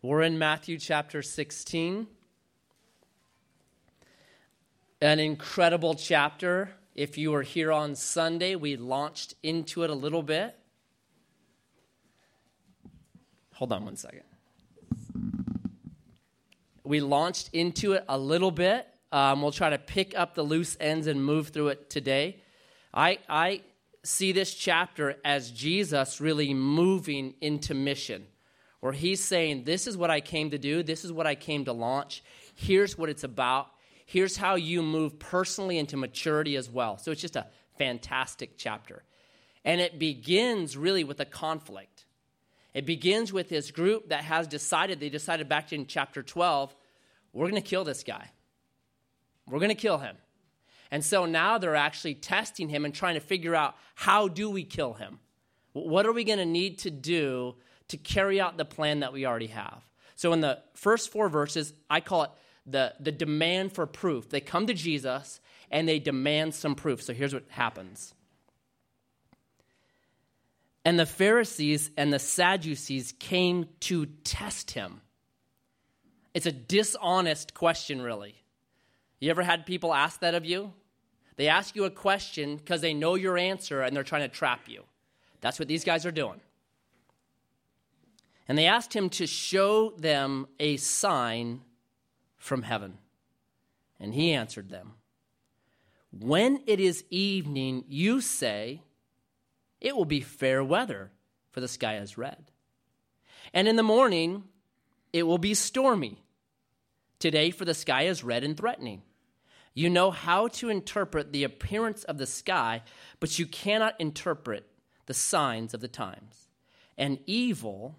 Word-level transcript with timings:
We're 0.00 0.22
in 0.22 0.38
Matthew 0.38 0.78
chapter 0.78 1.22
16. 1.22 2.06
An 5.00 5.18
incredible 5.18 5.96
chapter. 5.96 6.70
If 6.94 7.18
you 7.18 7.32
were 7.32 7.42
here 7.42 7.72
on 7.72 7.96
Sunday, 7.96 8.54
we 8.54 8.76
launched 8.76 9.34
into 9.42 9.82
it 9.82 9.90
a 9.90 9.94
little 9.94 10.22
bit. 10.22 10.56
Hold 13.54 13.72
on 13.72 13.86
one 13.86 13.96
second. 13.96 14.22
We 16.84 17.00
launched 17.00 17.50
into 17.52 17.94
it 17.94 18.04
a 18.08 18.16
little 18.16 18.52
bit. 18.52 18.86
Um, 19.10 19.42
we'll 19.42 19.50
try 19.50 19.70
to 19.70 19.78
pick 19.78 20.16
up 20.16 20.36
the 20.36 20.44
loose 20.44 20.76
ends 20.78 21.08
and 21.08 21.24
move 21.24 21.48
through 21.48 21.68
it 21.68 21.90
today. 21.90 22.40
I, 22.94 23.18
I 23.28 23.62
see 24.04 24.30
this 24.30 24.54
chapter 24.54 25.16
as 25.24 25.50
Jesus 25.50 26.20
really 26.20 26.54
moving 26.54 27.34
into 27.40 27.74
mission 27.74 28.28
where 28.80 28.92
he's 28.92 29.22
saying, 29.22 29.64
This 29.64 29.86
is 29.86 29.96
what 29.96 30.10
I 30.10 30.20
came 30.20 30.50
to 30.50 30.58
do, 30.58 30.82
this 30.82 31.04
is 31.04 31.12
what 31.12 31.26
I 31.26 31.34
came 31.34 31.64
to 31.64 31.72
launch, 31.72 32.22
here's 32.54 32.96
what 32.96 33.08
it's 33.08 33.24
about, 33.24 33.68
here's 34.06 34.36
how 34.36 34.54
you 34.54 34.82
move 34.82 35.18
personally 35.18 35.78
into 35.78 35.96
maturity 35.96 36.56
as 36.56 36.70
well. 36.70 36.98
So 36.98 37.10
it's 37.10 37.20
just 37.20 37.36
a 37.36 37.46
fantastic 37.78 38.56
chapter. 38.56 39.02
And 39.64 39.80
it 39.80 39.98
begins 39.98 40.76
really 40.76 41.04
with 41.04 41.20
a 41.20 41.24
conflict. 41.24 42.06
It 42.74 42.86
begins 42.86 43.32
with 43.32 43.48
this 43.48 43.70
group 43.70 44.10
that 44.10 44.24
has 44.24 44.46
decided, 44.46 45.00
they 45.00 45.08
decided 45.08 45.48
back 45.48 45.72
in 45.72 45.86
chapter 45.86 46.22
12, 46.22 46.74
we're 47.32 47.48
going 47.50 47.60
to 47.60 47.68
kill 47.68 47.84
this 47.84 48.02
guy. 48.02 48.30
We're 49.48 49.58
going 49.58 49.70
to 49.70 49.74
kill 49.74 49.98
him. 49.98 50.16
And 50.90 51.04
so 51.04 51.26
now 51.26 51.58
they're 51.58 51.76
actually 51.76 52.14
testing 52.14 52.68
him 52.68 52.84
and 52.84 52.94
trying 52.94 53.14
to 53.14 53.20
figure 53.20 53.54
out 53.54 53.74
how 53.94 54.28
do 54.28 54.48
we 54.48 54.64
kill 54.64 54.94
him? 54.94 55.18
What 55.72 56.06
are 56.06 56.12
we 56.12 56.24
going 56.24 56.38
to 56.38 56.46
need 56.46 56.78
to 56.80 56.90
do 56.90 57.56
to 57.88 57.96
carry 57.96 58.40
out 58.40 58.56
the 58.56 58.64
plan 58.64 59.00
that 59.00 59.12
we 59.12 59.26
already 59.26 59.48
have. 59.48 59.82
So 60.14 60.32
in 60.32 60.40
the 60.40 60.58
first 60.74 61.12
four 61.12 61.28
verses, 61.28 61.72
I 61.88 62.00
call 62.00 62.24
it 62.24 62.30
the, 62.66 62.94
the 63.00 63.12
demand 63.12 63.72
for 63.72 63.86
proof. 63.86 64.28
They 64.28 64.40
come 64.40 64.66
to 64.66 64.74
Jesus 64.74 65.40
and 65.70 65.88
they 65.88 65.98
demand 65.98 66.54
some 66.54 66.74
proof. 66.74 67.02
So 67.02 67.12
here's 67.12 67.34
what 67.34 67.44
happens. 67.48 68.14
And 70.84 70.98
the 70.98 71.06
Pharisees 71.06 71.90
and 71.96 72.12
the 72.12 72.18
Sadducees 72.18 73.12
came 73.18 73.66
to 73.80 74.06
test 74.06 74.70
him. 74.70 75.00
It's 76.34 76.46
a 76.46 76.52
dishonest 76.52 77.54
question, 77.54 78.00
really. 78.00 78.34
You 79.20 79.30
ever 79.30 79.42
had 79.42 79.66
people 79.66 79.92
ask 79.92 80.20
that 80.20 80.34
of 80.34 80.44
you? 80.44 80.72
They 81.36 81.48
ask 81.48 81.76
you 81.76 81.84
a 81.84 81.90
question 81.90 82.56
because 82.56 82.80
they 82.80 82.94
know 82.94 83.14
your 83.14 83.38
answer 83.38 83.82
and 83.82 83.94
they're 83.94 84.02
trying 84.02 84.22
to 84.22 84.28
trap 84.28 84.62
you. 84.66 84.84
That's 85.40 85.58
what 85.58 85.68
these 85.68 85.84
guys 85.84 86.04
are 86.06 86.10
doing. 86.10 86.40
And 88.48 88.56
they 88.56 88.66
asked 88.66 88.96
him 88.96 89.10
to 89.10 89.26
show 89.26 89.90
them 89.90 90.48
a 90.58 90.78
sign 90.78 91.60
from 92.38 92.62
heaven. 92.62 92.96
And 94.00 94.14
he 94.14 94.32
answered 94.32 94.70
them 94.70 94.94
When 96.10 96.62
it 96.66 96.80
is 96.80 97.04
evening, 97.10 97.84
you 97.88 98.22
say, 98.22 98.82
It 99.80 99.94
will 99.94 100.06
be 100.06 100.20
fair 100.22 100.64
weather, 100.64 101.12
for 101.50 101.60
the 101.60 101.68
sky 101.68 101.98
is 101.98 102.16
red. 102.16 102.50
And 103.52 103.68
in 103.68 103.76
the 103.76 103.82
morning, 103.82 104.44
it 105.12 105.24
will 105.24 105.38
be 105.38 105.54
stormy. 105.54 106.22
Today, 107.18 107.50
for 107.50 107.64
the 107.64 107.74
sky 107.74 108.02
is 108.02 108.24
red 108.24 108.44
and 108.44 108.56
threatening. 108.56 109.02
You 109.74 109.90
know 109.90 110.10
how 110.10 110.48
to 110.48 110.70
interpret 110.70 111.32
the 111.32 111.44
appearance 111.44 112.04
of 112.04 112.18
the 112.18 112.26
sky, 112.26 112.82
but 113.20 113.38
you 113.38 113.46
cannot 113.46 114.00
interpret 114.00 114.66
the 115.06 115.14
signs 115.14 115.74
of 115.74 115.80
the 115.80 115.88
times. 115.88 116.48
And 116.96 117.18
evil 117.26 117.96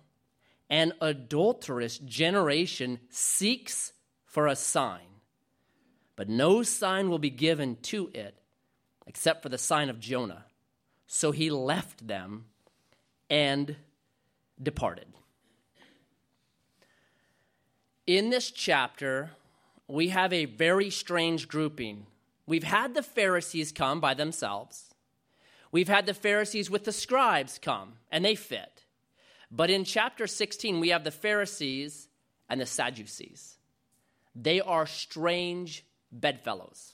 an 0.70 0.94
adulterous 1.02 1.98
generation 2.00 3.00
seeks 3.10 3.94
for 4.26 4.48
a 4.48 4.56
sign, 4.56 5.08
but 6.16 6.30
no 6.30 6.62
sign 6.64 7.10
will 7.10 7.20
be 7.20 7.30
given 7.30 7.78
to 7.82 8.10
it 8.14 8.36
except 9.08 9.42
for 9.42 9.50
the 9.50 9.58
sign 9.58 9.90
of 9.90 10.00
Jonah. 10.00 10.46
So 11.08 11.32
he 11.32 11.50
left 11.50 12.08
them 12.08 12.46
and 13.30 13.76
departed. 14.62 15.08
In 18.06 18.30
this 18.30 18.52
chapter, 18.52 19.32
we 19.88 20.10
have 20.10 20.32
a 20.32 20.46
very 20.46 20.92
strange 20.92 21.48
grouping. 21.48 22.06
We've 22.46 22.64
had 22.64 22.94
the 22.94 23.04
Pharisees 23.04 23.72
come 23.72 24.00
by 24.00 24.14
themselves. 24.14 24.94
We've 25.72 25.88
had 25.88 26.06
the 26.06 26.14
Pharisees 26.14 26.70
with 26.70 26.84
the 26.84 26.92
scribes 26.92 27.60
come, 27.60 27.94
and 28.12 28.24
they 28.24 28.36
fit. 28.36 28.79
But 29.52 29.70
in 29.70 29.84
chapter 29.84 30.28
16, 30.28 30.80
we 30.80 30.90
have 30.90 31.04
the 31.04 31.12
Pharisees 31.12 32.08
and 32.50 32.62
the 32.62 32.66
Sadducees. 32.66 33.58
They 34.36 34.62
are 34.62 34.86
strange 34.86 35.86
bedfellows, 36.12 36.94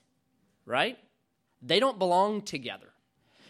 right? 0.66 0.98
They 1.62 1.80
don't 1.80 2.00
belong 2.00 2.42
together. 2.42 2.88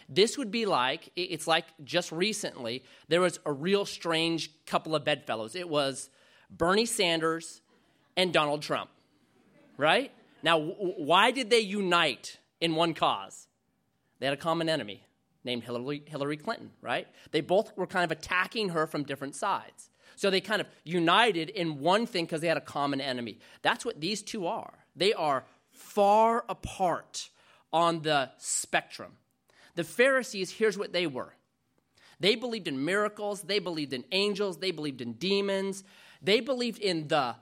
This 0.08 0.38
would 0.38 0.52
be 0.52 0.66
like, 0.66 1.12
it's 1.16 1.48
like 1.48 1.66
just 1.84 2.12
recently, 2.12 2.84
there 3.08 3.22
was 3.22 3.40
a 3.46 3.52
real 3.52 3.86
strange 3.86 4.52
couple 4.66 4.96
of 4.96 5.04
bedfellows. 5.04 5.56
It 5.56 5.68
was 5.68 6.10
Bernie 6.50 6.86
Sanders 6.86 7.62
and 8.16 8.32
Donald 8.32 8.62
Trump, 8.62 8.90
right? 9.78 10.12
Now, 10.44 10.60
why 10.60 11.32
did 11.32 11.50
they 11.50 11.60
unite 11.60 12.38
in 12.62 12.76
one 12.76 12.94
cause? 12.94 13.48
They 14.20 14.28
had 14.28 14.34
a 14.34 14.38
common 14.38 14.70
enemy 14.70 15.04
named 15.45 15.63
Hillary, 15.63 16.03
Hillary 16.06 16.38
Clinton, 16.38 16.72
right? 16.81 17.07
They 17.31 17.41
both 17.41 17.75
were 17.78 17.88
kind 17.88 18.03
of 18.03 18.11
attacking 18.11 18.69
her 18.69 18.88
from 18.88 19.03
different 19.03 19.35
sides. 19.35 19.89
So 20.16 20.29
they 20.29 20.41
kind 20.41 20.61
of 20.61 20.67
united 20.83 21.50
in 21.50 21.79
one 21.79 22.06
thing 22.06 22.25
because 22.25 22.41
they 22.41 22.47
had 22.47 22.57
a 22.57 22.61
common 22.61 23.01
enemy. 23.01 23.39
That's 23.61 23.85
what 23.85 24.01
these 24.01 24.22
two 24.22 24.47
are. 24.47 24.73
They 24.95 25.13
are 25.13 25.45
far 25.72 26.45
apart 26.47 27.29
on 27.72 28.01
the 28.01 28.31
spectrum. 28.38 29.13
The 29.75 29.83
Pharisees, 29.83 30.51
here's 30.51 30.78
what 30.78 30.94
they 30.94 31.07
were 31.07 31.33
they 32.19 32.35
believed 32.35 32.67
in 32.67 32.85
miracles, 32.85 33.41
they 33.41 33.59
believed 33.59 33.91
in 33.91 34.06
angels, 34.13 34.57
they 34.57 34.72
believed 34.72 35.01
in 35.01 35.13
demons, 35.13 35.83
they 36.22 36.39
believed 36.39 36.79
in 36.79 37.09
the 37.09 37.35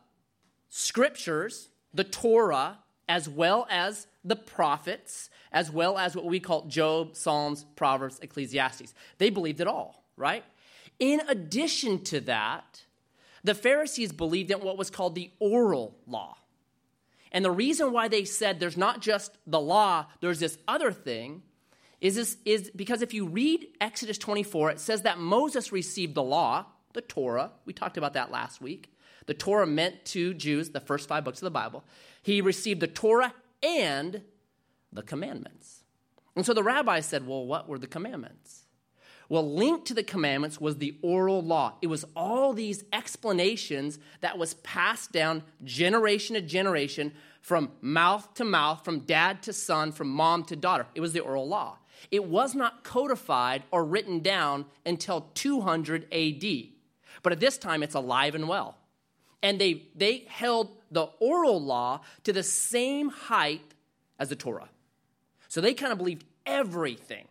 scriptures, 0.69 1.69
the 1.93 2.03
Torah, 2.03 2.79
as 3.07 3.27
well 3.27 3.67
as 3.69 4.07
the 4.23 4.35
prophets, 4.35 5.29
as 5.51 5.69
well 5.69 5.97
as 5.97 6.15
what 6.15 6.25
we 6.25 6.39
call 6.39 6.65
Job, 6.65 7.15
Psalms, 7.15 7.65
Proverbs, 7.75 8.19
Ecclesiastes. 8.21 8.93
They 9.17 9.29
believed 9.29 9.61
it 9.61 9.67
all, 9.67 10.03
right? 10.15 10.43
In 10.99 11.21
addition 11.27 12.03
to 12.05 12.21
that, 12.21 12.83
the 13.43 13.53
Pharisees 13.53 14.11
believed 14.11 14.51
in 14.51 14.59
what 14.59 14.77
was 14.77 14.89
called 14.89 15.15
the 15.15 15.31
oral 15.39 15.95
law. 16.07 16.37
And 17.31 17.43
the 17.43 17.51
reason 17.51 17.91
why 17.91 18.07
they 18.07 18.25
said 18.25 18.59
there's 18.59 18.77
not 18.77 19.01
just 19.01 19.37
the 19.47 19.59
law, 19.59 20.05
there's 20.21 20.39
this 20.39 20.57
other 20.67 20.91
thing, 20.91 21.41
is, 21.99 22.15
this, 22.15 22.37
is 22.45 22.69
because 22.75 23.01
if 23.01 23.13
you 23.13 23.25
read 23.25 23.67
Exodus 23.81 24.17
24, 24.17 24.71
it 24.71 24.79
says 24.79 25.01
that 25.01 25.17
Moses 25.17 25.71
received 25.71 26.15
the 26.15 26.23
law, 26.23 26.65
the 26.93 27.01
Torah. 27.01 27.51
We 27.65 27.73
talked 27.73 27.97
about 27.97 28.13
that 28.13 28.29
last 28.29 28.61
week. 28.61 28.93
The 29.25 29.34
Torah 29.34 29.67
meant 29.67 30.06
to 30.06 30.34
Jews, 30.34 30.69
the 30.69 30.79
first 30.79 31.07
five 31.07 31.23
books 31.23 31.39
of 31.39 31.45
the 31.45 31.51
Bible. 31.51 31.84
He 32.22 32.41
received 32.41 32.79
the 32.79 32.88
Torah 32.88 33.34
and 33.61 34.22
the 34.91 35.01
commandments. 35.03 35.84
And 36.35 36.45
so 36.45 36.53
the 36.53 36.63
rabbi 36.63 37.00
said, 37.00 37.28
Well, 37.28 37.45
what 37.45 37.67
were 37.67 37.79
the 37.79 37.88
commandments? 37.88 38.63
Well, 39.29 39.51
linked 39.51 39.88
to 39.88 39.94
the 39.94 40.03
commandments 40.03 40.59
was 40.59 40.78
the 40.78 40.97
oral 41.01 41.41
law. 41.41 41.75
It 41.81 41.88
was 41.88 42.06
all 42.16 42.53
these 42.53 42.83
explanations 42.91 43.97
that 44.22 44.38
was 44.38 44.56
passed 44.56 45.12
down 45.12 45.44
generation 45.63 46.35
to 46.35 46.41
generation 46.41 47.13
from 47.41 47.72
mouth 47.81 48.33
to 48.35 48.44
mouth, 48.44 48.83
from 48.83 49.00
dad 49.00 49.41
to 49.44 49.53
son, 49.53 49.91
from 49.91 50.09
mom 50.09 50.44
to 50.45 50.56
daughter. 50.56 50.88
It 50.94 51.01
was 51.01 51.13
the 51.13 51.22
oral 51.22 51.47
law. 51.47 51.78
It 52.12 52.25
was 52.25 52.53
not 52.53 52.83
codified 52.83 53.63
or 53.72 53.85
written 53.85 54.19
down 54.19 54.66
until 54.85 55.29
200 55.33 56.13
AD. 56.13 56.44
But 57.22 57.31
at 57.31 57.39
this 57.39 57.57
time, 57.57 57.81
it's 57.81 57.95
alive 57.95 58.35
and 58.35 58.47
well. 58.47 58.78
And 59.43 59.61
they, 59.61 59.83
they 59.94 60.25
held 60.27 60.75
the 60.89 61.03
oral 61.19 61.62
law 61.62 62.01
to 62.23 62.33
the 62.33 62.41
same 62.41 63.09
height 63.09 63.75
as 64.18 64.29
the 64.29 64.35
Torah. 64.35 64.69
So 65.50 65.62
they 65.62 65.75
kind 65.75 65.91
of 65.91 66.00
believed 66.00 66.23
everything. 66.47 67.27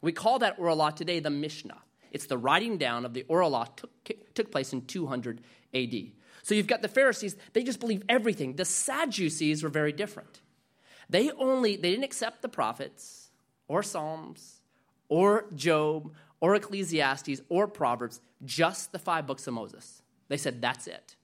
We 0.00 0.12
call 0.12 0.38
that 0.38 0.58
oral 0.58 0.76
law 0.76 0.90
today 0.90 1.18
the 1.18 1.30
Mishnah. 1.30 1.78
It's 2.12 2.26
the 2.26 2.38
writing 2.38 2.78
down 2.78 3.04
of 3.04 3.14
the 3.14 3.24
oral 3.28 3.50
law 3.50 3.64
took, 3.64 3.90
took 4.34 4.52
place 4.52 4.72
in 4.72 4.82
200 4.82 5.40
AD. 5.74 5.94
So 6.42 6.54
you've 6.54 6.66
got 6.66 6.82
the 6.82 6.88
Pharisees, 6.88 7.36
they 7.52 7.62
just 7.62 7.80
believe 7.80 8.02
everything. 8.08 8.56
The 8.56 8.64
Sadducees 8.64 9.62
were 9.62 9.68
very 9.68 9.92
different. 9.92 10.40
They 11.08 11.30
only 11.32 11.76
they 11.76 11.90
didn't 11.90 12.04
accept 12.04 12.40
the 12.42 12.48
prophets 12.48 13.30
or 13.68 13.82
Psalms 13.82 14.60
or 15.08 15.46
Job 15.54 16.12
or 16.40 16.54
Ecclesiastes 16.54 17.42
or 17.48 17.66
Proverbs, 17.66 18.20
just 18.44 18.92
the 18.92 18.98
five 18.98 19.26
books 19.26 19.46
of 19.46 19.54
Moses. 19.54 19.99
They 20.30 20.36
said 20.36 20.62
that's 20.62 20.86
it. 20.86 21.16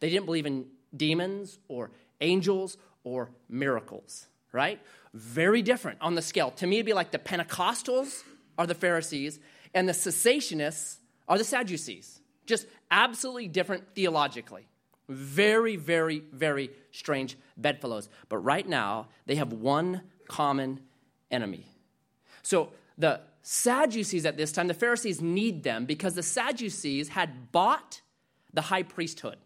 They 0.00 0.10
didn't 0.10 0.26
believe 0.26 0.46
in 0.46 0.66
demons 0.96 1.58
or 1.68 1.92
angels 2.20 2.78
or 3.04 3.30
miracles, 3.48 4.26
right? 4.50 4.80
Very 5.14 5.62
different 5.62 5.98
on 6.00 6.14
the 6.14 6.22
scale. 6.22 6.50
To 6.52 6.66
me, 6.66 6.76
it'd 6.76 6.86
be 6.86 6.94
like 6.94 7.12
the 7.12 7.18
Pentecostals 7.18 8.22
are 8.58 8.66
the 8.66 8.74
Pharisees 8.74 9.38
and 9.74 9.86
the 9.86 9.92
cessationists 9.92 10.96
are 11.28 11.36
the 11.36 11.44
Sadducees. 11.44 12.20
Just 12.46 12.66
absolutely 12.90 13.46
different 13.46 13.84
theologically. 13.94 14.66
Very, 15.08 15.76
very, 15.76 16.22
very 16.32 16.70
strange 16.92 17.36
bedfellows. 17.58 18.08
But 18.30 18.38
right 18.38 18.66
now, 18.66 19.08
they 19.26 19.34
have 19.34 19.52
one 19.52 20.00
common 20.28 20.80
enemy. 21.30 21.66
So 22.42 22.70
the 22.96 23.20
Sadducees 23.42 24.24
at 24.24 24.38
this 24.38 24.50
time, 24.50 24.66
the 24.66 24.74
Pharisees 24.74 25.20
need 25.20 25.62
them 25.62 25.84
because 25.84 26.14
the 26.14 26.22
Sadducees 26.22 27.10
had 27.10 27.52
bought 27.52 28.00
the 28.56 28.62
high 28.62 28.82
priesthood. 28.82 29.36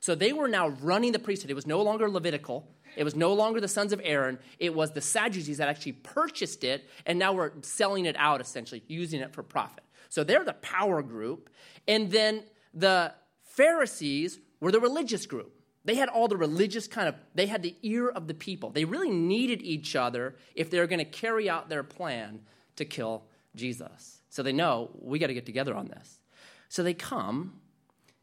So 0.00 0.14
they 0.14 0.32
were 0.32 0.48
now 0.48 0.68
running 0.68 1.12
the 1.12 1.18
priesthood. 1.18 1.50
It 1.50 1.54
was 1.54 1.66
no 1.66 1.80
longer 1.80 2.10
Levitical. 2.10 2.68
It 2.96 3.04
was 3.04 3.14
no 3.16 3.32
longer 3.32 3.60
the 3.60 3.68
sons 3.68 3.92
of 3.92 4.00
Aaron. 4.04 4.38
It 4.58 4.74
was 4.74 4.92
the 4.92 5.00
Sadducees 5.00 5.58
that 5.58 5.68
actually 5.68 5.92
purchased 5.92 6.64
it 6.64 6.88
and 7.06 7.18
now 7.18 7.32
were 7.32 7.52
selling 7.62 8.04
it 8.04 8.16
out, 8.18 8.40
essentially, 8.40 8.82
using 8.88 9.20
it 9.20 9.32
for 9.32 9.42
profit. 9.42 9.84
So 10.08 10.24
they're 10.24 10.44
the 10.44 10.54
power 10.54 11.02
group. 11.02 11.50
And 11.86 12.10
then 12.10 12.42
the 12.74 13.12
Pharisees 13.44 14.38
were 14.60 14.72
the 14.72 14.80
religious 14.80 15.26
group. 15.26 15.54
They 15.84 15.94
had 15.94 16.08
all 16.08 16.28
the 16.28 16.36
religious 16.36 16.88
kind 16.88 17.08
of, 17.08 17.14
they 17.34 17.46
had 17.46 17.62
the 17.62 17.76
ear 17.82 18.08
of 18.08 18.26
the 18.26 18.34
people. 18.34 18.70
They 18.70 18.84
really 18.84 19.10
needed 19.10 19.62
each 19.62 19.94
other 19.94 20.34
if 20.54 20.70
they 20.70 20.80
were 20.80 20.86
going 20.86 20.98
to 20.98 21.04
carry 21.04 21.48
out 21.48 21.68
their 21.68 21.84
plan 21.84 22.40
to 22.76 22.84
kill 22.84 23.24
Jesus. 23.54 24.20
So 24.30 24.42
they 24.42 24.52
know 24.52 24.90
we 24.98 25.18
got 25.18 25.28
to 25.28 25.34
get 25.34 25.46
together 25.46 25.74
on 25.74 25.86
this. 25.86 26.18
So 26.68 26.82
they 26.82 26.94
come 26.94 27.60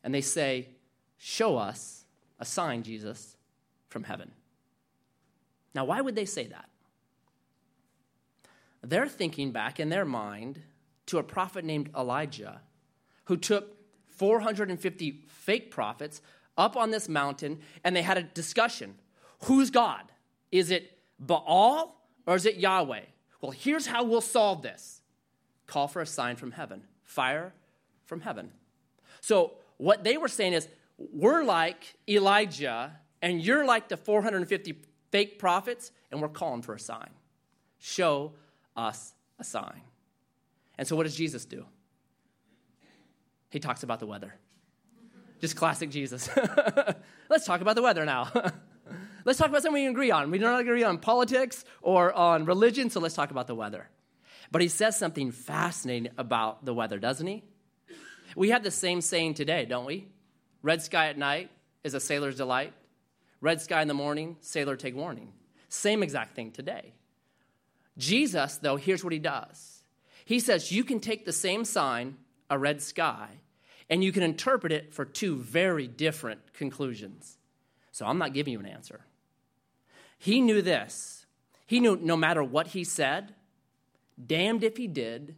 and 0.06 0.13
they 0.13 0.22
say, 0.22 0.69
Show 1.18 1.57
us 1.57 2.06
a 2.40 2.46
sign, 2.46 2.84
Jesus, 2.84 3.36
from 3.90 4.04
heaven. 4.04 4.31
Now, 5.74 5.86
why 5.86 6.00
would 6.00 6.16
they 6.16 6.25
say 6.25 6.48
that? 6.48 6.69
They're 8.84 9.07
thinking 9.07 9.52
back 9.52 9.80
in 9.80 9.90
their 9.90 10.06
mind 10.06 10.62
to 11.07 11.18
a 11.18 11.24
prophet 11.24 11.66
named 11.66 11.90
Elijah 11.98 12.62
who 13.25 13.38
took 13.38 13.75
450 14.10 15.24
fake 15.28 15.72
prophets 15.72 16.22
up 16.57 16.78
on 16.78 16.92
this 16.92 17.10
mountain 17.10 17.60
and 17.84 17.96
they 17.96 18.04
had 18.04 18.18
a 18.18 18.24
discussion. 18.24 18.96
Who's 19.46 19.72
God? 19.72 20.04
Is 20.52 20.69
it 20.69 20.98
Baal 21.19 22.00
or 22.28 22.36
is 22.36 22.46
it 22.46 22.57
Yahweh? 22.57 23.06
Well, 23.42 23.52
here's 23.52 23.88
how 23.88 24.04
we'll 24.04 24.22
solve 24.22 24.62
this 24.62 25.02
call 25.66 25.88
for 25.88 26.02
a 26.02 26.06
sign 26.06 26.36
from 26.36 26.52
heaven, 26.52 26.84
fire 27.04 27.54
from 28.04 28.22
heaven. 28.22 28.52
So, 29.22 29.56
what 29.77 30.04
they 30.04 30.18
were 30.18 30.27
saying 30.27 30.54
is, 30.54 30.68
we're 30.98 31.44
like 31.44 31.95
Elijah, 32.07 32.98
and 33.22 33.42
you're 33.42 33.66
like 33.66 33.89
the 33.89 33.98
450 33.98 34.81
fake 35.12 35.39
prophets, 35.39 35.92
and 36.12 36.22
we're 36.22 36.30
calling 36.30 36.62
for 36.62 36.74
a 36.74 36.80
sign. 36.80 37.10
Show 37.80 38.33
us 38.75 39.13
a 39.39 39.44
sign. 39.44 39.81
And 40.77 40.88
so, 40.88 40.95
what 40.95 41.04
does 41.04 41.16
Jesus 41.16 41.45
do? 41.45 41.66
He 43.50 43.60
talks 43.60 43.83
about 43.83 44.00
the 44.00 44.07
weather. 44.07 44.36
Just 45.39 45.56
classic 45.56 45.89
Jesus. 45.89 46.30
Let's 47.30 47.45
talk 47.45 47.62
about 47.62 47.75
the 47.75 47.81
weather 47.81 48.06
now. 48.06 48.31
let's 49.25 49.39
talk 49.39 49.50
about 49.50 49.63
something 49.63 49.81
we 49.83 49.89
agree 49.89 50.12
on. 50.12 50.31
We 50.31 50.38
don't 50.38 50.60
agree 50.60 50.83
on 50.83 51.00
politics 51.00 51.66
or 51.81 52.13
on 52.13 52.45
religion, 52.45 52.89
so 52.89 53.00
let's 53.00 53.16
talk 53.16 53.31
about 53.31 53.48
the 53.48 53.56
weather. 53.56 53.89
But 54.51 54.62
he 54.62 54.68
says 54.68 54.98
something 54.98 55.31
fascinating 55.31 56.12
about 56.18 56.63
the 56.63 56.74
weather, 56.74 57.00
doesn't 57.00 57.25
he? 57.25 57.44
We 58.35 58.49
have 58.49 58.63
the 58.63 58.71
same 58.71 59.01
saying 59.01 59.35
today, 59.35 59.65
don't 59.65 59.85
we? 59.85 60.07
Red 60.61 60.81
sky 60.81 61.07
at 61.07 61.17
night 61.17 61.49
is 61.83 61.93
a 61.93 61.99
sailor's 61.99 62.37
delight. 62.37 62.73
Red 63.41 63.61
sky 63.61 63.81
in 63.81 63.87
the 63.87 63.93
morning, 63.93 64.37
sailor 64.41 64.75
take 64.75 64.95
warning. 64.95 65.33
Same 65.69 66.03
exact 66.03 66.35
thing 66.35 66.51
today. 66.51 66.93
Jesus, 67.97 68.57
though, 68.57 68.75
here's 68.75 69.03
what 69.03 69.13
he 69.13 69.19
does. 69.19 69.83
He 70.25 70.39
says 70.39 70.71
you 70.71 70.83
can 70.83 70.99
take 70.99 71.25
the 71.25 71.31
same 71.31 71.63
sign, 71.63 72.17
a 72.49 72.57
red 72.57 72.81
sky, 72.81 73.29
and 73.89 74.03
you 74.03 74.11
can 74.11 74.23
interpret 74.23 74.71
it 74.71 74.93
for 74.93 75.05
two 75.05 75.37
very 75.37 75.87
different 75.87 76.53
conclusions. 76.53 77.37
So 77.91 78.05
I'm 78.05 78.17
not 78.17 78.33
giving 78.33 78.53
you 78.53 78.59
an 78.59 78.65
answer. 78.65 79.01
He 80.17 80.41
knew 80.41 80.61
this. 80.61 81.25
He 81.67 81.79
knew 81.79 81.95
no 81.95 82.17
matter 82.17 82.43
what 82.43 82.67
he 82.67 82.83
said, 82.83 83.33
damned 84.23 84.63
if 84.63 84.77
he 84.77 84.87
did, 84.87 85.35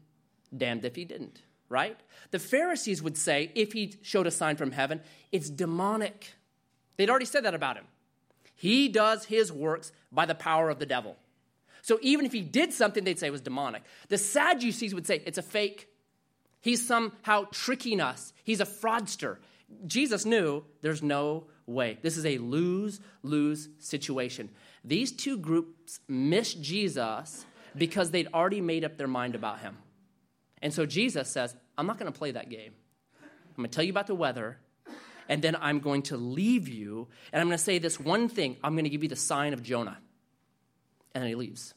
damned 0.56 0.86
if 0.86 0.96
he 0.96 1.06
didn't, 1.06 1.42
right? 1.70 1.98
The 2.32 2.40
Pharisees 2.40 3.02
would 3.02 3.18
say, 3.18 3.52
if 3.56 3.74
he 3.74 3.96
showed 4.02 4.28
a 4.28 4.32
sign 4.32 4.56
from 4.56 4.72
heaven, 4.72 5.02
it's 5.32 5.50
demonic. 5.50 6.34
They'd 6.98 7.10
already 7.10 7.26
said 7.26 7.46
that 7.46 7.54
about 7.54 7.78
him. 7.78 7.86
He 8.56 8.90
does 8.90 9.26
his 9.26 9.52
works 9.52 9.92
by 10.12 10.26
the 10.26 10.36
power 10.36 10.70
of 10.70 10.80
the 10.80 10.86
devil. 10.86 11.16
So 11.82 12.00
even 12.02 12.26
if 12.26 12.34
he 12.34 12.42
did 12.42 12.74
something, 12.74 13.04
they'd 13.04 13.20
say 13.20 13.28
it 13.28 13.32
was 13.32 13.42
demonic. 13.42 13.84
The 14.10 14.18
Sadducees 14.18 14.94
would 14.94 15.08
say 15.08 15.22
it's 15.26 15.38
a 15.38 15.44
fake. 15.44 15.88
He's 16.60 16.86
somehow 16.86 17.46
tricking 17.52 18.02
us. 18.02 18.34
He's 18.44 18.60
a 18.60 18.66
fraudster. 18.66 19.38
Jesus 19.86 20.26
knew 20.26 20.64
there's 20.82 21.04
no 21.04 21.46
way. 21.66 21.98
This 22.02 22.18
is 22.18 22.26
a 22.26 22.40
lose 22.40 23.00
lose 23.24 23.70
situation. 23.80 24.50
These 24.84 25.12
two 25.12 25.38
groups 25.38 26.00
miss 26.08 26.54
Jesus 26.54 27.46
because 27.76 28.12
they'd 28.12 28.30
already 28.34 28.62
made 28.62 28.84
up 28.84 28.98
their 28.98 29.08
mind 29.08 29.36
about 29.36 29.60
him. 29.60 29.78
And 30.62 30.74
so 30.74 30.86
Jesus 30.86 31.30
says, 31.30 31.56
I'm 31.78 31.88
not 31.88 32.00
going 32.00 32.12
to 32.12 32.18
play 32.18 32.32
that 32.32 32.50
game. 32.50 32.74
I'm 33.22 33.64
going 33.64 33.70
to 33.70 33.76
tell 33.76 33.84
you 33.84 33.92
about 33.92 34.08
the 34.08 34.16
weather, 34.16 34.58
and 35.30 35.42
then 35.42 35.56
I'm 35.60 35.80
going 35.80 36.04
to 36.04 36.18
leave 36.18 36.68
you, 36.68 37.08
and 37.32 37.42
I'm 37.42 37.48
going 37.48 37.58
to 37.58 37.64
say 37.64 37.80
this 37.80 38.00
one 38.00 38.30
thing 38.30 38.58
I'm 38.64 38.74
going 38.74 38.86
to 38.86 38.90
give 38.90 39.04
you 39.04 39.10
the 39.10 39.16
sign 39.16 39.54
of 39.54 39.64
Jonah. 39.64 39.98
And 41.14 41.24
then 41.24 41.30
he 41.30 41.36
leaves. 41.36 41.74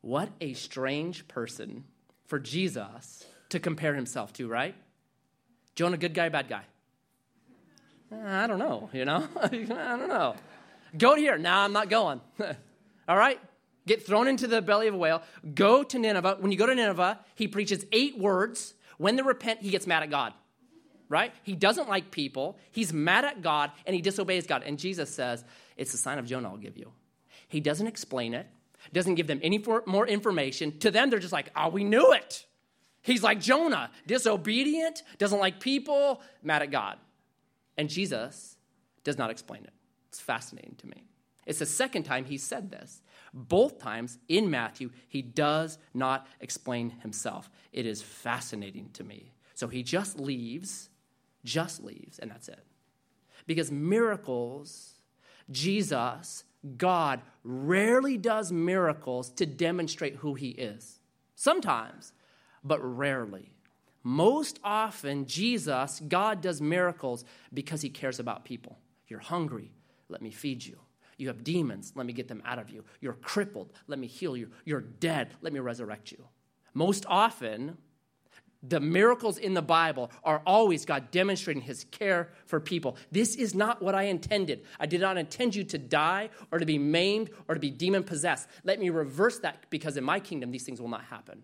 What 0.00 0.28
a 0.40 0.52
strange 0.52 1.26
person 1.28 1.84
for 2.26 2.38
Jesus 2.38 3.24
to 3.50 3.58
compare 3.58 3.94
himself 3.94 4.32
to, 4.34 4.48
right? 4.48 4.74
Jonah, 5.74 5.96
good 5.96 6.12
guy, 6.12 6.28
bad 6.28 6.48
guy? 6.48 6.64
Eh, 8.12 8.16
I 8.22 8.46
don't 8.46 8.58
know, 8.58 8.90
you 8.92 9.04
know? 9.04 9.26
I 9.40 9.48
don't 9.48 10.08
know. 10.08 10.36
Go 10.96 11.14
here. 11.16 11.38
Now 11.38 11.62
I'm 11.62 11.72
not 11.72 11.88
going. 11.88 12.20
All 13.08 13.16
right? 13.16 13.40
Get 13.86 14.06
thrown 14.06 14.28
into 14.28 14.46
the 14.46 14.62
belly 14.62 14.88
of 14.88 14.94
a 14.94 14.98
whale. 14.98 15.22
Go 15.54 15.82
to 15.82 15.98
Nineveh. 15.98 16.38
When 16.40 16.50
you 16.50 16.58
go 16.58 16.66
to 16.66 16.74
Nineveh, 16.74 17.20
he 17.34 17.48
preaches 17.48 17.84
eight 17.92 18.18
words. 18.18 18.74
When 18.96 19.16
they 19.16 19.22
repent, 19.22 19.60
he 19.60 19.70
gets 19.70 19.86
mad 19.86 20.02
at 20.02 20.10
God. 20.10 20.32
Right? 21.08 21.34
He 21.42 21.54
doesn't 21.54 21.88
like 21.88 22.10
people. 22.10 22.58
He's 22.70 22.92
mad 22.92 23.24
at 23.24 23.42
God 23.42 23.72
and 23.86 23.94
he 23.94 24.00
disobeys 24.00 24.46
God. 24.46 24.62
And 24.64 24.78
Jesus 24.78 25.14
says, 25.14 25.44
It's 25.76 25.92
the 25.92 25.98
sign 25.98 26.18
of 26.18 26.26
Jonah 26.26 26.48
I'll 26.48 26.56
give 26.56 26.78
you. 26.78 26.92
He 27.48 27.60
doesn't 27.60 27.86
explain 27.86 28.32
it, 28.32 28.46
doesn't 28.92 29.16
give 29.16 29.26
them 29.26 29.40
any 29.42 29.62
more 29.86 30.06
information. 30.06 30.78
To 30.78 30.90
them, 30.90 31.10
they're 31.10 31.18
just 31.18 31.32
like, 31.32 31.50
Oh, 31.54 31.68
we 31.68 31.84
knew 31.84 32.12
it. 32.12 32.46
He's 33.02 33.22
like 33.22 33.38
Jonah, 33.38 33.90
disobedient, 34.06 35.02
doesn't 35.18 35.38
like 35.38 35.60
people, 35.60 36.22
mad 36.42 36.62
at 36.62 36.70
God. 36.70 36.96
And 37.76 37.90
Jesus 37.90 38.56
does 39.04 39.18
not 39.18 39.30
explain 39.30 39.64
it. 39.64 39.72
It's 40.08 40.20
fascinating 40.20 40.76
to 40.76 40.86
me. 40.86 41.04
It's 41.44 41.58
the 41.58 41.66
second 41.66 42.04
time 42.04 42.24
he 42.24 42.38
said 42.38 42.70
this. 42.70 43.02
Both 43.36 43.80
times 43.80 44.18
in 44.28 44.48
Matthew, 44.48 44.90
he 45.08 45.20
does 45.20 45.78
not 45.92 46.28
explain 46.40 46.90
himself. 46.90 47.50
It 47.72 47.84
is 47.84 48.00
fascinating 48.00 48.90
to 48.92 49.02
me. 49.02 49.32
So 49.54 49.66
he 49.66 49.82
just 49.82 50.20
leaves, 50.20 50.88
just 51.44 51.82
leaves, 51.82 52.20
and 52.20 52.30
that's 52.30 52.48
it. 52.48 52.64
Because 53.46 53.72
miracles, 53.72 55.00
Jesus, 55.50 56.44
God, 56.76 57.22
rarely 57.42 58.16
does 58.16 58.52
miracles 58.52 59.30
to 59.30 59.46
demonstrate 59.46 60.16
who 60.16 60.34
he 60.34 60.50
is. 60.50 61.00
Sometimes, 61.34 62.12
but 62.62 62.78
rarely. 62.80 63.50
Most 64.04 64.60
often, 64.62 65.26
Jesus, 65.26 66.00
God 66.06 66.40
does 66.40 66.60
miracles 66.60 67.24
because 67.52 67.82
he 67.82 67.90
cares 67.90 68.20
about 68.20 68.44
people. 68.44 68.78
You're 69.08 69.18
hungry, 69.18 69.72
let 70.08 70.22
me 70.22 70.30
feed 70.30 70.64
you. 70.64 70.78
You 71.16 71.28
have 71.28 71.44
demons, 71.44 71.92
let 71.94 72.06
me 72.06 72.12
get 72.12 72.28
them 72.28 72.42
out 72.44 72.58
of 72.58 72.70
you. 72.70 72.84
You're 73.00 73.14
crippled, 73.14 73.72
let 73.86 73.98
me 73.98 74.06
heal 74.06 74.36
you. 74.36 74.50
You're 74.64 74.80
dead, 74.80 75.30
let 75.40 75.52
me 75.52 75.60
resurrect 75.60 76.12
you. 76.12 76.24
Most 76.74 77.06
often, 77.08 77.78
the 78.66 78.80
miracles 78.80 79.36
in 79.36 79.54
the 79.54 79.62
Bible 79.62 80.10
are 80.22 80.42
always 80.46 80.84
God 80.84 81.10
demonstrating 81.10 81.62
his 81.62 81.84
care 81.84 82.30
for 82.46 82.60
people. 82.60 82.96
This 83.12 83.34
is 83.36 83.54
not 83.54 83.82
what 83.82 83.94
I 83.94 84.04
intended. 84.04 84.64
I 84.80 84.86
did 84.86 85.00
not 85.00 85.18
intend 85.18 85.54
you 85.54 85.64
to 85.64 85.78
die 85.78 86.30
or 86.50 86.58
to 86.58 86.66
be 86.66 86.78
maimed 86.78 87.30
or 87.46 87.54
to 87.54 87.60
be 87.60 87.70
demon 87.70 88.04
possessed. 88.04 88.48
Let 88.64 88.80
me 88.80 88.88
reverse 88.90 89.38
that 89.40 89.66
because 89.70 89.96
in 89.96 90.04
my 90.04 90.18
kingdom, 90.18 90.50
these 90.50 90.64
things 90.64 90.80
will 90.80 90.88
not 90.88 91.04
happen. 91.04 91.42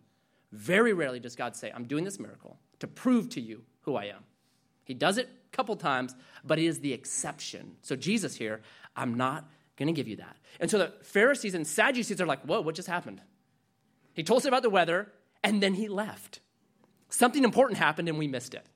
Very 0.52 0.92
rarely 0.92 1.20
does 1.20 1.36
God 1.36 1.54
say, 1.54 1.70
I'm 1.74 1.84
doing 1.84 2.04
this 2.04 2.18
miracle 2.18 2.58
to 2.80 2.86
prove 2.86 3.28
to 3.30 3.40
you 3.40 3.62
who 3.82 3.96
I 3.96 4.06
am. 4.06 4.24
He 4.84 4.94
does 4.94 5.18
it 5.18 5.28
a 5.28 5.56
couple 5.56 5.76
times, 5.76 6.14
but 6.42 6.58
it 6.58 6.64
is 6.64 6.80
the 6.80 6.92
exception. 6.92 7.76
So, 7.82 7.94
Jesus 7.94 8.34
here, 8.34 8.62
I'm 8.96 9.14
not 9.14 9.48
going 9.80 9.92
to 9.92 9.98
give 9.98 10.08
you 10.08 10.16
that. 10.16 10.36
And 10.60 10.70
so 10.70 10.78
the 10.78 10.92
Pharisees 11.02 11.54
and 11.54 11.66
Sadducees 11.66 12.20
are 12.20 12.26
like, 12.26 12.42
whoa, 12.42 12.60
what 12.60 12.74
just 12.74 12.86
happened? 12.86 13.20
He 14.12 14.22
told 14.22 14.42
us 14.42 14.44
about 14.44 14.62
the 14.62 14.70
weather, 14.70 15.10
and 15.42 15.62
then 15.62 15.74
he 15.74 15.88
left. 15.88 16.40
Something 17.08 17.44
important 17.44 17.78
happened, 17.78 18.08
and 18.08 18.18
we 18.18 18.28
missed 18.28 18.54
it. 18.54 18.66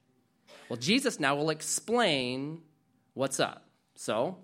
Well, 0.68 0.78
Jesus 0.78 1.20
now 1.20 1.36
will 1.36 1.50
explain 1.50 2.62
what's 3.12 3.38
up. 3.38 3.66
So, 3.96 4.38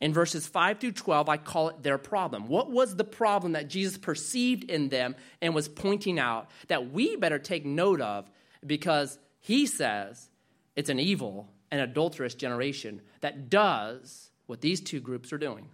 in 0.00 0.14
verses 0.14 0.46
5 0.46 0.80
through 0.80 0.92
12, 0.92 1.28
I 1.28 1.36
call 1.36 1.68
it 1.68 1.82
their 1.82 1.98
problem. 1.98 2.48
What 2.48 2.70
was 2.70 2.96
the 2.96 3.04
problem 3.04 3.52
that 3.52 3.68
Jesus 3.68 3.98
perceived 3.98 4.64
in 4.64 4.88
them 4.88 5.14
and 5.42 5.54
was 5.54 5.68
pointing 5.68 6.18
out 6.18 6.50
that 6.68 6.92
we 6.92 7.16
better 7.16 7.38
take 7.38 7.66
note 7.66 8.00
of 8.00 8.30
because 8.66 9.18
he 9.40 9.66
says 9.66 10.30
It's 10.74 10.88
an 10.88 10.98
evil 10.98 11.52
and 11.70 11.80
adulterous 11.80 12.34
generation 12.34 13.02
that 13.20 13.50
does 13.50 14.30
what 14.46 14.60
these 14.60 14.80
two 14.80 15.00
groups 15.00 15.32
are 15.32 15.38
doing. 15.38 15.68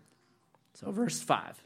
So, 0.75 0.91
verse 0.91 1.21
5. 1.21 1.63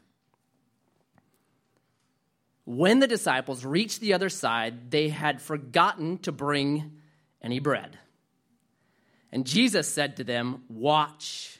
When 2.65 2.99
the 2.99 3.07
disciples 3.07 3.63
reached 3.63 4.01
the 4.01 4.13
other 4.13 4.29
side, 4.29 4.89
they 4.89 5.09
had 5.09 5.41
forgotten 5.41 6.17
to 6.19 6.31
bring 6.31 6.99
any 7.41 7.59
bread. 7.59 7.99
And 9.31 9.45
Jesus 9.45 9.87
said 9.87 10.17
to 10.17 10.23
them, 10.23 10.63
Watch 10.67 11.59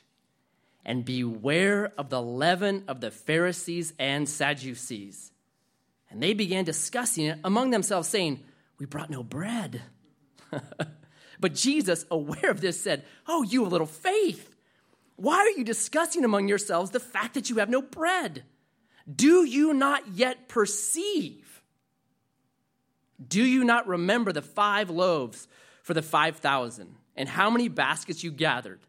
and 0.83 1.05
beware 1.05 1.91
of 1.97 2.09
the 2.09 2.21
leaven 2.21 2.85
of 2.87 3.01
the 3.01 3.11
Pharisees 3.11 3.93
and 3.99 4.27
Sadducees. 4.27 5.31
And 6.09 6.23
they 6.23 6.33
began 6.33 6.63
discussing 6.63 7.25
it 7.25 7.39
among 7.43 7.71
themselves, 7.71 8.07
saying, 8.07 8.43
We 8.79 8.85
brought 8.85 9.09
no 9.09 9.23
bread. 9.23 9.81
but 11.39 11.53
Jesus, 11.53 12.05
aware 12.09 12.49
of 12.49 12.61
this, 12.61 12.81
said, 12.81 13.03
Oh, 13.27 13.43
you 13.43 13.65
of 13.65 13.71
little 13.71 13.87
faith, 13.87 14.54
why 15.15 15.37
are 15.37 15.57
you 15.57 15.63
discussing 15.63 16.25
among 16.25 16.47
yourselves 16.47 16.91
the 16.91 16.99
fact 16.99 17.35
that 17.35 17.49
you 17.49 17.57
have 17.57 17.69
no 17.69 17.81
bread? 17.81 18.43
Do 19.13 19.45
you 19.45 19.73
not 19.73 20.07
yet 20.09 20.49
perceive? 20.49 21.63
Do 23.25 23.43
you 23.43 23.63
not 23.63 23.87
remember 23.87 24.33
the 24.33 24.41
five 24.41 24.89
loaves 24.89 25.47
for 25.83 25.93
the 25.93 26.01
5,000 26.01 26.95
and 27.15 27.29
how 27.29 27.49
many 27.49 27.69
baskets 27.69 28.23
you 28.23 28.31
gathered? 28.31 28.79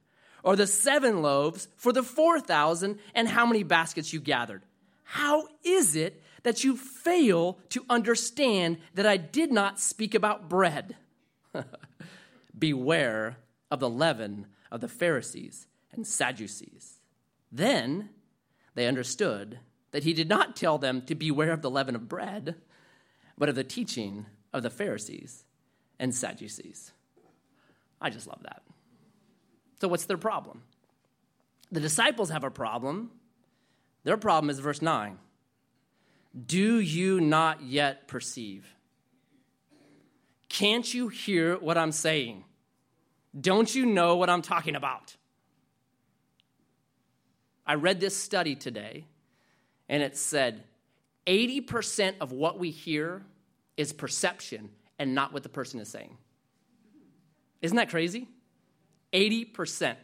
Or 0.42 0.56
the 0.56 0.66
seven 0.66 1.22
loaves 1.22 1.68
for 1.76 1.92
the 1.92 2.02
4,000 2.02 2.98
and 3.14 3.28
how 3.28 3.46
many 3.46 3.62
baskets 3.62 4.12
you 4.12 4.20
gathered? 4.20 4.62
How 5.04 5.46
is 5.62 5.94
it 5.94 6.22
that 6.42 6.64
you 6.64 6.76
fail 6.76 7.58
to 7.70 7.84
understand 7.88 8.78
that 8.94 9.06
I 9.06 9.16
did 9.16 9.52
not 9.52 9.78
speak 9.78 10.14
about 10.14 10.48
bread? 10.48 10.96
Beware 12.58 13.36
of 13.70 13.80
the 13.80 13.90
leaven 13.90 14.46
of 14.72 14.80
the 14.80 14.88
Pharisees 14.88 15.66
and 15.92 16.06
Sadducees. 16.06 16.98
Then 17.50 18.10
they 18.74 18.86
understood 18.86 19.60
that 19.92 20.04
he 20.04 20.12
did 20.12 20.28
not 20.28 20.56
tell 20.56 20.78
them 20.78 21.02
to 21.02 21.14
beware 21.14 21.52
of 21.52 21.62
the 21.62 21.70
leaven 21.70 21.94
of 21.94 22.08
bread, 22.08 22.56
but 23.38 23.48
of 23.48 23.54
the 23.54 23.64
teaching 23.64 24.26
of 24.52 24.62
the 24.62 24.70
Pharisees 24.70 25.44
and 25.98 26.14
Sadducees. 26.14 26.92
I 28.00 28.10
just 28.10 28.26
love 28.26 28.42
that. 28.42 28.62
So, 29.80 29.88
what's 29.88 30.04
their 30.04 30.18
problem? 30.18 30.62
The 31.72 31.80
disciples 31.80 32.30
have 32.30 32.44
a 32.44 32.50
problem. 32.50 33.10
Their 34.04 34.16
problem 34.16 34.50
is 34.50 34.58
verse 34.58 34.82
9 34.82 35.18
Do 36.46 36.78
you 36.78 37.20
not 37.20 37.62
yet 37.62 38.08
perceive? 38.08 38.74
Can't 40.48 40.92
you 40.92 41.08
hear 41.08 41.56
what 41.56 41.76
I'm 41.76 41.92
saying? 41.92 42.44
Don't 43.38 43.74
you 43.74 43.84
know 43.84 44.16
what 44.16 44.30
I'm 44.30 44.42
talking 44.42 44.74
about? 44.74 45.16
I 47.66 47.74
read 47.74 48.00
this 48.00 48.16
study 48.16 48.54
today 48.54 49.06
and 49.88 50.02
it 50.02 50.16
said 50.16 50.64
80% 51.26 52.14
of 52.20 52.32
what 52.32 52.58
we 52.58 52.70
hear 52.70 53.22
is 53.76 53.92
perception 53.92 54.70
and 54.98 55.14
not 55.14 55.32
what 55.32 55.42
the 55.42 55.48
person 55.48 55.80
is 55.80 55.88
saying. 55.88 56.16
Isn't 57.60 57.76
that 57.76 57.90
crazy? 57.90 58.28
80%. 59.12 59.96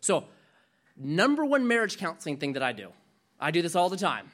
So, 0.00 0.24
number 0.96 1.44
one 1.44 1.66
marriage 1.66 1.98
counseling 1.98 2.36
thing 2.36 2.54
that 2.54 2.62
I 2.62 2.72
do, 2.72 2.90
I 3.38 3.50
do 3.50 3.62
this 3.62 3.74
all 3.74 3.88
the 3.88 3.96
time. 3.96 4.30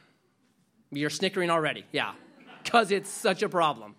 You're 0.91 1.11
snickering 1.11 1.51
already, 1.51 1.85
yeah, 1.93 2.13
because 2.63 2.91
it's 2.91 3.11
such 3.11 3.43
a 3.43 3.49
problem. 3.49 3.95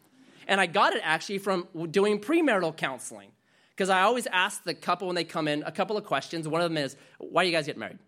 And 0.47 0.61
I 0.61 0.65
got 0.65 0.93
it 0.93 1.01
actually 1.03 1.39
from 1.39 1.67
doing 1.91 2.19
premarital 2.19 2.77
counseling. 2.77 3.31
Because 3.71 3.89
I 3.89 4.01
always 4.01 4.25
ask 4.27 4.63
the 4.63 4.73
couple 4.73 5.07
when 5.07 5.15
they 5.15 5.23
come 5.23 5.47
in 5.47 5.61
a 5.63 5.71
couple 5.71 5.97
of 5.97 6.05
questions. 6.05 6.47
One 6.47 6.61
of 6.61 6.69
them 6.69 6.77
is, 6.77 6.95
Why 7.19 7.43
do 7.43 7.49
you 7.49 7.55
guys 7.55 7.67
get 7.67 7.77
married? 7.77 7.99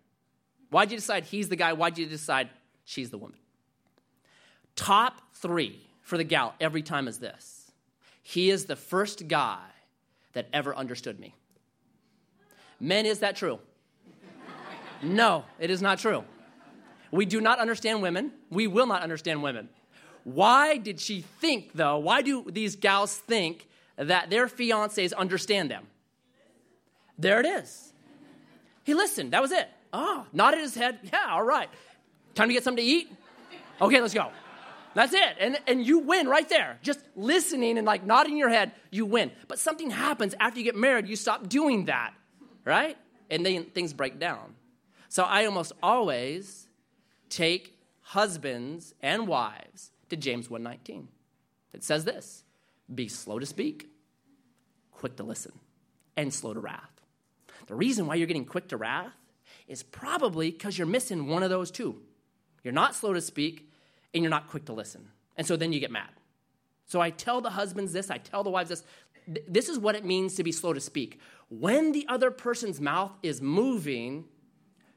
Why'd 0.70 0.92
you 0.92 0.98
decide 0.98 1.26
he's 1.26 1.50
the 1.50 1.56
guy? 1.56 1.74
Why'd 1.74 1.98
you 1.98 2.06
decide 2.06 2.50
she's 2.86 3.10
the 3.10 3.18
woman? 3.18 3.38
Top 4.76 5.22
three 5.34 5.88
for 6.02 6.18
the 6.18 6.24
gal 6.24 6.56
every 6.60 6.82
time 6.82 7.08
is 7.08 7.20
this 7.20 7.72
He 8.22 8.50
is 8.50 8.66
the 8.66 8.76
first 8.76 9.28
guy 9.28 9.66
that 10.34 10.48
ever 10.54 10.76
understood 10.76 11.20
me. 11.20 11.36
Men, 12.80 13.06
is 13.06 13.20
that 13.20 13.36
true? 13.36 13.60
No, 15.02 15.46
it 15.60 15.70
is 15.70 15.82
not 15.82 16.00
true. 16.00 16.24
We 17.12 17.26
do 17.26 17.42
not 17.42 17.60
understand 17.60 18.02
women. 18.02 18.32
We 18.50 18.68
will 18.68 18.86
not 18.86 19.02
understand 19.02 19.42
women. 19.42 19.70
Why 20.24 20.78
did 20.78 21.00
she 21.00 21.22
think, 21.22 21.72
though? 21.74 21.98
Why 21.98 22.22
do 22.22 22.46
these 22.48 22.76
gals 22.76 23.18
think 23.18 23.68
that 23.96 24.30
their 24.30 24.48
fiancés 24.48 25.14
understand 25.14 25.72
them? 25.72 25.88
There 27.18 27.40
it 27.40 27.46
is. 27.46 27.94
He 28.84 28.94
listened. 28.94 29.34
That 29.34 29.42
was 29.42 29.52
it. 29.52 29.70
Ah, 29.92 30.26
nodded 30.34 30.60
his 30.60 30.76
head. 30.76 31.00
Yeah, 31.04 31.26
all 31.30 31.44
right. 31.44 31.70
Time 32.36 32.48
to 32.48 32.54
get 32.54 32.64
something 32.64 32.84
to 32.84 32.90
eat? 32.90 33.12
Okay, 33.82 34.02
let's 34.02 34.14
go. 34.14 34.32
That's 34.94 35.14
it. 35.14 35.38
And, 35.40 35.58
and 35.68 35.86
you 35.86 36.00
win 36.00 36.28
right 36.28 36.48
there. 36.50 36.80
Just 36.82 37.00
listening 37.16 37.78
and 37.78 37.86
like 37.86 38.06
nodding 38.06 38.38
your 38.38 38.50
head, 38.50 38.72
you 38.92 39.06
win. 39.06 39.32
But 39.48 39.60
something 39.60 39.90
happens 39.90 40.36
after 40.40 40.60
you 40.60 40.66
get 40.66 40.76
married, 40.76 41.08
you 41.08 41.16
stop 41.16 41.48
doing 41.48 41.86
that, 41.86 42.14
right? 42.66 42.98
And 43.30 43.46
then 43.46 43.66
things 43.66 43.94
break 43.94 44.20
down. 44.20 44.56
So 45.10 45.24
I 45.24 45.46
almost 45.46 45.74
always 45.82 46.68
take 47.30 47.78
husbands 48.02 48.94
and 49.02 49.28
wives 49.28 49.92
to 50.10 50.16
James 50.16 50.48
1:19. 50.50 51.08
It 51.74 51.84
says 51.84 52.06
this: 52.06 52.44
be 52.94 53.08
slow 53.08 53.40
to 53.40 53.46
speak, 53.46 53.88
quick 54.92 55.16
to 55.18 55.24
listen, 55.24 55.54
and 56.18 56.34
slow 56.34 56.54
to 56.54 56.60
wrath. 56.60 56.92
The 57.68 57.76
reason 57.76 58.08
why 58.08 58.16
you're 58.16 58.28
getting 58.28 58.46
quick 58.46 58.68
to 58.70 58.78
wrath 58.78 59.14
is 59.70 59.84
probably 59.84 60.52
because 60.52 60.78
you're 60.78 60.88
missing 60.88 61.28
one 61.28 61.44
of 61.44 61.50
those 61.50 61.72
two. 61.72 61.96
You're 62.64 62.74
not 62.74 62.96
slow 62.96 63.14
to 63.14 63.22
speak 63.22 63.72
and 64.14 64.24
you're 64.24 64.32
not 64.32 64.50
quick 64.50 64.66
to 64.66 64.74
listen. 64.74 65.08
And 65.38 65.48
so 65.48 65.56
then 65.56 65.72
you 65.72 65.80
get 65.80 65.92
mad. 65.92 66.10
So 66.86 67.00
I 67.00 67.12
tell 67.12 67.40
the 67.40 67.52
husbands 67.52 67.94
this, 67.94 68.10
I 68.10 68.18
tell 68.18 68.44
the 68.44 68.50
wives 68.50 68.70
this. 68.70 68.84
This 69.48 69.70
is 69.70 69.78
what 69.78 69.96
it 69.96 70.04
means 70.04 70.34
to 70.36 70.44
be 70.44 70.52
slow 70.52 70.74
to 70.74 70.80
speak. 70.80 71.20
When 71.50 71.92
the 71.92 72.06
other 72.10 72.32
person's 72.32 72.82
mouth 72.82 73.12
is 73.22 73.42
moving, 73.42 74.26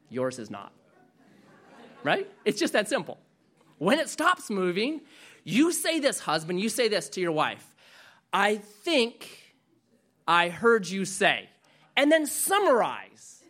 yours 0.09 0.39
is 0.39 0.51
not. 0.51 0.73
Right? 2.03 2.29
It's 2.47 2.59
just 2.59 2.73
that 2.73 2.89
simple. 2.89 3.19
When 3.77 3.99
it 3.99 4.09
stops 4.09 4.49
moving, 4.49 5.03
you 5.45 5.71
say 5.71 6.01
this, 6.01 6.21
husband, 6.21 6.61
you 6.61 6.71
say 6.71 6.89
this 6.89 7.11
to 7.11 7.21
your 7.21 7.33
wife. 7.33 7.77
I 8.33 8.57
think 8.57 9.55
I 10.27 10.49
heard 10.49 10.89
you 10.89 11.05
say. 11.05 11.51
And 11.95 12.11
then 12.11 12.27
summarize 12.27 13.42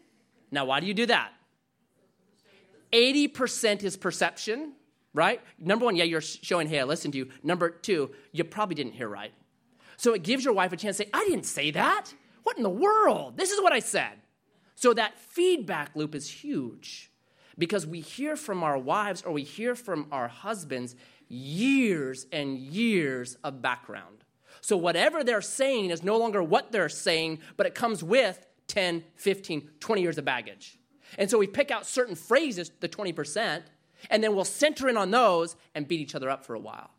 now, 0.52 0.66
why 0.66 0.80
do 0.80 0.86
you 0.86 0.94
do 0.94 1.06
that? 1.06 1.32
80% 2.92 3.82
is 3.82 3.96
perception, 3.96 4.74
right? 5.14 5.40
Number 5.58 5.86
one, 5.86 5.96
yeah, 5.96 6.04
you're 6.04 6.20
showing, 6.20 6.68
hey, 6.68 6.80
I 6.80 6.84
listened 6.84 7.12
to 7.14 7.18
you. 7.18 7.28
Number 7.42 7.70
two, 7.70 8.10
you 8.32 8.44
probably 8.44 8.74
didn't 8.74 8.92
hear 8.92 9.08
right. 9.08 9.32
So 9.96 10.12
it 10.12 10.22
gives 10.22 10.44
your 10.44 10.52
wife 10.52 10.72
a 10.72 10.76
chance 10.76 10.98
to 10.98 11.04
say, 11.04 11.10
I 11.12 11.24
didn't 11.24 11.46
say 11.46 11.70
that. 11.70 12.12
What 12.42 12.58
in 12.58 12.62
the 12.62 12.70
world? 12.70 13.36
This 13.36 13.50
is 13.50 13.62
what 13.62 13.72
I 13.72 13.78
said. 13.78 14.12
So 14.74 14.92
that 14.94 15.18
feedback 15.18 15.92
loop 15.94 16.14
is 16.14 16.28
huge 16.28 17.10
because 17.56 17.86
we 17.86 18.00
hear 18.00 18.36
from 18.36 18.62
our 18.62 18.76
wives 18.76 19.22
or 19.22 19.32
we 19.32 19.44
hear 19.44 19.74
from 19.74 20.08
our 20.12 20.28
husbands 20.28 20.96
years 21.28 22.26
and 22.32 22.58
years 22.58 23.36
of 23.44 23.62
background. 23.62 24.24
So 24.60 24.76
whatever 24.76 25.24
they're 25.24 25.40
saying 25.40 25.90
is 25.90 26.02
no 26.02 26.18
longer 26.18 26.42
what 26.42 26.72
they're 26.72 26.88
saying, 26.88 27.38
but 27.56 27.66
it 27.66 27.74
comes 27.74 28.02
with 28.02 28.44
10, 28.72 29.04
15, 29.16 29.68
20 29.80 30.02
years 30.02 30.16
of 30.16 30.24
baggage. 30.24 30.78
And 31.18 31.30
so 31.30 31.36
we 31.36 31.46
pick 31.46 31.70
out 31.70 31.86
certain 31.86 32.14
phrases, 32.14 32.70
the 32.80 32.88
20%, 32.88 33.62
and 34.08 34.24
then 34.24 34.34
we'll 34.34 34.46
center 34.46 34.88
in 34.88 34.96
on 34.96 35.10
those 35.10 35.56
and 35.74 35.86
beat 35.86 36.00
each 36.00 36.14
other 36.14 36.30
up 36.30 36.46
for 36.46 36.54
a 36.54 36.58
while. 36.58 36.90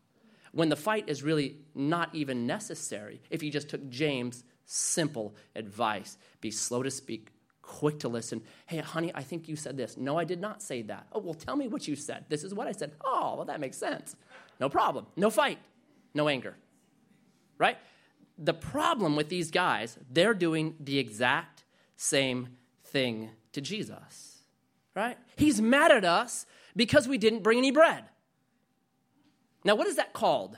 When 0.51 0.70
the 0.70 0.75
fight 0.75 1.06
is 1.08 1.24
really 1.24 1.58
not 1.74 2.13
even 2.13 2.46
necessary 2.46 3.22
if 3.32 3.42
you 3.42 3.50
just 3.50 3.70
took 3.70 3.89
James' 3.89 4.44
simple 4.65 5.36
advice 5.56 6.18
be 6.42 6.51
slow 6.51 6.84
to 6.84 6.92
speak, 6.92 7.30
quick 7.63 8.00
to 8.01 8.08
listen. 8.08 8.44
Hey, 8.68 8.77
honey, 8.77 9.12
I 9.15 9.24
think 9.24 9.50
you 9.50 9.56
said 9.56 9.75
this. 9.75 9.98
No, 9.98 10.15
I 10.15 10.25
did 10.25 10.39
not 10.39 10.62
say 10.62 10.84
that. 10.84 11.08
Oh, 11.12 11.20
well, 11.20 11.34
tell 11.34 11.56
me 11.56 11.68
what 11.68 11.88
you 11.88 11.96
said. 11.96 12.25
This 12.30 12.44
is 12.44 12.53
what 12.53 12.68
I 12.68 12.72
said. 12.72 12.92
Oh, 13.03 13.34
well, 13.36 13.46
that 13.46 13.60
makes 13.60 13.77
sense. 13.77 14.15
No 14.60 14.70
problem. 14.70 15.08
No 15.15 15.32
fight. 15.32 15.58
No 16.13 16.27
anger. 16.27 16.56
Right? 17.58 17.77
The 18.38 18.53
problem 18.53 19.15
with 19.15 19.30
these 19.30 19.50
guys, 19.50 19.98
they're 20.12 20.34
doing 20.34 20.75
the 20.80 21.00
exact 21.00 21.53
same 21.96 22.50
thing 22.86 23.30
to 23.54 23.62
Jesus, 23.62 24.40
right? 24.96 25.18
He's 25.36 25.62
mad 25.62 25.92
at 25.92 26.06
us 26.06 26.46
because 26.76 27.08
we 27.08 27.18
didn't 27.18 27.44
bring 27.44 27.58
any 27.58 27.72
bread. 27.72 28.06
Now, 29.64 29.76
what 29.76 29.88
is 29.88 29.96
that 29.96 30.14
called? 30.14 30.58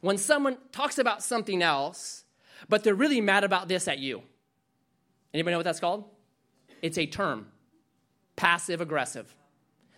When 0.00 0.18
someone 0.18 0.58
talks 0.72 0.98
about 0.98 1.22
something 1.22 1.62
else, 1.62 2.24
but 2.68 2.84
they're 2.84 2.94
really 2.94 3.20
mad 3.20 3.44
about 3.44 3.68
this 3.68 3.88
at 3.88 3.98
you. 3.98 4.22
Anybody 5.32 5.52
know 5.52 5.58
what 5.58 5.64
that's 5.64 5.80
called? 5.80 6.04
It's 6.82 6.98
a 6.98 7.06
term 7.06 7.46
passive 8.36 8.80
aggressive. 8.80 9.34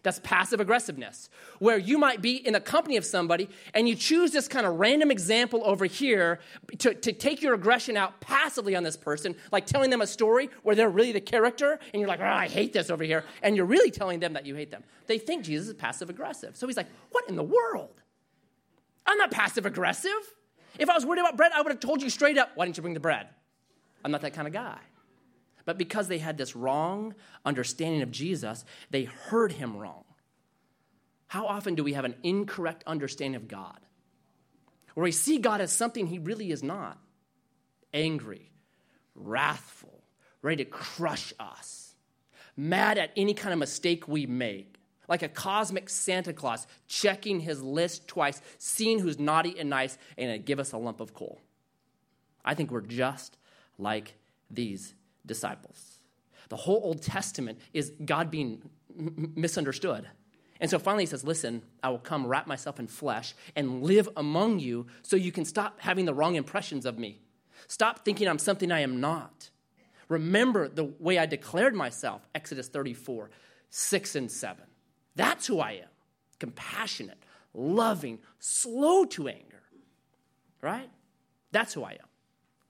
That's 0.02 0.18
passive 0.20 0.60
aggressiveness, 0.60 1.28
where 1.58 1.76
you 1.76 1.98
might 1.98 2.22
be 2.22 2.34
in 2.46 2.54
the 2.54 2.60
company 2.60 2.96
of 2.96 3.04
somebody 3.04 3.50
and 3.74 3.88
you 3.88 3.94
choose 3.94 4.30
this 4.32 4.48
kind 4.48 4.66
of 4.66 4.78
random 4.80 5.10
example 5.10 5.62
over 5.64 5.84
here 5.84 6.40
to, 6.78 6.94
to 6.94 7.12
take 7.12 7.42
your 7.42 7.54
aggression 7.54 7.96
out 7.96 8.20
passively 8.20 8.74
on 8.74 8.82
this 8.82 8.96
person, 8.96 9.36
like 9.52 9.66
telling 9.66 9.90
them 9.90 10.00
a 10.00 10.06
story 10.06 10.48
where 10.62 10.74
they're 10.74 10.88
really 10.88 11.12
the 11.12 11.20
character 11.20 11.78
and 11.92 12.00
you're 12.00 12.08
like, 12.08 12.20
oh, 12.20 12.24
I 12.24 12.48
hate 12.48 12.72
this 12.72 12.88
over 12.88 13.04
here. 13.04 13.24
And 13.42 13.56
you're 13.56 13.66
really 13.66 13.90
telling 13.90 14.20
them 14.20 14.32
that 14.32 14.46
you 14.46 14.54
hate 14.54 14.70
them. 14.70 14.84
They 15.06 15.18
think 15.18 15.44
Jesus 15.44 15.68
is 15.68 15.74
passive 15.74 16.08
aggressive. 16.08 16.56
So 16.56 16.66
he's 16.66 16.76
like, 16.76 16.88
what 17.10 17.28
in 17.28 17.36
the 17.36 17.42
world? 17.42 18.00
I'm 19.06 19.18
not 19.18 19.30
passive 19.30 19.66
aggressive. 19.66 20.10
If 20.78 20.88
I 20.88 20.94
was 20.94 21.04
worried 21.04 21.20
about 21.20 21.36
bread, 21.36 21.52
I 21.54 21.60
would 21.60 21.70
have 21.70 21.80
told 21.80 22.00
you 22.00 22.08
straight 22.08 22.38
up, 22.38 22.52
why 22.54 22.64
didn't 22.64 22.76
you 22.76 22.82
bring 22.82 22.94
the 22.94 23.00
bread? 23.00 23.26
I'm 24.04 24.10
not 24.10 24.22
that 24.22 24.32
kind 24.32 24.46
of 24.46 24.54
guy. 24.54 24.78
But 25.64 25.78
because 25.78 26.08
they 26.08 26.18
had 26.18 26.38
this 26.38 26.56
wrong 26.56 27.14
understanding 27.44 28.02
of 28.02 28.10
Jesus, 28.10 28.64
they 28.90 29.04
heard 29.04 29.52
him 29.52 29.76
wrong. 29.76 30.04
How 31.28 31.46
often 31.46 31.74
do 31.74 31.84
we 31.84 31.92
have 31.92 32.04
an 32.04 32.16
incorrect 32.22 32.82
understanding 32.86 33.36
of 33.36 33.48
God? 33.48 33.78
Where 34.94 35.04
we 35.04 35.12
see 35.12 35.38
God 35.38 35.60
as 35.60 35.72
something 35.72 36.06
he 36.06 36.18
really 36.18 36.50
is 36.50 36.62
not 36.62 36.98
angry, 37.94 38.50
wrathful, 39.14 40.02
ready 40.42 40.64
to 40.64 40.70
crush 40.70 41.32
us, 41.38 41.94
mad 42.56 42.98
at 42.98 43.12
any 43.16 43.34
kind 43.34 43.52
of 43.52 43.58
mistake 43.58 44.08
we 44.08 44.26
make, 44.26 44.76
like 45.08 45.22
a 45.22 45.28
cosmic 45.28 45.88
Santa 45.88 46.32
Claus 46.32 46.66
checking 46.86 47.40
his 47.40 47.62
list 47.62 48.06
twice, 48.08 48.40
seeing 48.58 48.98
who's 48.98 49.18
naughty 49.18 49.58
and 49.58 49.70
nice, 49.70 49.98
and 50.16 50.44
give 50.44 50.60
us 50.60 50.72
a 50.72 50.78
lump 50.78 51.00
of 51.00 51.14
coal. 51.14 51.40
I 52.44 52.54
think 52.54 52.70
we're 52.70 52.80
just 52.80 53.36
like 53.78 54.14
these 54.50 54.94
disciples. 55.26 56.00
The 56.48 56.56
whole 56.56 56.80
Old 56.82 57.02
Testament 57.02 57.58
is 57.72 57.92
God 58.04 58.30
being 58.30 58.62
m- 58.98 59.32
misunderstood. 59.36 60.08
And 60.60 60.68
so 60.68 60.78
finally 60.78 61.04
he 61.04 61.06
says, 61.06 61.24
Listen, 61.24 61.62
I 61.82 61.90
will 61.90 61.98
come 61.98 62.26
wrap 62.26 62.46
myself 62.46 62.78
in 62.78 62.86
flesh 62.86 63.34
and 63.56 63.82
live 63.82 64.08
among 64.16 64.58
you 64.58 64.86
so 65.02 65.16
you 65.16 65.32
can 65.32 65.44
stop 65.44 65.80
having 65.80 66.04
the 66.04 66.14
wrong 66.14 66.34
impressions 66.34 66.84
of 66.86 66.98
me. 66.98 67.20
Stop 67.68 68.04
thinking 68.04 68.28
I'm 68.28 68.38
something 68.38 68.72
I 68.72 68.80
am 68.80 69.00
not. 69.00 69.50
Remember 70.08 70.68
the 70.68 70.84
way 70.98 71.18
I 71.18 71.26
declared 71.26 71.74
myself, 71.74 72.26
Exodus 72.34 72.68
34, 72.68 73.30
6 73.70 74.16
and 74.16 74.30
7. 74.30 74.64
That's 75.14 75.46
who 75.46 75.60
I 75.60 75.72
am 75.72 75.88
compassionate, 76.40 77.18
loving, 77.54 78.18
slow 78.40 79.04
to 79.04 79.28
anger, 79.28 79.62
right? 80.60 80.90
That's 81.52 81.74
who 81.74 81.84
I 81.84 81.92
am. 81.92 82.09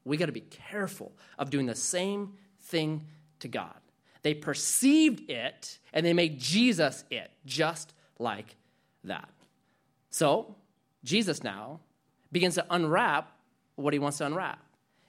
We 0.04 0.16
got 0.16 0.26
to 0.26 0.32
be 0.32 0.40
careful 0.40 1.12
of 1.38 1.50
doing 1.50 1.66
the 1.66 1.74
same 1.74 2.34
thing 2.60 3.06
to 3.40 3.48
God. 3.48 3.74
They 4.22 4.34
perceived 4.34 5.30
it 5.30 5.78
and 5.92 6.04
they 6.04 6.12
made 6.12 6.38
Jesus 6.38 7.04
it, 7.10 7.30
just 7.44 7.94
like 8.18 8.56
that. 9.04 9.28
So, 10.10 10.56
Jesus 11.04 11.42
now 11.42 11.80
begins 12.32 12.54
to 12.56 12.66
unwrap 12.70 13.32
what 13.76 13.92
he 13.92 13.98
wants 13.98 14.18
to 14.18 14.26
unwrap. 14.26 14.62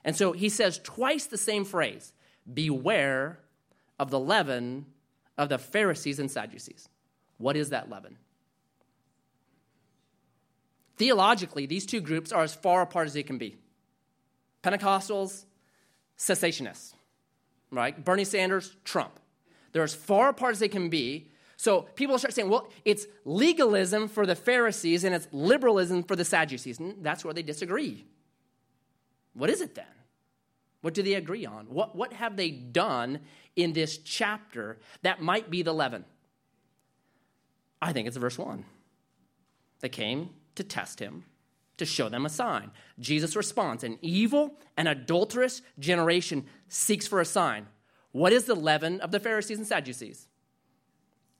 And 0.04 0.16
so 0.16 0.32
he 0.32 0.48
says 0.48 0.80
twice 0.82 1.26
the 1.26 1.38
same 1.38 1.64
phrase 1.64 2.12
Beware 2.52 3.38
of 3.98 4.10
the 4.10 4.18
leaven 4.18 4.86
of 5.38 5.48
the 5.48 5.58
Pharisees 5.58 6.18
and 6.18 6.30
Sadducees. 6.30 6.88
What 7.38 7.56
is 7.56 7.70
that 7.70 7.88
leaven? 7.88 8.16
Theologically, 10.96 11.66
these 11.66 11.86
two 11.86 12.00
groups 12.00 12.32
are 12.32 12.42
as 12.42 12.54
far 12.54 12.82
apart 12.82 13.06
as 13.06 13.14
they 13.14 13.22
can 13.22 13.38
be. 13.38 13.56
Pentecostals, 14.62 15.44
cessationists, 16.18 16.94
right? 17.70 18.04
Bernie 18.04 18.24
Sanders, 18.24 18.76
Trump. 18.84 19.18
They're 19.72 19.82
as 19.82 19.94
far 19.94 20.28
apart 20.28 20.52
as 20.52 20.58
they 20.58 20.68
can 20.68 20.88
be. 20.88 21.28
So 21.56 21.82
people 21.94 22.18
start 22.18 22.34
saying, 22.34 22.48
well, 22.48 22.68
it's 22.84 23.06
legalism 23.24 24.08
for 24.08 24.26
the 24.26 24.34
Pharisees 24.34 25.04
and 25.04 25.14
it's 25.14 25.28
liberalism 25.32 26.02
for 26.02 26.16
the 26.16 26.24
Sadducees. 26.24 26.78
And 26.78 27.04
that's 27.04 27.24
where 27.24 27.34
they 27.34 27.42
disagree. 27.42 28.04
What 29.34 29.50
is 29.50 29.60
it 29.60 29.74
then? 29.74 29.84
What 30.82 30.94
do 30.94 31.02
they 31.02 31.14
agree 31.14 31.46
on? 31.46 31.66
What, 31.66 31.94
what 31.94 32.12
have 32.12 32.36
they 32.36 32.50
done 32.50 33.20
in 33.54 33.72
this 33.72 33.98
chapter 33.98 34.78
that 35.02 35.22
might 35.22 35.50
be 35.50 35.62
the 35.62 35.72
leaven? 35.72 36.04
I 37.80 37.92
think 37.92 38.08
it's 38.08 38.16
verse 38.16 38.38
1. 38.38 38.64
They 39.80 39.88
came 39.88 40.30
to 40.56 40.64
test 40.64 40.98
him 40.98 41.24
to 41.82 41.86
show 41.86 42.08
them 42.08 42.24
a 42.24 42.30
sign. 42.30 42.70
Jesus 42.98 43.36
responds 43.36 43.84
An 43.84 43.98
evil 44.00 44.58
and 44.76 44.88
adulterous 44.88 45.62
generation 45.78 46.46
seeks 46.68 47.06
for 47.06 47.20
a 47.20 47.24
sign. 47.24 47.66
What 48.12 48.32
is 48.32 48.44
the 48.44 48.54
leaven 48.54 49.00
of 49.00 49.10
the 49.10 49.20
Pharisees 49.20 49.58
and 49.58 49.66
Sadducees? 49.66 50.28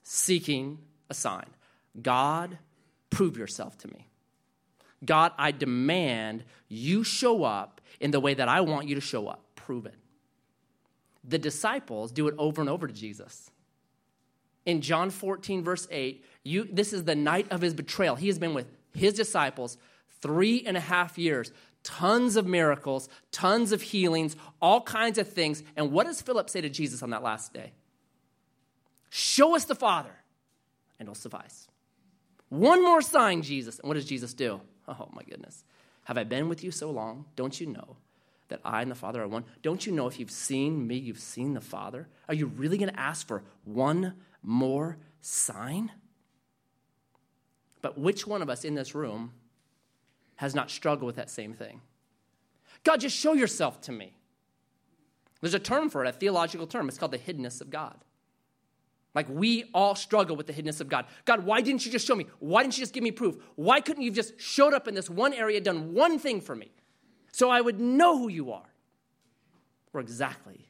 Seeking 0.03 0.79
a 1.09 1.13
sign. 1.13 1.45
God, 2.01 2.57
prove 3.09 3.37
yourself 3.37 3.77
to 3.79 3.87
me. 3.87 4.07
God, 5.05 5.31
I 5.37 5.51
demand 5.51 6.43
you 6.67 7.03
show 7.03 7.43
up 7.43 7.81
in 7.99 8.11
the 8.11 8.19
way 8.19 8.33
that 8.33 8.47
I 8.47 8.61
want 8.61 8.87
you 8.87 8.95
to 8.95 9.01
show 9.01 9.27
up. 9.27 9.43
Prove 9.55 9.85
it. 9.85 9.95
The 11.23 11.37
disciples 11.37 12.11
do 12.11 12.27
it 12.27 12.35
over 12.37 12.61
and 12.61 12.69
over 12.69 12.87
to 12.87 12.93
Jesus. 12.93 13.51
In 14.65 14.81
John 14.81 15.09
14, 15.09 15.63
verse 15.63 15.87
8, 15.91 16.23
you, 16.43 16.67
this 16.71 16.93
is 16.93 17.03
the 17.03 17.15
night 17.15 17.47
of 17.51 17.61
his 17.61 17.73
betrayal. 17.73 18.15
He 18.15 18.27
has 18.27 18.39
been 18.39 18.53
with 18.53 18.67
his 18.93 19.13
disciples 19.13 19.77
three 20.23 20.63
and 20.65 20.75
a 20.75 20.79
half 20.79 21.19
years. 21.19 21.51
Tons 21.83 22.37
of 22.37 22.47
miracles, 22.47 23.09
tons 23.31 23.73
of 23.73 23.81
healings, 23.81 24.37
all 24.61 24.81
kinds 24.81 25.17
of 25.17 25.27
things. 25.27 25.61
And 25.75 25.91
what 25.91 26.07
does 26.07 26.21
Philip 26.21 26.49
say 26.49 26.61
to 26.61 26.69
Jesus 26.69 27.03
on 27.03 27.09
that 27.09 27.21
last 27.21 27.53
day? 27.53 27.73
Show 29.09 29.55
us 29.55 29.65
the 29.65 29.75
Father, 29.75 30.15
and 30.97 31.07
it'll 31.07 31.13
suffice. 31.13 31.67
One 32.49 32.81
more 32.81 33.01
sign, 33.01 33.41
Jesus. 33.41 33.79
And 33.79 33.87
what 33.87 33.95
does 33.95 34.05
Jesus 34.05 34.33
do? 34.33 34.61
Oh, 34.85 35.07
my 35.13 35.23
goodness. 35.23 35.63
Have 36.03 36.17
I 36.17 36.25
been 36.25 36.49
with 36.49 36.61
you 36.61 36.69
so 36.69 36.91
long? 36.91 37.23
Don't 37.37 37.57
you 37.61 37.67
know 37.67 37.95
that 38.49 38.59
I 38.65 38.81
and 38.81 38.91
the 38.91 38.95
Father 38.95 39.23
are 39.23 39.27
one? 39.29 39.45
Don't 39.61 39.85
you 39.85 39.93
know 39.93 40.07
if 40.07 40.19
you've 40.19 40.29
seen 40.29 40.85
me, 40.85 40.97
you've 40.97 41.21
seen 41.21 41.53
the 41.53 41.61
Father? 41.61 42.09
Are 42.27 42.33
you 42.33 42.47
really 42.47 42.77
going 42.77 42.91
to 42.91 42.99
ask 42.99 43.25
for 43.25 43.43
one 43.63 44.15
more 44.41 44.97
sign? 45.21 45.89
But 47.81 47.97
which 47.97 48.27
one 48.27 48.41
of 48.41 48.49
us 48.49 48.65
in 48.65 48.75
this 48.75 48.93
room 48.93 49.31
has 50.35 50.55
not 50.55 50.69
struggled 50.69 51.07
with 51.07 51.15
that 51.15 51.29
same 51.29 51.53
thing. 51.53 51.81
God, 52.83 52.99
just 52.99 53.15
show 53.15 53.33
yourself 53.33 53.81
to 53.81 53.91
me. 53.91 54.17
There's 55.41 55.53
a 55.53 55.59
term 55.59 55.89
for 55.89 56.03
it, 56.03 56.07
a 56.07 56.11
theological 56.11 56.67
term. 56.67 56.87
It's 56.87 56.97
called 56.97 57.11
the 57.11 57.17
hiddenness 57.17 57.61
of 57.61 57.69
God. 57.69 57.97
Like 59.13 59.27
we 59.29 59.69
all 59.73 59.95
struggle 59.95 60.35
with 60.35 60.47
the 60.47 60.53
hiddenness 60.53 60.81
of 60.81 60.89
God. 60.89 61.05
God, 61.25 61.45
why 61.45 61.61
didn't 61.61 61.85
you 61.85 61.91
just 61.91 62.07
show 62.07 62.15
me? 62.15 62.25
Why 62.39 62.63
didn't 62.63 62.77
you 62.77 62.81
just 62.81 62.93
give 62.93 63.03
me 63.03 63.11
proof? 63.11 63.37
Why 63.55 63.79
couldn't 63.79 64.01
you 64.01 64.09
have 64.09 64.15
just 64.15 64.39
showed 64.39 64.73
up 64.73 64.87
in 64.87 64.95
this 64.95 65.09
one 65.09 65.33
area, 65.33 65.61
done 65.61 65.93
one 65.93 66.17
thing 66.17 66.41
for 66.41 66.55
me, 66.55 66.71
so 67.31 67.49
I 67.49 67.61
would 67.61 67.79
know 67.79 68.17
who 68.17 68.29
you 68.29 68.51
are? 68.51 68.65
We're 69.91 70.01
exactly 70.01 70.69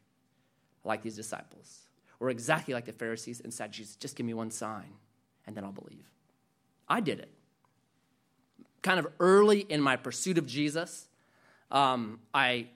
like 0.84 1.02
these 1.02 1.16
disciples. 1.16 1.84
We're 2.20 2.30
exactly 2.30 2.74
like 2.74 2.86
the 2.86 2.94
Pharisees 2.94 3.40
and 3.42 3.54
Sadducees. 3.54 3.96
Just 3.96 4.16
give 4.16 4.26
me 4.26 4.34
one 4.34 4.52
sign, 4.52 4.94
and 5.48 5.56
then 5.56 5.64
I'll 5.64 5.72
believe. 5.72 6.10
I 6.90 7.00
did 7.00 7.20
it 7.20 7.32
kind 8.84 9.00
of 9.00 9.08
early 9.20 9.62
in 9.62 9.82
my 9.82 9.96
pursuit 9.96 10.38
of 10.38 10.46
Jesus. 10.46 11.08
Um, 11.72 12.20
I 12.34 12.68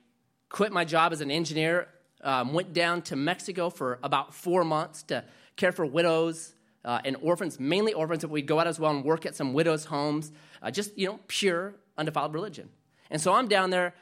quit 0.49 0.71
my 0.71 0.85
job 0.85 1.13
as 1.13 1.21
an 1.21 1.29
engineer, 1.29 1.87
um, 2.23 2.53
went 2.53 2.73
down 2.73 3.03
to 3.03 3.15
Mexico 3.15 3.69
for 3.69 3.99
about 4.01 4.33
four 4.33 4.63
months 4.63 5.03
to 5.03 5.23
care 5.55 5.71
for 5.71 5.85
widows 5.85 6.53
uh, 6.83 7.01
and 7.05 7.17
orphans, 7.21 7.59
mainly 7.59 7.93
orphans, 7.93 8.21
but 8.21 8.31
we'd 8.31 8.47
go 8.47 8.59
out 8.59 8.65
as 8.67 8.79
well 8.79 8.91
and 8.91 9.03
work 9.03 9.25
at 9.25 9.35
some 9.35 9.53
widows' 9.53 9.85
homes, 9.85 10.31
uh, 10.63 10.71
just, 10.71 10.97
you 10.97 11.07
know, 11.07 11.19
pure, 11.27 11.75
undefiled 11.97 12.33
religion. 12.33 12.69
And 13.11 13.21
so 13.21 13.33
I'm 13.33 13.47
down 13.47 13.69
there. 13.69 13.93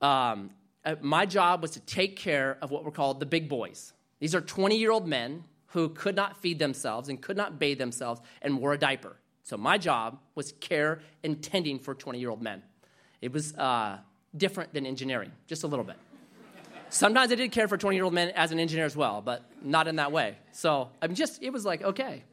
Um, 0.00 0.50
uh, 0.84 0.96
my 1.00 1.26
job 1.26 1.60
was 1.62 1.72
to 1.72 1.80
take 1.80 2.16
care 2.16 2.56
of 2.62 2.70
what 2.70 2.84
were 2.84 2.90
called 2.90 3.20
the 3.20 3.26
big 3.26 3.48
boys. 3.48 3.92
These 4.20 4.34
are 4.34 4.40
20 4.40 4.76
year 4.76 4.90
old 4.90 5.06
men 5.06 5.44
who 5.68 5.90
could 5.90 6.16
not 6.16 6.40
feed 6.40 6.58
themselves 6.58 7.08
and 7.08 7.20
could 7.20 7.36
not 7.36 7.58
bathe 7.58 7.78
themselves 7.78 8.20
and 8.40 8.58
wore 8.58 8.72
a 8.72 8.78
diaper. 8.78 9.16
So 9.48 9.56
my 9.56 9.78
job 9.78 10.18
was 10.34 10.52
care 10.60 11.00
and 11.24 11.42
tending 11.42 11.78
for 11.78 11.94
20 11.94 12.18
year 12.18 12.28
old 12.28 12.42
men. 12.42 12.62
It 13.22 13.32
was 13.32 13.54
uh, 13.54 13.96
different 14.36 14.74
than 14.74 14.84
engineering, 14.84 15.32
just 15.46 15.64
a 15.64 15.66
little 15.66 15.86
bit. 15.86 15.96
Sometimes 16.90 17.32
I 17.32 17.34
did 17.34 17.50
care 17.50 17.66
for 17.66 17.78
20 17.78 17.96
year 17.96 18.04
old 18.04 18.12
men 18.12 18.28
as 18.32 18.52
an 18.52 18.58
engineer 18.58 18.84
as 18.84 18.94
well, 18.94 19.22
but 19.22 19.42
not 19.62 19.88
in 19.88 19.96
that 19.96 20.12
way. 20.12 20.36
So 20.52 20.90
I'm 21.00 21.14
just, 21.14 21.42
it 21.42 21.48
was 21.48 21.64
like, 21.64 21.80
okay. 21.80 22.24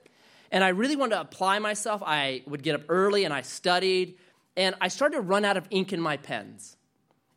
And 0.51 0.61
I 0.61 0.69
really 0.69 0.97
wanted 0.97 1.15
to 1.15 1.21
apply 1.21 1.59
myself. 1.59 2.03
I 2.05 2.43
would 2.47 2.63
get 2.63 2.75
up 2.75 2.81
early 2.89 3.23
and 3.23 3.33
I 3.33 3.43
studied, 3.43 4.17
and 4.57 4.75
I 4.81 4.89
started 4.89 5.15
to 5.15 5.21
run 5.21 5.45
out 5.45 5.55
of 5.55 5.67
ink 5.69 5.93
in 5.93 6.01
my 6.01 6.17
pens. 6.17 6.75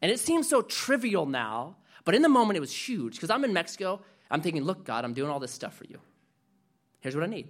And 0.03 0.11
it 0.11 0.19
seems 0.19 0.49
so 0.49 0.61
trivial 0.61 1.25
now, 1.25 1.77
but 2.05 2.17
in 2.17 2.23
the 2.23 2.29
moment 2.29 2.57
it 2.57 2.61
was 2.61 2.75
huge 2.75 3.15
because 3.15 3.31
I'm 3.31 3.45
in 3.45 3.53
Mexico. 3.53 4.03
I'm 4.29 4.41
thinking, 4.41 4.65
look, 4.65 4.85
God, 4.85 5.05
I'm 5.05 5.15
doing 5.15 5.31
all 5.31 5.39
this 5.39 5.53
stuff 5.53 5.77
for 5.77 5.85
you. 5.85 6.01
Here's 6.99 7.15
what 7.15 7.23
I 7.23 7.29
need 7.29 7.49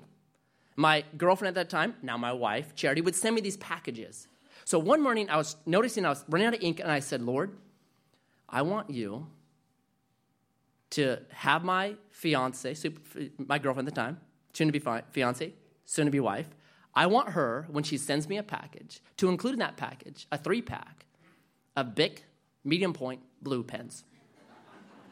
my 0.79 1.03
girlfriend 1.17 1.49
at 1.57 1.61
that 1.61 1.69
time, 1.69 1.97
now 2.03 2.17
my 2.17 2.33
wife, 2.33 2.77
Charity, 2.77 3.01
would 3.01 3.17
send 3.17 3.35
me 3.35 3.41
these 3.41 3.57
packages. 3.57 4.29
So 4.65 4.79
one 4.79 5.03
morning 5.03 5.29
I 5.29 5.37
was 5.37 5.57
noticing 5.67 6.07
I 6.07 6.11
was 6.11 6.25
running 6.29 6.47
out 6.47 6.55
of 6.55 6.63
ink 6.63 6.79
and 6.79 6.89
I 6.89 7.01
said, 7.01 7.21
Lord, 7.21 7.51
I 8.49 8.63
want 8.63 8.89
you 8.89 9.27
to 10.91 11.19
have 11.31 11.65
my 11.65 11.97
fiance, 12.11 12.77
my 13.39 13.59
girlfriend 13.59 13.89
at 13.89 13.95
the 13.95 14.01
time, 14.01 14.21
soon 14.53 14.69
to 14.69 14.73
be 14.73 14.79
fi- 14.79 15.03
fiance, 15.11 15.53
soon 15.85 16.05
to 16.05 16.13
be 16.13 16.21
wife, 16.21 16.49
I 16.95 17.07
want 17.07 17.31
her, 17.31 17.67
when 17.69 17.83
she 17.83 17.97
sends 17.97 18.29
me 18.29 18.37
a 18.37 18.45
package, 18.45 19.01
to 19.17 19.29
include 19.29 19.55
in 19.55 19.59
that 19.59 19.77
package 19.77 20.29
a 20.31 20.39
three 20.39 20.63
pack 20.63 21.07
of 21.75 21.97
Bic 21.97 22.25
medium 22.63 22.93
point 22.93 23.21
blue 23.43 23.65
pens. 23.65 24.05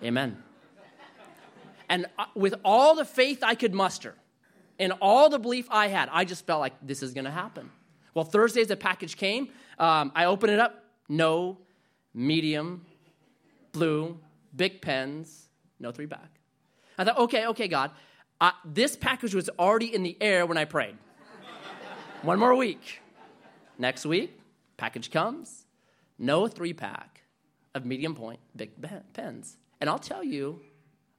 Amen. 0.01 0.41
And 1.89 2.07
uh, 2.17 2.27
with 2.37 2.55
all 2.65 2.95
the 2.95 3.05
faith 3.05 3.43
I 3.43 3.57
could 3.57 3.75
muster 3.75 4.15
and 4.79 4.93
all 5.01 5.29
the 5.29 5.39
belief 5.39 5.67
I 5.71 5.89
had, 5.89 6.09
I 6.13 6.25
just 6.25 6.47
felt 6.47 6.61
like 6.61 6.75
this 6.83 7.03
is 7.03 7.13
going 7.13 7.25
to 7.25 7.31
happen. 7.31 7.71
Well, 8.15 8.25
Thursday, 8.25 8.61
as 8.61 8.69
the 8.69 8.77
package 8.77 9.17
came, 9.17 9.49
um, 9.79 10.13
I 10.15 10.25
opened 10.25 10.53
it 10.53 10.59
up. 10.59 10.85
No 11.09 11.59
medium, 12.15 12.85
blue, 13.73 14.19
Bic 14.55 14.81
pens, 14.81 15.49
no 15.79 15.93
three 15.93 16.07
back. 16.07 16.31
I 16.99 17.05
thought, 17.05 17.19
okay, 17.19 17.47
okay, 17.49 17.69
God, 17.69 17.91
uh, 18.41 18.53
this 18.65 18.97
package 18.97 19.35
was 19.35 19.51
already 19.59 19.95
in 19.95 20.03
the 20.03 20.17
air 20.21 20.47
when 20.47 20.57
I 20.57 20.65
prayed. 20.65 20.97
One 22.23 22.39
more 22.39 22.55
week. 22.55 23.01
Next 23.79 24.07
week, 24.07 24.39
package 24.79 25.11
comes, 25.11 25.67
no 26.19 26.49
three 26.49 26.73
pack 26.73 27.23
of 27.75 27.85
medium 27.85 28.15
point 28.15 28.41
Bic 28.57 28.73
pens. 29.13 29.59
And 29.81 29.91
I'll 29.91 29.99
tell 29.99 30.25
you, 30.25 30.61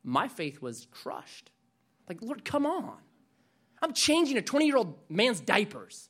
my 0.04 0.28
faith 0.28 0.62
was 0.62 0.88
crushed. 0.90 1.52
Like, 2.10 2.22
Lord, 2.22 2.44
come 2.44 2.66
on. 2.66 2.98
I'm 3.88 3.94
changing 3.94 4.36
a 4.36 4.42
20 4.42 4.66
year 4.66 4.76
old 4.76 4.96
man's 5.08 5.40
diapers. 5.40 6.10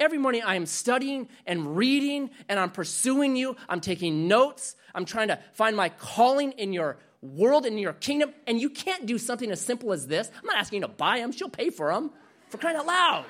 Every 0.00 0.16
morning 0.16 0.42
I 0.46 0.54
am 0.54 0.64
studying 0.64 1.28
and 1.44 1.76
reading 1.76 2.30
and 2.48 2.58
I'm 2.58 2.70
pursuing 2.70 3.36
you. 3.36 3.54
I'm 3.68 3.82
taking 3.82 4.28
notes. 4.28 4.76
I'm 4.94 5.04
trying 5.04 5.28
to 5.28 5.38
find 5.52 5.76
my 5.76 5.90
calling 5.90 6.52
in 6.52 6.72
your 6.72 6.96
world, 7.20 7.66
in 7.66 7.76
your 7.76 7.92
kingdom. 7.92 8.32
And 8.46 8.58
you 8.58 8.70
can't 8.70 9.04
do 9.04 9.18
something 9.18 9.50
as 9.50 9.60
simple 9.60 9.92
as 9.92 10.06
this. 10.06 10.30
I'm 10.38 10.46
not 10.46 10.56
asking 10.56 10.80
you 10.80 10.86
to 10.86 10.92
buy 10.92 11.18
them, 11.18 11.30
she'll 11.32 11.50
pay 11.50 11.68
for 11.68 11.92
them 11.92 12.12
for 12.48 12.56
crying 12.56 12.78
out 12.78 12.86
loud. 12.86 13.26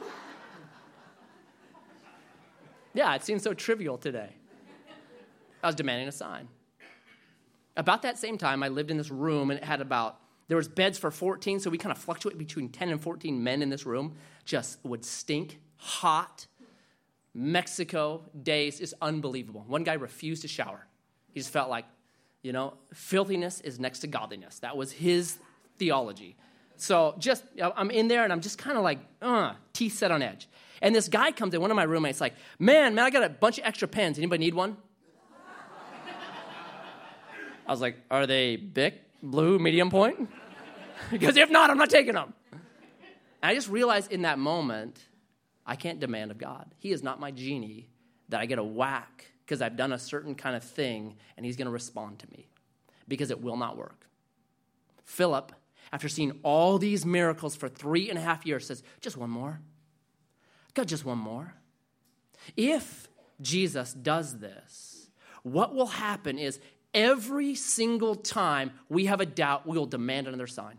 yeah, 2.92 3.14
it 3.14 3.22
seems 3.22 3.44
so 3.44 3.54
trivial 3.54 3.98
today. 3.98 4.30
I 5.62 5.68
was 5.68 5.76
demanding 5.76 6.08
a 6.08 6.12
sign. 6.12 6.48
About 7.76 8.02
that 8.02 8.18
same 8.18 8.36
time, 8.36 8.64
I 8.64 8.68
lived 8.68 8.90
in 8.90 8.96
this 8.96 9.12
room 9.12 9.52
and 9.52 9.60
it 9.60 9.64
had 9.64 9.80
about, 9.80 10.18
there 10.48 10.56
was 10.56 10.68
beds 10.68 10.98
for 10.98 11.10
14, 11.10 11.60
so 11.60 11.70
we 11.70 11.78
kind 11.78 11.92
of 11.92 11.98
fluctuate 11.98 12.36
between 12.36 12.68
10 12.68 12.90
and 12.90 13.00
14 13.00 13.42
men 13.42 13.62
in 13.62 13.70
this 13.70 13.86
room. 13.86 14.16
Just 14.44 14.78
would 14.84 15.04
stink, 15.04 15.58
hot. 15.76 16.46
Mexico 17.32 18.22
days 18.42 18.80
is 18.80 18.94
unbelievable. 19.02 19.64
One 19.66 19.82
guy 19.82 19.94
refused 19.94 20.42
to 20.42 20.48
shower. 20.48 20.86
He 21.32 21.40
just 21.40 21.50
felt 21.50 21.68
like, 21.68 21.84
you 22.42 22.52
know, 22.52 22.74
filthiness 22.92 23.60
is 23.60 23.80
next 23.80 24.00
to 24.00 24.06
godliness. 24.06 24.60
That 24.60 24.76
was 24.76 24.92
his 24.92 25.38
theology. 25.78 26.36
So 26.76 27.14
just, 27.18 27.44
I'm 27.60 27.90
in 27.90 28.08
there 28.08 28.24
and 28.24 28.32
I'm 28.32 28.40
just 28.40 28.58
kind 28.58 28.76
of 28.76 28.84
like, 28.84 28.98
uh, 29.22 29.54
teeth 29.72 29.96
set 29.96 30.10
on 30.10 30.22
edge. 30.22 30.48
And 30.82 30.94
this 30.94 31.08
guy 31.08 31.32
comes 31.32 31.54
in, 31.54 31.60
one 31.60 31.70
of 31.70 31.76
my 31.76 31.84
roommates, 31.84 32.20
like, 32.20 32.34
man, 32.58 32.94
man, 32.94 33.04
I 33.04 33.10
got 33.10 33.24
a 33.24 33.28
bunch 33.28 33.58
of 33.58 33.64
extra 33.64 33.88
pens. 33.88 34.18
Anybody 34.18 34.44
need 34.44 34.54
one? 34.54 34.76
I 37.66 37.70
was 37.70 37.80
like, 37.80 37.96
are 38.10 38.26
they 38.26 38.56
Bic, 38.56 39.00
blue, 39.30 39.58
medium 39.58 39.90
point? 39.90 40.28
because 41.10 41.36
if 41.36 41.50
not, 41.50 41.70
I'm 41.70 41.78
not 41.78 41.90
taking 41.90 42.14
them. 42.14 42.32
And 42.52 43.50
I 43.50 43.54
just 43.54 43.68
realized 43.68 44.12
in 44.12 44.22
that 44.22 44.38
moment, 44.38 44.98
I 45.66 45.76
can't 45.76 46.00
demand 46.00 46.30
of 46.30 46.38
God. 46.38 46.74
He 46.78 46.92
is 46.92 47.02
not 47.02 47.20
my 47.20 47.30
genie 47.30 47.88
that 48.28 48.40
I 48.40 48.46
get 48.46 48.58
a 48.58 48.64
whack 48.64 49.26
because 49.44 49.60
I've 49.60 49.76
done 49.76 49.92
a 49.92 49.98
certain 49.98 50.34
kind 50.34 50.56
of 50.56 50.64
thing 50.64 51.16
and 51.36 51.44
he's 51.44 51.56
going 51.56 51.66
to 51.66 51.72
respond 51.72 52.20
to 52.20 52.30
me 52.30 52.48
because 53.06 53.30
it 53.30 53.40
will 53.40 53.56
not 53.56 53.76
work. 53.76 54.06
Philip, 55.04 55.52
after 55.92 56.08
seeing 56.08 56.38
all 56.42 56.78
these 56.78 57.04
miracles 57.04 57.54
for 57.54 57.68
three 57.68 58.08
and 58.08 58.18
a 58.18 58.22
half 58.22 58.46
years, 58.46 58.66
says, 58.66 58.82
just 59.00 59.16
one 59.16 59.30
more. 59.30 59.60
God, 60.72 60.88
just 60.88 61.04
one 61.04 61.18
more. 61.18 61.54
If 62.56 63.08
Jesus 63.40 63.92
does 63.92 64.38
this, 64.38 65.08
what 65.42 65.74
will 65.74 65.86
happen 65.86 66.38
is 66.38 66.58
every 66.94 67.54
single 67.54 68.14
time 68.14 68.70
we 68.88 69.06
have 69.06 69.20
a 69.20 69.26
doubt, 69.26 69.66
we 69.66 69.76
will 69.76 69.86
demand 69.86 70.28
another 70.28 70.46
sign. 70.46 70.78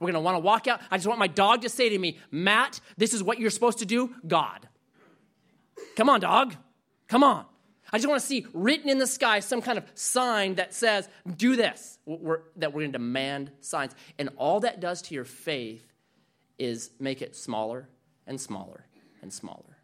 We're 0.00 0.06
going 0.06 0.14
to 0.14 0.20
want 0.20 0.36
to 0.36 0.40
walk 0.40 0.66
out. 0.66 0.80
I 0.90 0.96
just 0.96 1.06
want 1.06 1.18
my 1.18 1.26
dog 1.26 1.62
to 1.62 1.68
say 1.68 1.88
to 1.88 1.98
me, 1.98 2.18
Matt, 2.30 2.80
this 2.96 3.12
is 3.12 3.22
what 3.22 3.38
you're 3.38 3.50
supposed 3.50 3.78
to 3.78 3.86
do, 3.86 4.14
God. 4.26 4.68
Come 5.96 6.08
on, 6.08 6.20
dog. 6.20 6.54
Come 7.08 7.24
on. 7.24 7.44
I 7.92 7.98
just 7.98 8.08
want 8.08 8.20
to 8.20 8.26
see 8.26 8.46
written 8.52 8.90
in 8.90 8.98
the 8.98 9.06
sky 9.06 9.40
some 9.40 9.62
kind 9.62 9.78
of 9.78 9.84
sign 9.94 10.56
that 10.56 10.74
says, 10.74 11.08
do 11.36 11.56
this, 11.56 11.98
we're, 12.04 12.40
that 12.56 12.72
we're 12.72 12.82
going 12.82 12.92
to 12.92 12.98
demand 12.98 13.50
signs. 13.60 13.94
And 14.18 14.28
all 14.36 14.60
that 14.60 14.78
does 14.78 15.02
to 15.02 15.14
your 15.14 15.24
faith 15.24 15.92
is 16.58 16.90
make 17.00 17.22
it 17.22 17.34
smaller 17.34 17.88
and 18.26 18.40
smaller 18.40 18.84
and 19.22 19.32
smaller. 19.32 19.78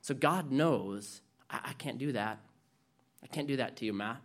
So 0.00 0.14
God 0.14 0.50
knows 0.50 1.20
I, 1.50 1.60
I 1.66 1.72
can't 1.74 1.98
do 1.98 2.12
that. 2.12 2.38
I 3.22 3.26
can't 3.26 3.46
do 3.46 3.58
that 3.58 3.76
to 3.76 3.84
you, 3.84 3.92
Matt. 3.92 4.20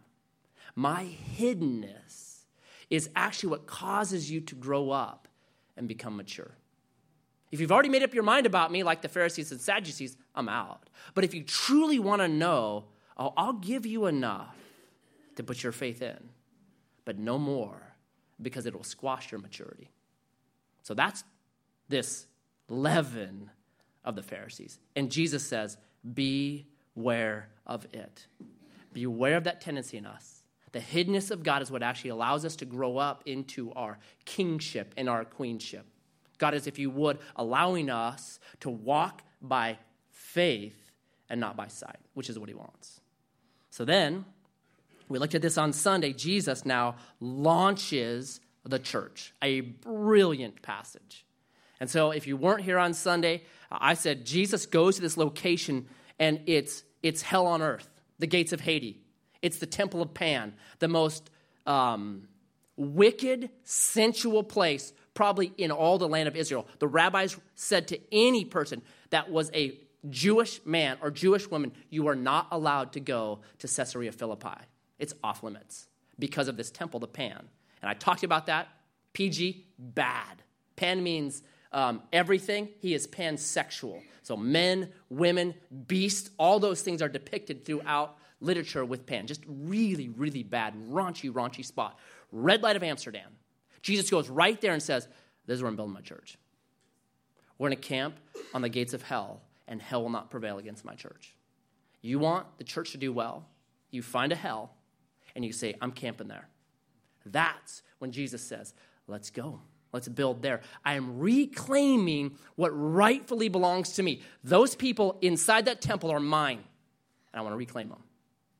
My 0.75 1.07
hiddenness 1.37 2.43
is 2.89 3.09
actually 3.15 3.49
what 3.49 3.65
causes 3.65 4.29
you 4.29 4.41
to 4.41 4.55
grow 4.55 4.91
up 4.91 5.27
and 5.77 5.87
become 5.87 6.17
mature. 6.17 6.51
If 7.51 7.61
you've 7.61 7.71
already 7.71 7.89
made 7.89 8.03
up 8.03 8.13
your 8.13 8.23
mind 8.23 8.45
about 8.45 8.71
me, 8.71 8.83
like 8.83 9.01
the 9.01 9.07
Pharisees 9.07 9.51
and 9.51 9.61
Sadducees, 9.61 10.17
I'm 10.35 10.49
out. 10.49 10.89
But 11.13 11.23
if 11.23 11.33
you 11.33 11.43
truly 11.43 11.99
want 11.99 12.21
to 12.21 12.27
know, 12.27 12.85
oh, 13.17 13.33
I'll 13.37 13.53
give 13.53 13.85
you 13.85 14.07
enough 14.07 14.55
to 15.37 15.43
put 15.43 15.63
your 15.63 15.71
faith 15.71 16.01
in, 16.01 16.29
but 17.05 17.17
no 17.17 17.37
more 17.37 17.95
because 18.41 18.65
it 18.65 18.75
will 18.75 18.83
squash 18.83 19.31
your 19.31 19.39
maturity. 19.39 19.89
So 20.83 20.93
that's 20.93 21.23
this 21.87 22.27
leaven 22.67 23.49
of 24.03 24.15
the 24.15 24.23
Pharisees. 24.23 24.79
And 24.95 25.09
Jesus 25.09 25.45
says, 25.45 25.77
Beware 26.13 27.49
of 27.65 27.87
it. 27.93 28.27
Beware 28.93 29.37
of 29.37 29.45
that 29.45 29.61
tendency 29.61 29.97
in 29.97 30.05
us 30.05 30.34
the 30.75 30.81
hiddenness 30.81 31.31
of 31.31 31.41
God 31.41 31.61
is 31.61 31.71
what 31.71 31.81
actually 31.81 32.09
allows 32.09 32.43
us 32.43 32.57
to 32.57 32.65
grow 32.65 32.97
up 32.97 33.23
into 33.25 33.71
our 33.77 33.97
kingship 34.25 34.93
and 34.97 35.07
our 35.07 35.23
queenship. 35.23 35.85
God 36.37 36.53
is, 36.53 36.67
if 36.67 36.77
you 36.77 36.89
would, 36.89 37.19
allowing 37.37 37.89
us 37.89 38.41
to 38.59 38.69
walk 38.69 39.23
by 39.41 39.77
faith 40.11 40.91
and 41.29 41.39
not 41.39 41.55
by 41.55 41.67
sight, 41.67 41.95
which 42.13 42.29
is 42.29 42.37
what 42.37 42.49
he 42.49 42.55
wants. 42.55 42.99
So 43.69 43.85
then, 43.85 44.25
we 45.07 45.17
looked 45.17 45.33
at 45.33 45.41
this 45.41 45.57
on 45.57 45.71
Sunday. 45.71 46.11
Jesus 46.11 46.65
now 46.65 46.97
launches 47.21 48.41
the 48.65 48.77
church, 48.77 49.33
a 49.41 49.61
brilliant 49.61 50.61
passage. 50.61 51.25
And 51.79 51.89
so, 51.89 52.11
if 52.11 52.27
you 52.27 52.35
weren't 52.35 52.63
here 52.63 52.79
on 52.79 52.93
Sunday, 52.93 53.43
I 53.71 53.93
said 53.93 54.25
Jesus 54.25 54.65
goes 54.65 54.97
to 54.97 55.01
this 55.01 55.15
location 55.15 55.87
and 56.19 56.41
it's, 56.47 56.83
it's 57.01 57.21
hell 57.21 57.47
on 57.47 57.61
earth, 57.61 57.87
the 58.19 58.27
gates 58.27 58.51
of 58.51 58.59
Hades. 58.59 59.04
It's 59.45 59.59
the 59.59 59.67
temple 59.67 60.01
of 60.01 60.11
Pan, 60.15 60.55
the 60.79 60.87
most 60.87 61.29
um, 61.67 62.27
wicked, 62.77 63.51
sensual 63.63 64.41
place 64.41 64.91
probably 65.13 65.53
in 65.59 65.69
all 65.69 65.99
the 65.99 66.07
land 66.07 66.27
of 66.27 66.35
Israel. 66.35 66.65
The 66.79 66.87
rabbis 66.87 67.37
said 67.53 67.87
to 67.89 67.99
any 68.11 68.43
person 68.43 68.81
that 69.11 69.29
was 69.29 69.51
a 69.53 69.77
Jewish 70.09 70.65
man 70.65 70.97
or 70.99 71.11
Jewish 71.11 71.47
woman, 71.51 71.73
you 71.91 72.07
are 72.07 72.15
not 72.15 72.47
allowed 72.49 72.93
to 72.93 72.99
go 72.99 73.41
to 73.59 73.67
Caesarea 73.67 74.11
Philippi. 74.11 74.57
It's 74.97 75.13
off 75.23 75.43
limits 75.43 75.89
because 76.17 76.47
of 76.47 76.57
this 76.57 76.71
temple, 76.71 76.99
the 76.99 77.07
Pan. 77.07 77.47
And 77.83 77.89
I 77.89 77.93
talked 77.93 78.23
about 78.23 78.47
that. 78.47 78.67
PG, 79.13 79.67
bad. 79.77 80.41
Pan 80.75 81.03
means 81.03 81.43
um, 81.71 82.01
everything. 82.11 82.69
He 82.79 82.95
is 82.95 83.05
pansexual. 83.05 84.01
So 84.23 84.35
men, 84.35 84.89
women, 85.11 85.53
beasts, 85.85 86.31
all 86.39 86.59
those 86.59 86.81
things 86.81 87.03
are 87.03 87.09
depicted 87.09 87.63
throughout 87.63 88.17
literature 88.39 88.85
with 88.85 89.05
Pan. 89.05 89.27
Just 89.27 89.41
really, 89.47 90.09
really 90.09 90.43
bad, 90.43 90.73
raunchy, 90.89 91.31
raunchy 91.31 91.65
spot. 91.65 91.97
Red 92.31 92.61
light 92.61 92.75
of 92.75 92.83
Amsterdam. 92.83 93.31
Jesus 93.81 94.09
goes 94.09 94.29
right 94.29 94.59
there 94.61 94.73
and 94.73 94.81
says, 94.81 95.07
This 95.45 95.55
is 95.55 95.61
where 95.61 95.69
I'm 95.69 95.75
building 95.75 95.93
my 95.93 96.01
church. 96.01 96.37
We're 97.57 97.69
going 97.69 97.81
to 97.81 97.87
camp 97.87 98.15
on 98.53 98.61
the 98.61 98.69
gates 98.69 98.93
of 98.93 99.01
hell, 99.01 99.41
and 99.67 99.81
hell 99.81 100.01
will 100.01 100.09
not 100.09 100.29
prevail 100.29 100.57
against 100.57 100.83
my 100.83 100.95
church. 100.95 101.33
You 102.01 102.19
want 102.19 102.45
the 102.57 102.63
church 102.63 102.91
to 102.91 102.97
do 102.97 103.13
well, 103.13 103.47
you 103.91 104.01
find 104.01 104.31
a 104.31 104.35
hell, 104.35 104.71
and 105.35 105.45
you 105.45 105.53
say, 105.53 105.75
I'm 105.81 105.91
camping 105.91 106.27
there. 106.27 106.47
That's 107.25 107.81
when 107.99 108.11
Jesus 108.11 108.41
says, 108.41 108.73
Let's 109.07 109.29
go. 109.29 109.61
Let's 109.93 110.09
build 110.09 110.41
there. 110.41 110.59
I 110.83 110.95
am 110.95 111.19
reclaiming 111.19 112.37
what 112.55 112.69
rightfully 112.71 113.47
belongs 113.47 113.93
to 113.93 114.03
me. 114.03 114.23
Those 114.43 114.75
people 114.75 115.17
inside 115.21 115.65
that 115.65 115.79
temple 115.79 116.11
are 116.11 116.19
mine, 116.19 116.57
and 117.31 117.39
I 117.39 117.41
want 117.41 117.53
to 117.53 117.57
reclaim 117.57 117.87
them. 117.87 118.03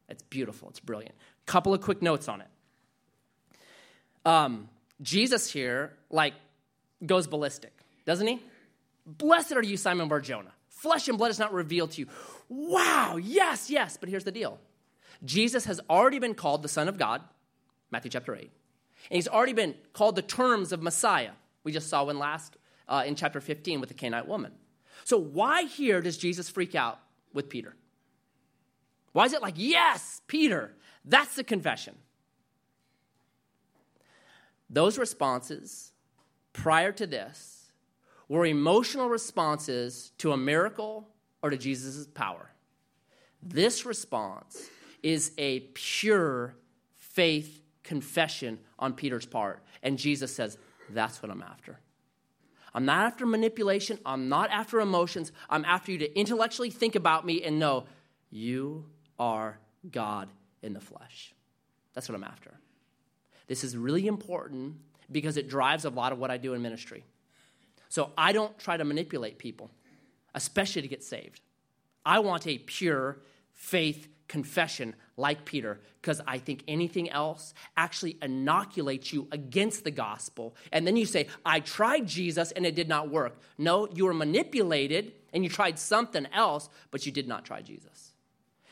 It's 0.09 0.23
beautiful. 0.23 0.69
It's 0.69 0.79
brilliant. 0.79 1.15
A 1.47 1.51
Couple 1.51 1.73
of 1.73 1.81
quick 1.81 2.01
notes 2.01 2.27
on 2.27 2.41
it. 2.41 2.47
Um, 4.25 4.69
Jesus 5.01 5.51
here, 5.51 5.93
like, 6.09 6.33
goes 7.05 7.27
ballistic, 7.27 7.73
doesn't 8.05 8.25
he? 8.25 8.41
Blessed 9.05 9.53
are 9.53 9.63
you, 9.63 9.77
Simon 9.77 10.07
Barjona. 10.07 10.51
Flesh 10.69 11.07
and 11.07 11.17
blood 11.17 11.31
is 11.31 11.39
not 11.39 11.53
revealed 11.53 11.91
to 11.91 12.01
you. 12.01 12.07
Wow, 12.49 13.17
yes, 13.17 13.69
yes. 13.69 13.97
But 13.97 14.09
here's 14.09 14.23
the 14.23 14.31
deal 14.31 14.59
Jesus 15.23 15.65
has 15.65 15.79
already 15.89 16.19
been 16.19 16.33
called 16.33 16.63
the 16.63 16.69
Son 16.69 16.87
of 16.87 16.97
God, 16.97 17.21
Matthew 17.91 18.11
chapter 18.11 18.35
8. 18.35 18.41
And 18.41 18.51
he's 19.15 19.27
already 19.27 19.53
been 19.53 19.75
called 19.93 20.15
the 20.15 20.21
terms 20.21 20.71
of 20.71 20.81
Messiah, 20.81 21.31
We 21.63 21.71
just 21.71 21.89
saw 21.89 22.03
one 22.03 22.17
last 22.17 22.57
uh, 22.87 23.03
in 23.05 23.15
chapter 23.15 23.39
15 23.39 23.79
with 23.79 23.89
the 23.89 23.95
Canaanite 23.95 24.27
woman. 24.27 24.51
So, 25.03 25.17
why 25.17 25.63
here 25.63 26.01
does 26.01 26.17
Jesus 26.17 26.49
freak 26.49 26.73
out 26.73 26.99
with 27.33 27.49
Peter? 27.49 27.75
Why 29.15 29.23
is 29.23 29.32
it 29.32 29.41
like, 29.41 29.54
yes, 29.56 30.21
Peter? 30.28 30.73
That's 31.06 31.38
the 31.38 31.43
confession. 31.45 31.95
Those 34.69 34.97
responses 34.97 35.93
prior 36.51 36.91
to 36.91 37.08
this 37.08 37.71
were 38.28 38.45
emotional 38.45 39.08
responses 39.08 40.12
to 40.17 40.34
a 40.34 40.38
miracle 40.38 41.08
or 41.41 41.49
to 41.49 41.56
Jesus' 41.56 42.08
power. 42.08 42.51
This 43.41 43.86
response 43.86 44.69
is 45.01 45.32
a 45.38 45.62
pure 45.73 46.58
faith 46.95 47.62
confession 47.84 48.60
on 48.78 48.95
Peter's 48.95 49.25
part. 49.25 49.63
And 49.82 49.97
Jesus 49.97 50.36
says, 50.36 50.58
That's 50.89 51.23
what 51.23 51.32
I'm 51.32 51.41
after. 51.41 51.80
I'm 52.73 52.84
not 52.84 53.06
after 53.06 53.25
manipulation. 53.25 53.97
I'm 54.06 54.28
not 54.28 54.49
after 54.49 54.82
emotions. 54.82 55.32
I'm 55.49 55.63
after 55.63 55.93
you 55.93 55.99
to 55.99 56.19
intellectually 56.19 56.69
think 56.69 56.95
about 56.95 57.25
me 57.25 57.41
and 57.43 57.58
know 57.60 57.86
you 58.30 58.88
are 59.19 59.58
God 59.91 60.30
in 60.62 60.73
the 60.73 60.82
flesh. 60.82 61.34
That's 61.93 62.10
what 62.10 62.15
I'm 62.15 62.23
after. 62.23 62.51
This 63.47 63.63
is 63.63 63.78
really 63.78 64.08
important 64.08 64.75
because 65.12 65.38
it 65.38 65.49
drives 65.49 65.86
a 65.86 65.89
lot 65.89 66.12
of 66.12 66.19
what 66.19 66.32
I 66.32 66.38
do 66.38 66.54
in 66.54 66.62
ministry. 66.62 67.04
So 67.89 68.12
I 68.17 68.34
don't 68.34 68.58
try 68.58 68.75
to 68.75 68.84
manipulate 68.84 69.38
people, 69.38 69.69
especially 70.34 70.82
to 70.82 70.88
get 70.88 71.04
saved. 71.04 71.41
I 72.06 72.19
want 72.19 72.47
a 72.47 72.58
pure 72.58 73.19
faith 73.54 74.10
confession 74.28 74.95
like 75.17 75.45
Peter 75.45 75.80
because 76.01 76.19
I 76.28 76.39
think 76.39 76.63
anything 76.67 77.10
else 77.10 77.54
actually 77.78 78.17
inoculates 78.21 79.13
you 79.13 79.28
against 79.32 79.84
the 79.84 79.91
gospel. 79.91 80.56
And 80.71 80.86
then 80.86 80.97
you 80.97 81.06
say, 81.06 81.28
I 81.45 81.60
tried 81.60 82.08
Jesus 82.08 82.51
and 82.51 82.65
it 82.65 82.75
did 82.75 82.89
not 82.89 83.10
work. 83.10 83.39
No, 83.58 83.88
you 83.93 84.06
were 84.06 84.13
manipulated 84.13 85.13
and 85.32 85.43
you 85.43 85.49
tried 85.49 85.80
something 85.80 86.28
else, 86.34 86.69
but 86.91 87.06
you 87.06 87.12
did 87.12 87.28
not 87.28 87.45
try 87.45 87.62
Jesus. 87.62 88.14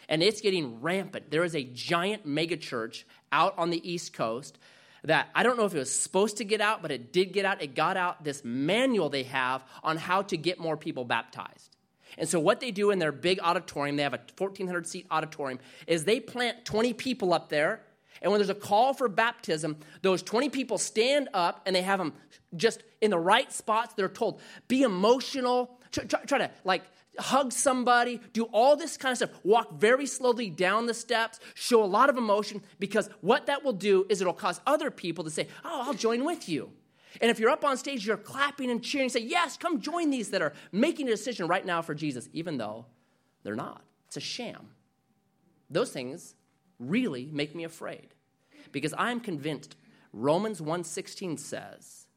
And 0.09 0.21
it's 0.21 0.41
getting 0.41 0.81
rampant. 0.81 1.31
There 1.31 1.43
is 1.43 1.55
a 1.55 1.63
giant 1.63 2.27
megachurch 2.27 3.03
out 3.31 3.53
on 3.57 3.69
the 3.69 3.89
East 3.89 4.13
Coast 4.13 4.59
that 5.03 5.29
I 5.35 5.43
don't 5.43 5.57
know 5.57 5.65
if 5.65 5.75
it 5.75 5.79
was 5.79 5.93
supposed 5.93 6.37
to 6.37 6.45
get 6.45 6.61
out, 6.61 6.81
but 6.81 6.91
it 6.91 7.11
did 7.11 7.33
get 7.33 7.45
out. 7.45 7.61
It 7.61 7.75
got 7.75 7.97
out 7.97 8.23
this 8.23 8.43
manual 8.43 9.09
they 9.09 9.23
have 9.23 9.63
on 9.83 9.97
how 9.97 10.21
to 10.23 10.37
get 10.37 10.59
more 10.59 10.77
people 10.77 11.03
baptized. 11.03 11.75
And 12.17 12.29
so, 12.29 12.39
what 12.39 12.59
they 12.59 12.71
do 12.71 12.91
in 12.91 12.99
their 12.99 13.11
big 13.11 13.39
auditorium, 13.41 13.95
they 13.95 14.03
have 14.03 14.13
a 14.13 14.21
1,400 14.37 14.85
seat 14.87 15.07
auditorium, 15.09 15.59
is 15.87 16.05
they 16.05 16.19
plant 16.19 16.63
20 16.65 16.93
people 16.93 17.33
up 17.33 17.49
there. 17.49 17.81
And 18.21 18.31
when 18.31 18.39
there's 18.39 18.49
a 18.49 18.55
call 18.55 18.93
for 18.93 19.09
baptism, 19.09 19.77
those 20.01 20.23
20 20.23 20.49
people 20.49 20.77
stand 20.77 21.27
up 21.33 21.61
and 21.65 21.75
they 21.75 21.81
have 21.81 21.99
them 21.99 22.13
just 22.55 22.83
in 23.01 23.11
the 23.11 23.19
right 23.19 23.51
spots. 23.51 23.93
They're 23.95 24.07
told, 24.07 24.39
be 24.67 24.83
emotional, 24.83 25.77
try, 25.91 26.05
try, 26.05 26.23
try 26.23 26.37
to 26.37 26.51
like 26.63 26.83
hug 27.19 27.51
somebody, 27.51 28.19
do 28.33 28.45
all 28.45 28.75
this 28.75 28.97
kind 28.97 29.11
of 29.11 29.17
stuff. 29.17 29.29
Walk 29.43 29.79
very 29.79 30.05
slowly 30.05 30.49
down 30.49 30.85
the 30.85 30.93
steps, 30.93 31.39
show 31.53 31.83
a 31.83 31.85
lot 31.85 32.09
of 32.09 32.17
emotion, 32.17 32.61
because 32.79 33.09
what 33.21 33.45
that 33.47 33.63
will 33.63 33.73
do 33.73 34.05
is 34.09 34.21
it'll 34.21 34.33
cause 34.33 34.59
other 34.65 34.91
people 34.91 35.23
to 35.23 35.29
say, 35.29 35.47
Oh, 35.63 35.83
I'll 35.85 35.93
join 35.93 36.25
with 36.25 36.49
you. 36.49 36.71
And 37.21 37.29
if 37.29 37.39
you're 37.39 37.51
up 37.51 37.63
on 37.63 37.77
stage, 37.77 38.05
you're 38.07 38.17
clapping 38.17 38.71
and 38.71 38.83
cheering, 38.83 39.09
say, 39.09 39.21
Yes, 39.21 39.57
come 39.57 39.81
join 39.81 40.09
these 40.09 40.29
that 40.31 40.41
are 40.41 40.53
making 40.71 41.07
a 41.07 41.11
decision 41.11 41.47
right 41.47 41.65
now 41.65 41.81
for 41.81 41.93
Jesus, 41.93 42.29
even 42.33 42.57
though 42.57 42.85
they're 43.43 43.55
not. 43.55 43.83
It's 44.07 44.17
a 44.17 44.21
sham. 44.21 44.69
Those 45.69 45.91
things 45.91 46.35
really 46.79 47.29
make 47.31 47.55
me 47.55 47.63
afraid 47.63 48.13
because 48.71 48.93
I'm 48.97 49.19
convinced 49.19 49.75
Romans 50.11 50.61
1:16 50.61 51.39
says, 51.39 52.07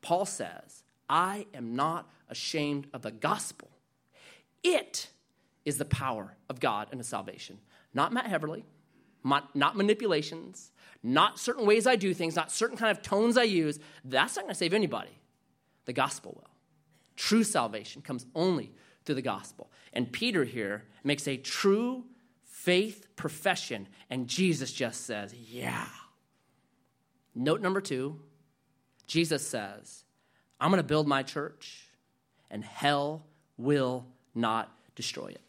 Paul 0.00 0.26
says, 0.26 0.82
I 1.08 1.46
am 1.52 1.76
not 1.76 2.10
ashamed 2.28 2.88
of 2.94 3.02
the 3.02 3.10
gospel. 3.10 3.68
It 4.62 5.08
is 5.64 5.78
the 5.78 5.84
power 5.84 6.36
of 6.48 6.60
God 6.60 6.88
and 6.90 7.00
the 7.00 7.04
salvation. 7.04 7.58
Not 7.94 8.12
Matt 8.12 8.26
Heverly, 8.26 8.64
not, 9.24 9.54
not 9.54 9.76
manipulations, 9.76 10.72
not 11.02 11.38
certain 11.38 11.66
ways 11.66 11.86
I 11.86 11.96
do 11.96 12.14
things, 12.14 12.36
not 12.36 12.50
certain 12.50 12.76
kind 12.76 12.96
of 12.96 13.02
tones 13.02 13.36
I 13.36 13.44
use. 13.44 13.78
That's 14.04 14.36
not 14.36 14.42
going 14.42 14.54
to 14.54 14.58
save 14.58 14.74
anybody. 14.74 15.18
The 15.84 15.92
gospel 15.92 16.32
will. 16.36 16.50
True 17.16 17.44
salvation 17.44 18.02
comes 18.02 18.26
only 18.34 18.72
through 19.04 19.16
the 19.16 19.22
gospel. 19.22 19.70
And 19.92 20.10
Peter 20.10 20.44
here 20.44 20.84
makes 21.04 21.26
a 21.28 21.36
true 21.36 22.04
faith 22.44 23.08
profession, 23.16 23.88
and 24.08 24.28
Jesus 24.28 24.72
just 24.72 25.04
says, 25.04 25.34
Yeah. 25.34 25.86
Note 27.34 27.60
number 27.60 27.80
two 27.80 28.20
Jesus 29.06 29.46
says, 29.46 30.04
I'm 30.60 30.70
going 30.70 30.78
to 30.78 30.86
build 30.86 31.08
my 31.08 31.22
church, 31.22 31.88
and 32.50 32.64
hell 32.64 33.26
will 33.56 34.06
not 34.34 34.70
destroy 34.94 35.26
it. 35.26 35.40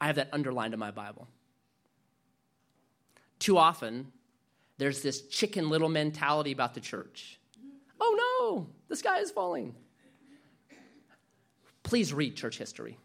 I 0.00 0.06
have 0.06 0.16
that 0.16 0.28
underlined 0.32 0.74
in 0.74 0.80
my 0.80 0.90
Bible. 0.90 1.28
Too 3.38 3.56
often, 3.56 4.12
there's 4.78 5.02
this 5.02 5.22
chicken 5.22 5.70
little 5.70 5.88
mentality 5.88 6.52
about 6.52 6.74
the 6.74 6.80
church. 6.80 7.38
Oh 8.00 8.16
no, 8.40 8.68
the 8.88 8.96
sky 8.96 9.18
is 9.20 9.30
falling. 9.30 9.74
Please 11.82 12.12
read 12.12 12.36
church 12.36 12.58
history. 12.58 12.98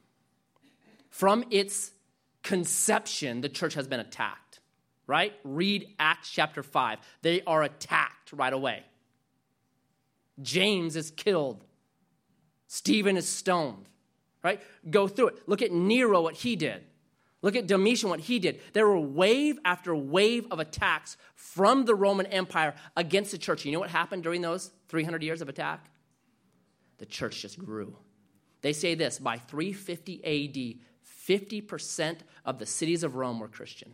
From 1.10 1.46
its 1.52 1.92
conception, 2.42 3.42
the 3.42 3.50
church 3.50 3.76
has 3.76 3.88
been 3.88 4.00
attacked, 4.00 4.60
right? 5.08 5.34
Read 5.44 5.96
Acts 6.00 6.30
chapter 6.30 6.64
5. 6.64 7.00
They 7.22 7.42
are 7.44 7.64
attacked 7.64 8.34
right 8.34 8.54
away. 8.54 8.84
James 10.42 10.96
is 10.96 11.12
killed, 11.12 11.64
Stephen 12.68 13.18
is 13.18 13.28
stoned, 13.28 13.88
right? 14.44 14.62
Go 14.90 15.08
through 15.08 15.30
it. 15.30 15.48
Look 15.48 15.62
at 15.62 15.72
Nero, 15.72 16.22
what 16.22 16.36
he 16.36 16.56
did. 16.56 16.84
Look 17.42 17.56
at 17.56 17.68
Domitian, 17.68 18.10
what 18.10 18.22
he 18.22 18.40
did. 18.40 18.62
There 18.72 18.88
were 18.88 19.00
wave 19.00 19.60
after 19.66 19.94
wave 19.96 20.48
of 20.50 20.60
attacks 20.60 21.18
from 21.36 21.86
the 21.86 21.94
Roman 21.94 22.26
Empire 22.28 22.74
against 22.96 23.32
the 23.32 23.38
church. 23.38 23.66
You 23.66 23.74
know 23.74 23.80
what 23.80 23.90
happened 23.90 24.24
during 24.24 24.42
those 24.42 24.72
300 24.88 25.22
years 25.22 25.42
of 25.42 25.50
attack? 25.50 25.90
The 27.00 27.06
church 27.06 27.42
just 27.42 27.60
grew. 27.60 27.98
They 28.62 28.72
say 28.72 28.96
this 28.96 29.20
by 29.20 29.38
350 29.40 30.24
AD, 30.24 30.80
50% 31.28 32.18
of 32.46 32.60
the 32.60 32.66
cities 32.66 33.04
of 33.04 33.16
Rome 33.16 33.40
were 33.40 33.50
Christian. 33.50 33.94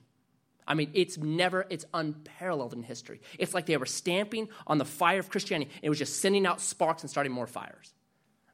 I 0.68 0.76
mean, 0.76 0.92
it's 0.94 1.18
never, 1.18 1.66
it's 1.72 1.86
unparalleled 1.96 2.74
in 2.74 2.84
history. 2.84 3.22
It's 3.40 3.56
like 3.56 3.66
they 3.66 3.78
were 3.78 3.88
stamping 3.88 4.50
on 4.68 4.78
the 4.78 4.86
fire 4.86 5.18
of 5.18 5.30
Christianity. 5.30 5.72
It 5.82 5.90
was 5.90 5.98
just 5.98 6.22
sending 6.22 6.46
out 6.46 6.62
sparks 6.62 7.02
and 7.02 7.10
starting 7.10 7.32
more 7.32 7.48
fires. 7.48 7.92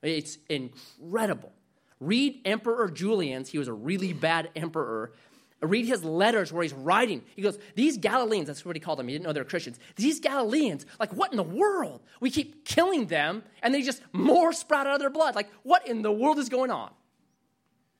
It's 0.01 0.37
incredible. 0.49 1.51
Read 1.99 2.41
Emperor 2.45 2.89
Julian's, 2.89 3.49
he 3.49 3.57
was 3.57 3.67
a 3.67 3.73
really 3.73 4.13
bad 4.13 4.49
emperor. 4.55 5.13
Read 5.61 5.85
his 5.85 6.03
letters 6.03 6.51
where 6.51 6.63
he's 6.63 6.73
writing. 6.73 7.23
He 7.35 7.41
goes, 7.41 7.57
These 7.75 7.97
Galileans, 7.97 8.47
that's 8.47 8.65
what 8.65 8.75
he 8.75 8.79
called 8.79 8.99
them. 8.99 9.07
He 9.07 9.13
didn't 9.13 9.25
know 9.25 9.33
they 9.33 9.39
were 9.39 9.45
Christians. 9.45 9.79
These 9.95 10.19
Galileans, 10.19 10.85
like, 10.99 11.13
what 11.13 11.31
in 11.31 11.37
the 11.37 11.43
world? 11.43 12.01
We 12.19 12.29
keep 12.29 12.65
killing 12.65 13.07
them, 13.07 13.43
and 13.63 13.73
they 13.73 13.81
just 13.81 14.01
more 14.11 14.53
sprout 14.53 14.85
out 14.85 14.95
of 14.95 14.99
their 14.99 15.09
blood. 15.09 15.33
Like, 15.33 15.49
what 15.63 15.87
in 15.87 16.01
the 16.01 16.11
world 16.11 16.37
is 16.37 16.49
going 16.49 16.71
on? 16.71 16.91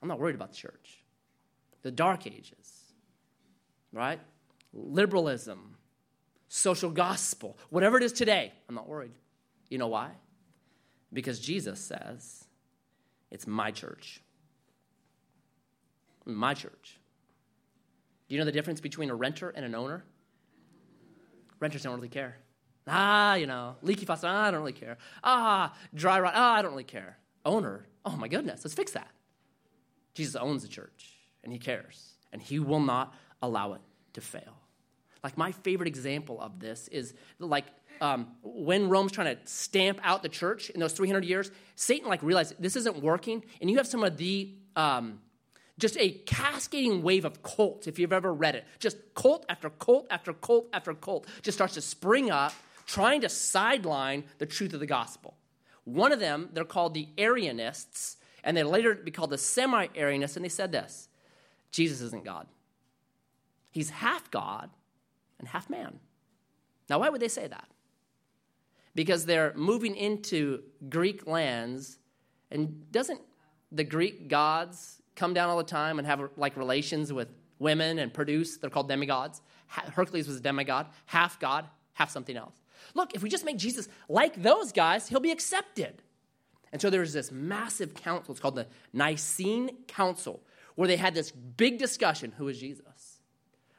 I'm 0.02 0.08
not 0.08 0.20
worried 0.20 0.36
about 0.36 0.52
the 0.52 0.58
church. 0.58 1.04
The 1.82 1.92
Dark 1.92 2.28
Ages, 2.28 2.94
right? 3.92 4.20
Liberalism, 4.74 5.78
social 6.48 6.92
gospel, 6.92 7.58
whatever 7.70 7.98
it 7.98 8.04
is 8.04 8.12
today, 8.12 8.54
I'm 8.68 8.76
not 8.76 8.88
worried. 8.88 9.14
You 9.70 9.78
know 9.78 9.88
why? 9.88 10.12
Because 11.14 11.40
Jesus 11.40 11.80
says, 11.80 12.45
it's 13.36 13.46
my 13.46 13.70
church. 13.70 14.22
My 16.26 16.54
church. 16.54 17.00
Do 18.28 18.34
you 18.34 18.40
know 18.40 18.46
the 18.46 18.52
difference 18.54 18.80
between 18.80 19.10
a 19.10 19.16
renter 19.16 19.50
and 19.50 19.66
an 19.66 19.76
owner? 19.76 20.06
Renters 21.60 21.84
don't 21.84 21.96
really 21.96 22.08
care. 22.08 22.38
Ah, 22.88 23.36
you 23.36 23.46
know, 23.46 23.76
leaky 23.82 24.06
faucet, 24.06 24.30
ah, 24.30 24.46
I 24.46 24.52
don't 24.52 24.62
really 24.62 24.72
care. 24.72 24.98
Ah, 25.22 25.76
dry 25.94 26.20
rot, 26.20 26.34
ah, 26.34 26.56
I 26.56 26.62
don't 26.62 26.72
really 26.72 26.86
care. 26.86 27.18
Owner, 27.44 27.86
oh 28.06 28.16
my 28.16 28.30
goodness, 28.30 28.64
let's 28.64 28.74
fix 28.74 28.94
that. 28.94 29.12
Jesus 30.14 30.36
owns 30.38 30.62
the 30.62 30.70
church 30.70 31.16
and 31.44 31.52
he 31.52 31.60
cares 31.60 32.14
and 32.32 32.42
he 32.42 32.60
will 32.60 32.80
not 32.80 33.14
allow 33.42 33.74
it 33.74 33.82
to 34.14 34.22
fail. 34.22 34.62
Like 35.26 35.38
my 35.38 35.52
favorite 35.52 35.88
example 35.88 36.40
of 36.40 36.60
this 36.60 36.88
is 36.88 37.14
like 37.40 37.66
um, 38.02 38.28
when 38.42 38.90
Rome's 38.90 39.12
trying 39.12 39.36
to 39.36 39.42
stamp 39.46 40.00
out 40.04 40.24
the 40.24 40.30
church 40.30 40.70
in 40.70 40.80
those 40.80 40.94
300 40.94 41.26
years, 41.26 41.52
Satan 41.76 42.08
like 42.08 42.22
realized 42.24 42.56
this 42.60 42.76
isn't 42.76 43.02
working, 43.02 43.44
and 43.62 43.70
you 43.70 43.78
have 43.78 43.88
some 43.88 44.04
of 44.04 44.18
the 44.18 44.54
um, 44.76 45.20
just 45.78 45.98
a 45.98 46.10
cascading 46.10 47.04
wave 47.04 47.26
of 47.26 47.44
cults. 47.44 47.88
If 47.88 48.00
you've 48.00 48.14
ever 48.14 48.34
read 48.34 48.56
it, 48.56 48.66
just 48.80 48.98
cult 49.14 49.46
after 49.50 49.70
cult 49.70 50.08
after 50.10 50.34
cult 50.34 50.68
after 50.74 50.94
cult 50.94 51.28
just 51.42 51.58
starts 51.58 51.74
to 51.74 51.82
spring 51.82 52.32
up, 52.32 52.54
trying 52.86 53.22
to 53.22 53.30
sideline 53.30 54.24
the 54.38 54.46
truth 54.46 54.74
of 54.74 54.80
the 54.80 54.86
gospel. 54.86 55.36
One 55.84 56.12
of 56.12 56.20
them, 56.20 56.50
they're 56.54 56.64
called 56.64 56.94
the 56.94 57.08
Arianists, 57.18 58.16
and 58.44 58.56
they 58.56 58.64
later 58.64 58.96
be 58.96 59.12
called 59.12 59.30
the 59.30 59.38
semi-Arianists, 59.38 60.36
and 60.36 60.46
they 60.46 60.50
said 60.50 60.72
this: 60.72 61.10
Jesus 61.72 62.02
isn't 62.02 62.24
God. 62.24 62.48
He's 63.72 63.90
half 63.90 64.32
God 64.32 64.70
and 65.40 65.48
half 65.48 65.70
man. 65.70 66.00
Now, 66.90 67.00
why 67.00 67.10
would 67.10 67.22
they 67.22 67.28
say 67.28 67.48
that? 67.48 67.68
Because 68.96 69.26
they're 69.26 69.54
moving 69.56 69.96
into 69.96 70.64
Greek 70.90 71.28
lands. 71.28 72.00
And 72.50 72.92
doesn't 72.92 73.22
the 73.72 73.84
Greek 73.84 74.30
gods 74.30 75.02
come 75.16 75.34
down 75.34 75.50
all 75.50 75.58
the 75.58 75.64
time 75.64 76.00
and 76.00 76.08
have 76.08 76.22
like 76.38 76.58
relations 76.58 77.14
with 77.14 77.28
women 77.60 78.00
and 78.00 78.14
produce? 78.14 78.58
They're 78.58 78.70
called 78.70 78.88
demigods. 78.88 79.42
Hercules 79.68 80.28
was 80.28 80.38
a 80.38 80.42
demigod, 80.42 80.88
half 81.06 81.40
God, 81.40 81.68
half 81.94 82.10
something 82.10 82.38
else. 82.38 82.56
Look, 82.94 83.14
if 83.14 83.24
we 83.24 83.30
just 83.30 83.46
make 83.46 83.58
Jesus 83.58 83.90
like 84.08 84.42
those 84.42 84.72
guys, 84.72 85.08
he'll 85.08 85.20
be 85.20 85.32
accepted. 85.32 86.02
And 86.72 86.82
so 86.82 86.90
there's 86.90 87.14
this 87.14 87.32
massive 87.32 87.94
council. 87.94 88.32
It's 88.32 88.42
called 88.42 88.56
the 88.56 88.68
Nicene 88.94 89.72
Council, 89.88 90.42
where 90.76 90.88
they 90.88 90.98
had 90.98 91.14
this 91.14 91.32
big 91.32 91.80
discussion 91.80 92.34
who 92.38 92.48
is 92.48 92.60
Jesus? 92.60 93.20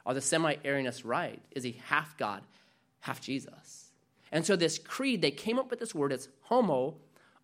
Are 0.05 0.15
the 0.15 0.21
semi 0.21 0.55
Arianists 0.57 1.03
right? 1.05 1.43
Is 1.51 1.65
he 1.65 1.81
half 1.87 2.17
God, 2.17 2.43
half 3.01 3.21
Jesus? 3.21 3.86
And 4.37 4.45
so 4.45 4.55
this 4.55 4.79
creed, 4.79 5.23
they 5.23 5.31
came 5.31 5.59
up 5.59 5.71
with 5.71 5.81
this 5.81 5.95
word, 5.95 6.13
it's 6.13 6.29
homo 6.43 6.97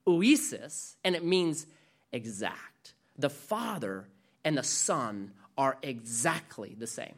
ousis, 0.07 0.96
and 1.02 1.16
it 1.16 1.24
means 1.24 1.66
exact. 2.12 2.92
The 3.16 3.31
Father 3.31 4.09
and 4.44 4.59
the 4.59 4.62
Son 4.62 5.33
are 5.57 5.78
exactly 5.81 6.76
the 6.78 6.87
same. 6.87 7.14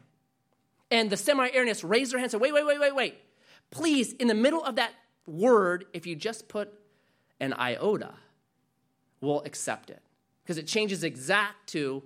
And 0.89 1.09
the 1.09 1.17
semi 1.17 1.49
Arianists 1.49 1.83
raised 1.83 2.13
their 2.13 2.19
hands 2.19 2.33
and 2.33 2.39
said, 2.39 2.41
wait, 2.41 2.53
wait, 2.53 2.65
wait, 2.65 2.79
wait, 2.79 2.95
wait. 2.95 3.15
Please, 3.69 4.13
in 4.13 4.29
the 4.29 4.33
middle 4.33 4.63
of 4.63 4.77
that 4.77 4.93
word, 5.27 5.83
if 5.91 6.07
you 6.07 6.15
just 6.15 6.47
put 6.47 6.71
an 7.41 7.53
iota, 7.59 8.13
we'll 9.19 9.41
accept 9.41 9.89
it. 9.89 10.01
Because 10.41 10.57
it 10.57 10.67
changes 10.67 11.03
exact 11.03 11.67
to 11.71 12.01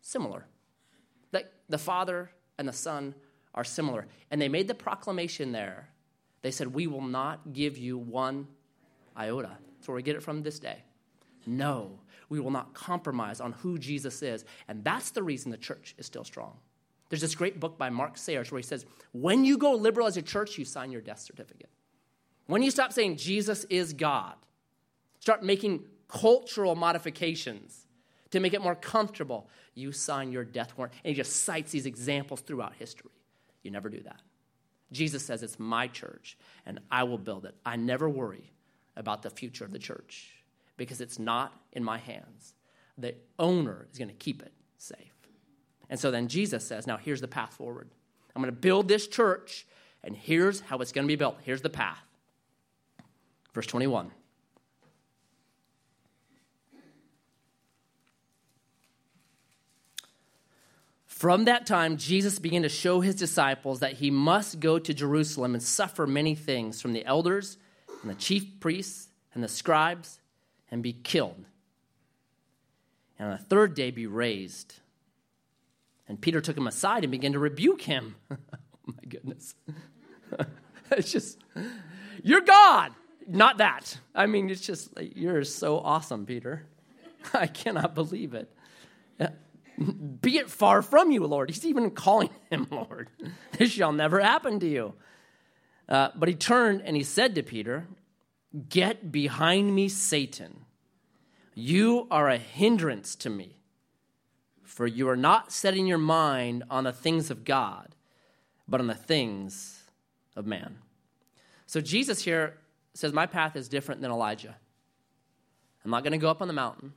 similar. 0.00 0.46
That 1.32 1.52
the 1.68 1.76
Father 1.76 2.30
and 2.56 2.68
the 2.68 2.72
Son 2.72 3.16
are 3.52 3.64
similar. 3.64 4.06
And 4.30 4.40
they 4.40 4.48
made 4.48 4.68
the 4.68 4.76
proclamation 4.76 5.50
there. 5.50 5.88
They 6.42 6.50
said, 6.50 6.68
We 6.68 6.86
will 6.86 7.02
not 7.02 7.52
give 7.52 7.76
you 7.76 7.98
one 7.98 8.48
iota. 9.16 9.56
That's 9.76 9.88
where 9.88 9.96
we 9.96 10.02
get 10.02 10.16
it 10.16 10.22
from 10.22 10.42
this 10.42 10.58
day. 10.58 10.82
No, 11.46 11.98
we 12.28 12.40
will 12.40 12.50
not 12.50 12.74
compromise 12.74 13.40
on 13.40 13.52
who 13.52 13.78
Jesus 13.78 14.22
is. 14.22 14.44
And 14.68 14.84
that's 14.84 15.10
the 15.10 15.22
reason 15.22 15.50
the 15.50 15.56
church 15.56 15.94
is 15.98 16.06
still 16.06 16.24
strong. 16.24 16.56
There's 17.08 17.22
this 17.22 17.34
great 17.34 17.58
book 17.58 17.76
by 17.76 17.90
Mark 17.90 18.16
Sayers 18.16 18.52
where 18.52 18.60
he 18.60 18.66
says, 18.66 18.86
when 19.12 19.44
you 19.44 19.58
go 19.58 19.72
liberal 19.72 20.06
as 20.06 20.16
a 20.16 20.22
church, 20.22 20.58
you 20.58 20.64
sign 20.64 20.92
your 20.92 21.00
death 21.00 21.18
certificate. 21.18 21.68
When 22.46 22.62
you 22.62 22.70
stop 22.70 22.92
saying 22.92 23.16
Jesus 23.16 23.64
is 23.64 23.92
God, 23.92 24.34
start 25.18 25.42
making 25.42 25.84
cultural 26.08 26.76
modifications 26.76 27.86
to 28.30 28.38
make 28.38 28.54
it 28.54 28.62
more 28.62 28.76
comfortable, 28.76 29.48
you 29.74 29.90
sign 29.90 30.30
your 30.30 30.44
death 30.44 30.72
warrant. 30.76 30.94
And 31.04 31.10
he 31.10 31.16
just 31.16 31.44
cites 31.44 31.72
these 31.72 31.86
examples 31.86 32.40
throughout 32.42 32.74
history. 32.78 33.10
You 33.62 33.72
never 33.72 33.88
do 33.88 34.00
that. 34.02 34.20
Jesus 34.92 35.24
says, 35.24 35.42
It's 35.42 35.58
my 35.58 35.86
church, 35.86 36.36
and 36.66 36.80
I 36.90 37.04
will 37.04 37.18
build 37.18 37.44
it. 37.44 37.54
I 37.64 37.76
never 37.76 38.08
worry 38.08 38.52
about 38.96 39.22
the 39.22 39.30
future 39.30 39.64
of 39.64 39.72
the 39.72 39.78
church 39.78 40.32
because 40.76 41.00
it's 41.00 41.18
not 41.18 41.52
in 41.72 41.84
my 41.84 41.98
hands. 41.98 42.54
The 42.98 43.14
owner 43.38 43.86
is 43.90 43.98
going 43.98 44.08
to 44.08 44.14
keep 44.14 44.42
it 44.42 44.52
safe. 44.78 44.96
And 45.88 45.98
so 45.98 46.10
then 46.10 46.28
Jesus 46.28 46.66
says, 46.66 46.86
Now 46.86 46.96
here's 46.96 47.20
the 47.20 47.28
path 47.28 47.54
forward. 47.54 47.88
I'm 48.34 48.42
going 48.42 48.54
to 48.54 48.60
build 48.60 48.88
this 48.88 49.06
church, 49.06 49.66
and 50.04 50.16
here's 50.16 50.60
how 50.60 50.78
it's 50.78 50.92
going 50.92 51.06
to 51.06 51.08
be 51.08 51.16
built. 51.16 51.38
Here's 51.42 51.62
the 51.62 51.70
path. 51.70 52.02
Verse 53.52 53.66
21. 53.66 54.10
From 61.20 61.44
that 61.44 61.66
time, 61.66 61.98
Jesus 61.98 62.38
began 62.38 62.62
to 62.62 62.70
show 62.70 63.02
his 63.02 63.14
disciples 63.14 63.80
that 63.80 63.92
he 63.92 64.10
must 64.10 64.58
go 64.58 64.78
to 64.78 64.94
Jerusalem 64.94 65.52
and 65.52 65.62
suffer 65.62 66.06
many 66.06 66.34
things 66.34 66.80
from 66.80 66.94
the 66.94 67.04
elders 67.04 67.58
and 68.00 68.10
the 68.10 68.14
chief 68.14 68.58
priests 68.58 69.10
and 69.34 69.44
the 69.44 69.48
scribes 69.48 70.18
and 70.70 70.82
be 70.82 70.94
killed. 70.94 71.44
And 73.18 73.32
on 73.32 73.36
the 73.36 73.44
third 73.44 73.74
day, 73.74 73.90
be 73.90 74.06
raised. 74.06 74.76
And 76.08 76.18
Peter 76.18 76.40
took 76.40 76.56
him 76.56 76.66
aside 76.66 77.04
and 77.04 77.10
began 77.10 77.34
to 77.34 77.38
rebuke 77.38 77.82
him. 77.82 78.14
oh 78.30 78.36
my 78.86 79.04
goodness. 79.06 79.54
it's 80.90 81.12
just, 81.12 81.36
you're 82.22 82.40
God. 82.40 82.92
Not 83.28 83.58
that. 83.58 83.94
I 84.14 84.24
mean, 84.24 84.48
it's 84.48 84.62
just, 84.62 84.88
you're 84.98 85.44
so 85.44 85.80
awesome, 85.80 86.24
Peter. 86.24 86.64
I 87.34 87.46
cannot 87.46 87.94
believe 87.94 88.32
it. 88.32 88.50
Be 90.20 90.36
it 90.36 90.50
far 90.50 90.82
from 90.82 91.10
you, 91.10 91.26
Lord. 91.26 91.50
He's 91.50 91.64
even 91.64 91.90
calling 91.90 92.30
him 92.50 92.66
Lord. 92.70 93.08
This 93.58 93.70
shall 93.70 93.92
never 93.92 94.20
happen 94.20 94.60
to 94.60 94.68
you. 94.68 94.94
Uh, 95.88 96.10
but 96.14 96.28
he 96.28 96.34
turned 96.34 96.82
and 96.82 96.96
he 96.96 97.02
said 97.02 97.34
to 97.34 97.42
Peter, 97.42 97.88
Get 98.68 99.10
behind 99.10 99.74
me, 99.74 99.88
Satan. 99.88 100.64
You 101.54 102.06
are 102.10 102.28
a 102.28 102.36
hindrance 102.36 103.14
to 103.16 103.30
me 103.30 103.60
for 104.70 104.86
you 104.86 105.08
are 105.08 105.16
not 105.16 105.50
setting 105.50 105.86
your 105.86 105.98
mind 105.98 106.62
on 106.70 106.84
the 106.84 106.92
things 106.92 107.28
of 107.30 107.44
God, 107.44 107.94
but 108.68 108.80
on 108.80 108.86
the 108.86 108.94
things 108.94 109.82
of 110.36 110.46
man. 110.46 110.78
So 111.66 111.80
Jesus 111.80 112.24
here 112.24 112.56
says, 112.94 113.12
My 113.12 113.26
path 113.26 113.56
is 113.56 113.68
different 113.68 114.00
than 114.00 114.12
Elijah. 114.12 114.56
I'm 115.84 115.90
not 115.90 116.04
going 116.04 116.12
to 116.12 116.18
go 116.18 116.30
up 116.30 116.40
on 116.40 116.46
the 116.46 116.54
mountain 116.54 116.92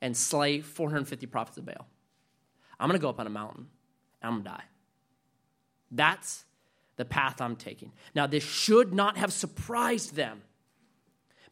and 0.00 0.16
slay 0.16 0.60
450 0.60 1.26
prophets 1.26 1.58
of 1.58 1.66
Baal. 1.66 1.86
I'm 2.78 2.88
going 2.88 2.98
to 2.98 3.02
go 3.02 3.10
up 3.10 3.20
on 3.20 3.26
a 3.26 3.30
mountain 3.30 3.66
and 4.22 4.28
I'm 4.28 4.42
going 4.42 4.44
to 4.44 4.50
die. 4.50 4.64
That's 5.90 6.44
the 6.96 7.04
path 7.04 7.40
I'm 7.40 7.56
taking. 7.56 7.92
Now, 8.14 8.26
this 8.26 8.44
should 8.44 8.94
not 8.94 9.16
have 9.16 9.32
surprised 9.32 10.14
them 10.14 10.42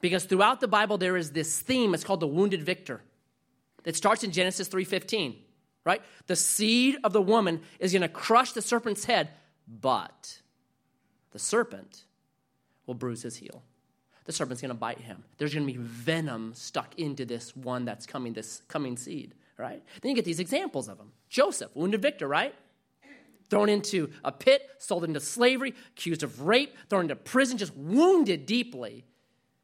because 0.00 0.24
throughout 0.24 0.60
the 0.60 0.68
Bible 0.68 0.98
there 0.98 1.16
is 1.16 1.32
this 1.32 1.60
theme. 1.60 1.94
It's 1.94 2.04
called 2.04 2.20
the 2.20 2.26
wounded 2.26 2.62
victor. 2.62 3.02
It 3.84 3.96
starts 3.96 4.24
in 4.24 4.32
Genesis 4.32 4.68
3:15, 4.68 5.36
right? 5.84 6.02
The 6.26 6.36
seed 6.36 6.98
of 7.04 7.12
the 7.12 7.22
woman 7.22 7.62
is 7.78 7.92
going 7.92 8.02
to 8.02 8.08
crush 8.08 8.52
the 8.52 8.62
serpent's 8.62 9.04
head, 9.04 9.30
but 9.66 10.42
the 11.30 11.38
serpent 11.38 12.04
will 12.86 12.94
bruise 12.94 13.22
his 13.22 13.36
heel. 13.36 13.62
The 14.28 14.34
serpent's 14.34 14.60
going 14.60 14.68
to 14.68 14.74
bite 14.74 15.00
him. 15.00 15.24
There's 15.38 15.54
going 15.54 15.66
to 15.66 15.72
be 15.72 15.78
venom 15.78 16.52
stuck 16.54 16.98
into 16.98 17.24
this 17.24 17.56
one 17.56 17.86
that's 17.86 18.04
coming, 18.04 18.34
this 18.34 18.60
coming 18.68 18.98
seed, 18.98 19.32
right? 19.56 19.82
Then 20.02 20.10
you 20.10 20.14
get 20.14 20.26
these 20.26 20.38
examples 20.38 20.86
of 20.86 20.98
them. 20.98 21.12
Joseph, 21.30 21.74
wounded 21.74 22.02
victor, 22.02 22.28
right? 22.28 22.54
Thrown 23.48 23.70
into 23.70 24.10
a 24.22 24.30
pit, 24.30 24.68
sold 24.76 25.04
into 25.04 25.18
slavery, 25.18 25.74
accused 25.96 26.22
of 26.22 26.42
rape, 26.42 26.76
thrown 26.90 27.04
into 27.04 27.16
prison, 27.16 27.56
just 27.56 27.74
wounded 27.74 28.44
deeply, 28.44 29.06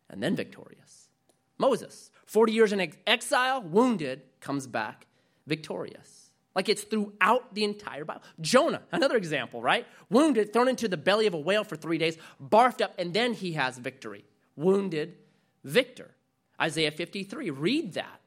and 0.09 0.23
then 0.23 0.35
victorious. 0.35 1.11
Moses, 1.59 2.11
40 2.25 2.53
years 2.55 2.73
in 2.73 2.91
exile, 3.07 3.61
wounded, 3.61 4.23
comes 4.41 4.67
back 4.67 5.07
victorious. 5.47 6.31
Like 6.57 6.71
it's 6.71 6.85
throughout 6.85 7.55
the 7.55 7.65
entire 7.65 8.07
Bible. 8.07 8.23
Jonah, 8.41 8.81
another 8.93 9.19
example, 9.19 9.61
right? 9.61 9.87
Wounded, 10.09 10.55
thrown 10.55 10.69
into 10.69 10.89
the 10.89 10.97
belly 10.97 11.27
of 11.27 11.35
a 11.35 11.39
whale 11.39 11.65
for 11.65 11.77
three 11.77 11.99
days, 11.99 12.17
barfed 12.43 12.81
up, 12.81 12.95
and 12.99 13.13
then 13.13 13.35
he 13.35 13.53
has 13.53 13.77
victory. 13.77 14.25
Wounded, 14.57 15.17
victor. 15.63 16.15
Isaiah 16.61 16.91
53, 16.91 17.51
read 17.51 17.95
that. 17.95 18.21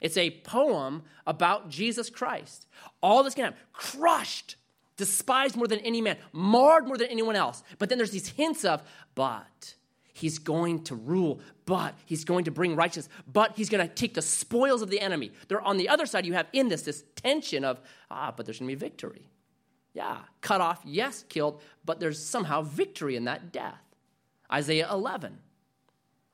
It's 0.00 0.16
a 0.16 0.30
poem 0.30 1.02
about 1.26 1.68
Jesus 1.68 2.10
Christ. 2.10 2.66
All 3.02 3.22
this 3.22 3.34
can 3.34 3.44
happen. 3.44 3.58
Crushed, 3.72 4.56
despised 4.96 5.56
more 5.56 5.66
than 5.66 5.80
any 5.80 6.00
man, 6.00 6.16
marred 6.32 6.86
more 6.86 6.96
than 6.96 7.08
anyone 7.08 7.36
else. 7.36 7.62
But 7.78 7.88
then 7.88 7.98
there's 7.98 8.10
these 8.10 8.28
hints 8.28 8.64
of, 8.64 8.82
but 9.14 9.74
He's 10.18 10.40
going 10.40 10.82
to 10.84 10.96
rule, 10.96 11.38
but 11.64 11.94
he's 12.04 12.24
going 12.24 12.46
to 12.46 12.50
bring 12.50 12.74
righteousness, 12.74 13.08
but 13.32 13.52
he's 13.54 13.68
going 13.68 13.86
to 13.86 13.94
take 13.94 14.14
the 14.14 14.22
spoils 14.22 14.82
of 14.82 14.90
the 14.90 15.00
enemy. 15.00 15.30
They're 15.46 15.60
on 15.60 15.76
the 15.76 15.88
other 15.88 16.06
side, 16.06 16.26
you 16.26 16.32
have 16.32 16.48
in 16.52 16.66
this 16.66 16.82
this 16.82 17.04
tension 17.14 17.64
of, 17.64 17.80
ah, 18.10 18.34
but 18.36 18.44
there's 18.44 18.58
going 18.58 18.68
to 18.68 18.74
be 18.74 18.78
victory. 18.80 19.30
Yeah, 19.94 20.18
cut 20.40 20.60
off, 20.60 20.80
yes, 20.84 21.24
killed, 21.28 21.62
but 21.84 22.00
there's 22.00 22.20
somehow 22.20 22.62
victory 22.62 23.14
in 23.14 23.26
that 23.26 23.52
death. 23.52 23.80
Isaiah 24.52 24.88
11. 24.90 25.38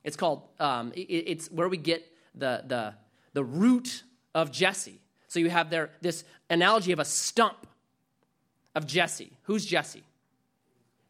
It's 0.05 0.17
called, 0.17 0.43
um, 0.61 0.93
it, 0.95 1.01
it's 1.01 1.51
where 1.51 1.69
we 1.69 1.77
get 1.77 2.07
the, 2.35 2.63
the, 2.67 2.95
the 3.33 3.43
root 3.43 4.03
of 4.35 4.53
Jesse. 4.53 5.01
So 5.29 5.41
you 5.41 5.51
have 5.51 5.71
there 5.71 5.91
this 6.01 6.25
analogy 6.49 6.93
of 6.93 6.99
a 6.99 7.05
stump 7.05 7.67
of 8.75 8.87
Jesse. 8.87 9.33
Who's 9.45 9.65
Jesse? 9.65 10.05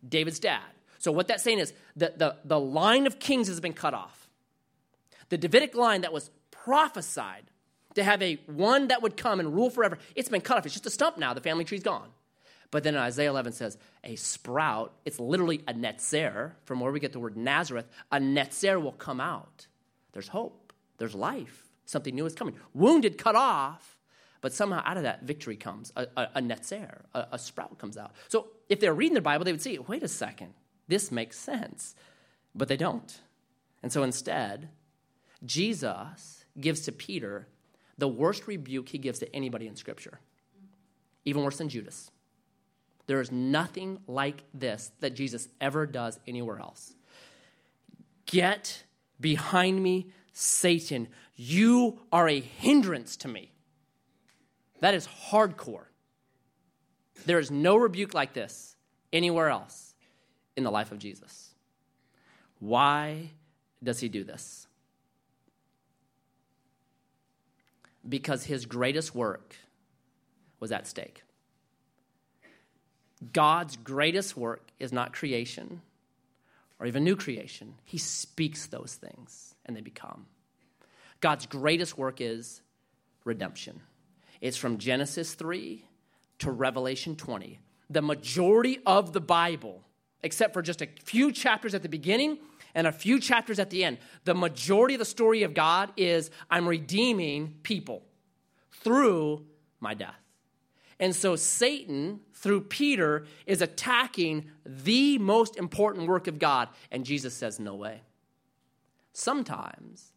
David's 0.09 0.39
dad. 0.39 0.62
So, 0.99 1.12
what 1.12 1.29
that's 1.29 1.43
saying 1.43 1.59
is 1.59 1.75
that 1.97 2.18
the, 2.18 2.37
the 2.45 2.59
line 2.59 3.07
of 3.07 3.18
kings 3.18 3.49
has 3.49 3.61
been 3.61 3.75
cut 3.75 3.93
off. 3.93 4.29
The 5.29 5.37
Davidic 5.37 5.75
line 5.75 6.01
that 6.01 6.12
was 6.12 6.31
prophesied 6.51 7.45
to 7.95 8.03
have 8.03 8.23
a 8.23 8.37
one 8.47 8.89
that 8.89 9.03
would 9.03 9.16
come 9.16 9.41
and 9.41 9.55
rule 9.55 9.68
forever, 9.68 9.99
it's 10.14 10.29
been 10.31 10.41
cut 10.41 10.57
off. 10.57 10.64
It's 10.66 10.75
just 10.75 10.87
a 10.87 10.91
stump 10.91 11.18
now. 11.18 11.35
The 11.35 11.43
family 11.43 11.64
tree's 11.64 11.83
gone. 11.83 12.09
But 12.75 12.83
then 12.83 12.97
Isaiah 12.97 13.31
11 13.31 13.53
says, 13.53 13.79
a 14.03 14.16
sprout, 14.16 14.95
it's 15.05 15.20
literally 15.20 15.62
a 15.68 15.72
netzer, 15.72 16.55
from 16.64 16.81
where 16.81 16.91
we 16.91 16.99
get 16.99 17.12
the 17.12 17.20
word 17.20 17.37
Nazareth, 17.37 17.87
a 18.11 18.18
netzer 18.18 18.83
will 18.83 18.91
come 18.91 19.20
out. 19.20 19.68
There's 20.11 20.27
hope, 20.27 20.72
there's 20.99 21.14
life, 21.14 21.68
something 21.85 22.12
new 22.12 22.27
is 22.27 22.35
coming. 22.35 22.57
Wounded, 22.72 23.16
cut 23.16 23.37
off, 23.37 23.97
but 24.41 24.53
somehow 24.53 24.83
out 24.85 24.97
of 24.97 25.05
that 25.05 25.22
victory 25.22 25.55
comes 25.55 25.93
a, 25.95 26.09
a, 26.16 26.29
a 26.35 26.43
netzer, 26.43 27.03
a, 27.14 27.29
a 27.31 27.39
sprout 27.39 27.79
comes 27.79 27.97
out. 27.97 28.11
So 28.27 28.49
if 28.68 28.81
they're 28.81 28.93
reading 28.93 29.14
the 29.14 29.20
Bible, 29.20 29.45
they 29.45 29.53
would 29.53 29.62
see, 29.62 29.79
wait 29.79 30.03
a 30.03 30.09
second, 30.09 30.53
this 30.89 31.12
makes 31.12 31.39
sense. 31.39 31.95
But 32.57 32.66
they 32.66 32.77
don't. 32.77 33.20
And 33.85 33.93
so 33.93 34.03
instead, 34.03 34.68
Jesus 35.45 36.45
gives 36.59 36.81
to 36.81 36.91
Peter 36.91 37.47
the 37.99 38.09
worst 38.09 38.49
rebuke 38.49 38.89
he 38.89 38.99
gives 38.99 39.20
to 39.20 39.33
anybody 39.33 39.68
in 39.68 39.77
Scripture, 39.77 40.18
even 41.25 41.45
worse 41.45 41.59
than 41.59 41.68
Judas. 41.68 42.11
There 43.07 43.21
is 43.21 43.31
nothing 43.31 43.99
like 44.07 44.45
this 44.55 44.91
that 45.01 45.15
Jesus 45.15 45.49
ever 45.61 45.87
does 45.87 46.19
anywhere 46.27 46.59
else. 46.59 46.95
Get 48.27 48.85
behind 49.21 49.83
me, 49.83 50.11
Satan. 50.33 51.09
You 51.37 52.01
are 52.11 52.29
a 52.29 52.41
hindrance 52.41 53.17
to 53.19 53.29
me. 53.29 53.53
That 54.81 54.95
is 54.95 55.07
hardcore. 55.31 55.87
There 57.27 57.39
is 57.39 57.51
no 57.51 57.77
rebuke 57.77 58.15
like 58.15 58.33
this 58.33 58.77
anywhere 59.13 59.49
else 59.49 59.95
in 60.57 60.65
the 60.65 60.71
life 60.71 60.93
of 60.93 60.99
Jesus. 60.99 61.51
Why 62.59 63.31
does 63.83 64.01
he 64.01 64.09
do 64.09 64.25
this? 64.25 64.67
Because 68.07 68.45
his 68.45 68.67
greatest 68.67 69.15
work 69.15 69.57
was 70.61 70.73
at 70.73 70.87
stake. 70.87 71.23
God's 73.33 73.77
greatest 73.77 74.37
work 74.37 74.70
is 74.79 74.93
not 74.93 75.12
creation 75.12 75.81
or 76.79 76.87
even 76.87 77.05
new 77.05 77.16
creation. 77.16 77.75
He 77.85 77.99
speaks 77.99 78.66
those 78.66 78.95
things 78.95 79.55
and 79.66 79.77
they 79.77 79.81
become. 79.81 80.27
God's 81.20 81.47
greatest 81.47 81.97
work 81.97 82.20
is 82.20 82.61
redemption. 83.25 83.81
It's 84.41 84.57
from 84.57 84.79
Genesis 84.79 85.35
3 85.35 85.85
to 86.41 86.51
Revelation 86.51 87.16
20. 87.16 87.61
The 87.89 88.03
majority 88.03 88.81
of 88.85 89.12
the 89.12 89.20
Bible, 89.20 89.83
except 90.22 90.53
for 90.53 90.62
just 90.62 90.83
a 90.83 90.89
few 91.05 91.33
chapters 91.33 91.75
at 91.75 91.83
the 91.83 91.89
beginning 91.89 92.39
and 92.75 92.87
a 92.87 92.93
few 92.93 93.20
chapters 93.20 93.59
at 93.59 93.70
the 93.70 93.85
end, 93.85 93.99
the 94.25 94.35
majority 94.35 94.95
of 94.95 94.99
the 94.99 95.05
story 95.05 95.45
of 95.45 95.55
God 95.55 95.93
is 95.97 96.31
I'm 96.51 96.68
redeeming 96.68 97.55
people 97.62 98.03
through 98.72 99.47
my 99.81 99.95
death. 99.95 100.24
And 101.01 101.14
so 101.14 101.36
Satan, 101.36 102.20
through 102.32 102.62
Peter, 102.62 103.26
is 103.47 103.61
attacking 103.61 104.51
the 104.64 105.18
most 105.18 105.57
important 105.57 106.07
work 106.07 106.26
of 106.26 106.38
God. 106.38 106.68
And 106.90 107.05
Jesus 107.05 107.34
says, 107.34 107.59
No 107.59 107.74
way. 107.74 108.03
Sometimes 109.12 110.12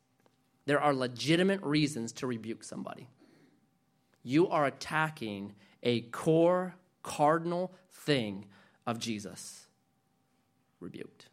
there 0.65 0.81
are 0.81 0.93
legitimate 0.93 1.61
reasons 1.63 2.11
to 2.13 2.27
rebuke 2.27 2.63
somebody. 2.63 3.07
You 4.23 4.49
are 4.49 4.65
attacking 4.65 5.53
a 5.83 6.01
core, 6.01 6.75
cardinal 7.03 7.73
thing 7.91 8.45
of 8.85 8.99
Jesus. 8.99 9.67
Rebuked. 10.79 11.29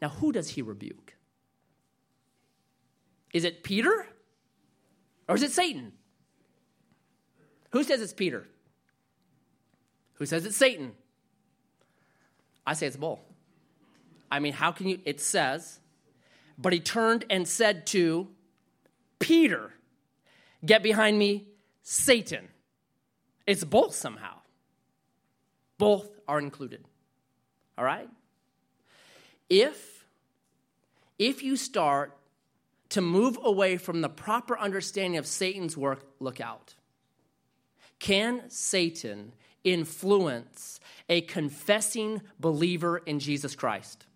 Now, 0.00 0.08
who 0.08 0.32
does 0.32 0.50
he 0.50 0.62
rebuke? 0.62 1.14
Is 3.32 3.44
it 3.44 3.62
Peter 3.62 4.06
or 5.28 5.36
is 5.36 5.42
it 5.42 5.52
Satan? 5.52 5.92
Who 7.70 7.84
says 7.84 8.00
it's 8.00 8.12
Peter? 8.12 8.48
Who 10.20 10.26
says 10.26 10.44
it's 10.44 10.56
Satan? 10.56 10.92
I 12.66 12.74
say 12.74 12.86
it's 12.86 12.96
both. 12.96 13.20
I 14.30 14.38
mean, 14.38 14.52
how 14.52 14.70
can 14.70 14.86
you? 14.86 15.00
It 15.06 15.18
says, 15.18 15.80
but 16.58 16.74
he 16.74 16.78
turned 16.78 17.24
and 17.30 17.48
said 17.48 17.86
to 17.88 18.28
Peter, 19.18 19.72
Get 20.64 20.82
behind 20.82 21.18
me, 21.18 21.46
Satan. 21.82 22.48
It's 23.46 23.64
both 23.64 23.94
somehow. 23.94 24.40
Both 25.78 26.20
are 26.28 26.38
included. 26.38 26.84
All 27.78 27.84
right? 27.84 28.10
If 29.48 30.04
if 31.18 31.42
you 31.42 31.56
start 31.56 32.14
to 32.90 33.00
move 33.00 33.38
away 33.42 33.78
from 33.78 34.02
the 34.02 34.10
proper 34.10 34.58
understanding 34.58 35.16
of 35.16 35.26
Satan's 35.26 35.78
work, 35.78 36.04
look 36.18 36.42
out. 36.42 36.74
Can 37.98 38.50
Satan 38.50 39.32
influence 39.64 40.80
a 41.08 41.20
confessing 41.22 42.22
believer 42.38 42.98
in 42.98 43.18
Jesus 43.18 43.54
Christ? 43.54 44.06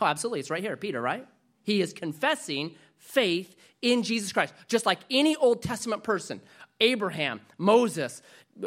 Oh, 0.00 0.06
absolutely. 0.06 0.40
It's 0.40 0.50
right 0.50 0.62
here, 0.62 0.76
Peter, 0.76 1.00
right? 1.00 1.26
He 1.62 1.80
is 1.80 1.92
confessing 1.92 2.74
faith 2.98 3.54
in 3.80 4.02
Jesus 4.02 4.32
Christ, 4.32 4.54
just 4.68 4.86
like 4.86 5.00
any 5.10 5.36
Old 5.36 5.62
Testament 5.62 6.02
person. 6.04 6.40
Abraham, 6.80 7.40
Moses, 7.58 8.22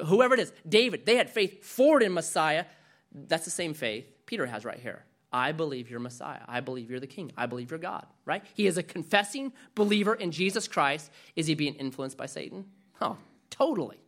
whoever 0.05 0.33
it 0.33 0.39
is, 0.39 0.53
David, 0.67 1.05
they 1.05 1.15
had 1.15 1.29
faith 1.29 1.63
forward 1.63 2.03
in 2.03 2.13
Messiah. 2.13 2.65
That's 3.11 3.45
the 3.45 3.51
same 3.51 3.73
faith 3.73 4.05
Peter 4.25 4.45
has 4.45 4.65
right 4.65 4.79
here. 4.79 5.03
I 5.31 5.51
believe 5.51 5.89
you're 5.89 5.99
Messiah. 5.99 6.41
I 6.47 6.61
believe 6.61 6.89
you're 6.89 7.01
the 7.01 7.07
King. 7.07 7.31
I 7.35 7.45
believe 7.45 7.69
you're 7.69 7.79
God, 7.79 8.05
right? 8.23 8.43
He 8.53 8.67
is 8.67 8.77
a 8.77 8.83
confessing 8.83 9.51
believer 9.73 10.15
in 10.15 10.31
Jesus 10.31 10.67
Christ. 10.67 11.11
Is 11.35 11.47
he 11.47 11.55
being 11.55 11.75
influenced 11.75 12.17
by 12.17 12.25
Satan? 12.25 12.65
Oh, 13.01 13.17
totally. 13.49 13.99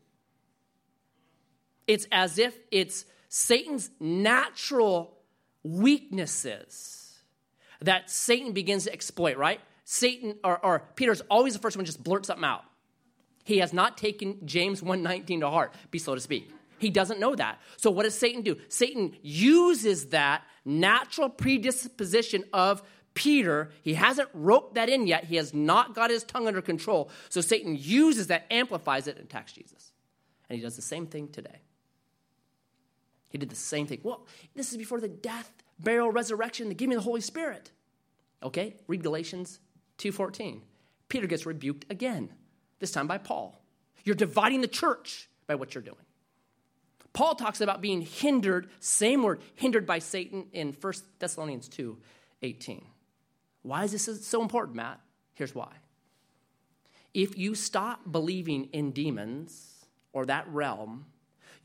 It's 1.87 2.07
as 2.11 2.37
if 2.37 2.57
it's 2.71 3.05
Satan's 3.29 3.89
natural 3.99 5.17
weaknesses 5.63 7.19
that 7.81 8.09
Satan 8.09 8.51
begins 8.51 8.85
to 8.85 8.93
exploit, 8.93 9.37
right? 9.37 9.61
Satan 9.83 10.35
or, 10.43 10.63
or 10.65 10.83
Peter's 10.95 11.21
always 11.29 11.53
the 11.53 11.59
first 11.59 11.77
one 11.77 11.85
just 11.85 12.03
blurt 12.03 12.25
something 12.25 12.45
out. 12.45 12.63
He 13.43 13.59
has 13.59 13.71
not 13.71 13.97
taken 13.97 14.45
James 14.45 14.81
1:19 14.81 15.39
to 15.39 15.49
heart, 15.49 15.73
be 15.91 15.99
slow 15.99 16.15
to 16.15 16.21
speak. 16.21 16.51
He 16.79 16.89
doesn't 16.89 17.19
know 17.19 17.33
that. 17.35 17.59
So 17.77 17.89
what 17.89 18.03
does 18.03 18.17
Satan 18.17 18.41
do? 18.41 18.57
Satan 18.67 19.15
uses 19.21 20.07
that 20.07 20.43
natural 20.65 21.29
predisposition 21.29 22.43
of 22.53 22.83
Peter. 23.13 23.71
He 23.81 23.95
hasn't 23.95 24.29
roped 24.33 24.75
that 24.75 24.89
in 24.89 25.07
yet. 25.07 25.23
He 25.23 25.37
has 25.37 25.53
not 25.53 25.95
got 25.95 26.11
his 26.11 26.23
tongue 26.23 26.47
under 26.47 26.61
control. 26.61 27.09
So 27.29 27.41
Satan 27.41 27.75
uses 27.79 28.27
that, 28.27 28.45
amplifies 28.51 29.07
it, 29.07 29.17
and 29.17 29.25
attacks 29.25 29.53
Jesus. 29.53 29.91
And 30.49 30.57
he 30.57 30.63
does 30.63 30.75
the 30.75 30.83
same 30.83 31.07
thing 31.07 31.29
today. 31.29 31.61
He 33.29 33.37
did 33.37 33.49
the 33.49 33.55
same 33.55 33.87
thing. 33.87 33.99
Well, 34.03 34.25
this 34.55 34.71
is 34.71 34.77
before 34.77 35.01
the 35.01 35.07
death, 35.07 35.51
burial, 35.79 36.11
resurrection, 36.11 36.69
the 36.69 36.75
giving 36.75 36.95
of 36.95 37.03
the 37.03 37.09
Holy 37.09 37.21
Spirit. 37.21 37.71
Okay, 38.41 38.75
read 38.87 39.03
Galatians 39.03 39.59
2.14. 39.97 40.61
Peter 41.09 41.27
gets 41.27 41.45
rebuked 41.45 41.85
again, 41.89 42.29
this 42.79 42.91
time 42.91 43.07
by 43.07 43.17
Paul. 43.17 43.61
You're 44.03 44.15
dividing 44.15 44.61
the 44.61 44.67
church 44.67 45.29
by 45.47 45.55
what 45.55 45.73
you're 45.73 45.81
doing. 45.81 45.97
Paul 47.13 47.35
talks 47.35 47.61
about 47.61 47.81
being 47.81 48.01
hindered, 48.01 48.69
same 48.79 49.23
word, 49.23 49.41
hindered 49.55 49.87
by 49.87 49.99
Satan 49.99 50.47
in 50.53 50.75
1 50.79 50.93
Thessalonians 51.19 51.67
2 51.67 51.97
18. 52.43 52.85
Why 53.63 53.83
is 53.83 53.91
this 53.91 54.25
so 54.25 54.41
important, 54.41 54.75
Matt? 54.75 55.01
Here's 55.33 55.55
why. 55.55 55.71
If 57.13 57.35
you 57.37 57.55
stop 57.55 58.11
believing 58.11 58.65
in 58.65 58.91
demons 58.91 59.85
or 60.13 60.27
that 60.27 60.47
realm, 60.49 61.05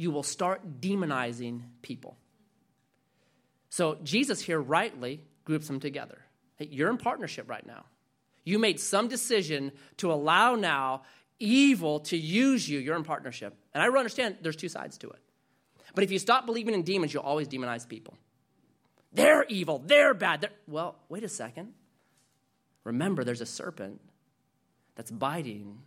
you 0.03 0.11
will 0.11 0.25
start 0.25 0.81
demonizing 0.81 1.63
people. 1.81 2.17
So 3.71 3.99
Jesus 4.03 4.41
here 4.41 4.61
rightly 4.61 5.23
groups 5.45 5.69
them 5.69 5.79
together. 5.79 6.19
Hey, 6.57 6.69
you're 6.73 6.91
in 6.91 6.99
partnership 6.99 7.49
right 7.49 7.65
now. 7.65 7.85
You 8.43 8.59
made 8.59 8.81
some 8.81 9.07
decision 9.07 9.71
to 9.99 10.13
allow 10.13 10.57
now 10.57 11.03
evil 11.39 12.01
to 12.01 12.17
use 12.17 12.69
you. 12.69 12.81
You're 12.81 12.97
in 12.97 13.05
partnership. 13.05 13.55
And 13.73 13.81
I 13.81 13.87
understand 13.87 14.39
there's 14.43 14.57
two 14.57 14.69
sides 14.69 14.99
to 14.99 15.11
it. 15.11 15.21
But 15.95 16.03
if 16.03 16.11
you 16.11 16.19
stop 16.19 16.47
believing 16.47 16.75
in 16.75 16.83
demons, 16.83 17.15
you'll 17.15 17.23
always 17.23 17.47
demonize 17.47 17.89
people. 17.89 18.19
They're 19.13 19.45
evil. 19.45 19.79
They're 19.79 20.15
bad. 20.15 20.41
They're... 20.41 20.51
Well, 20.67 20.97
wait 21.09 21.23
a 21.23 21.29
second. 21.29 21.75
Remember, 22.83 23.23
there's 23.23 23.41
a 23.41 23.47
serpent 23.47 24.01
that's 24.97 25.13
biting. 25.13 25.79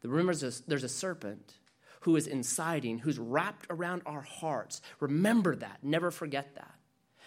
The 0.00 0.08
there's 0.08 0.62
there's 0.62 0.84
a 0.84 0.88
serpent 0.88 1.52
who 2.06 2.14
is 2.14 2.28
inciting, 2.28 2.98
who's 3.00 3.18
wrapped 3.18 3.66
around 3.68 4.00
our 4.06 4.20
hearts. 4.20 4.80
Remember 5.00 5.56
that. 5.56 5.78
Never 5.82 6.12
forget 6.12 6.54
that. 6.54 6.72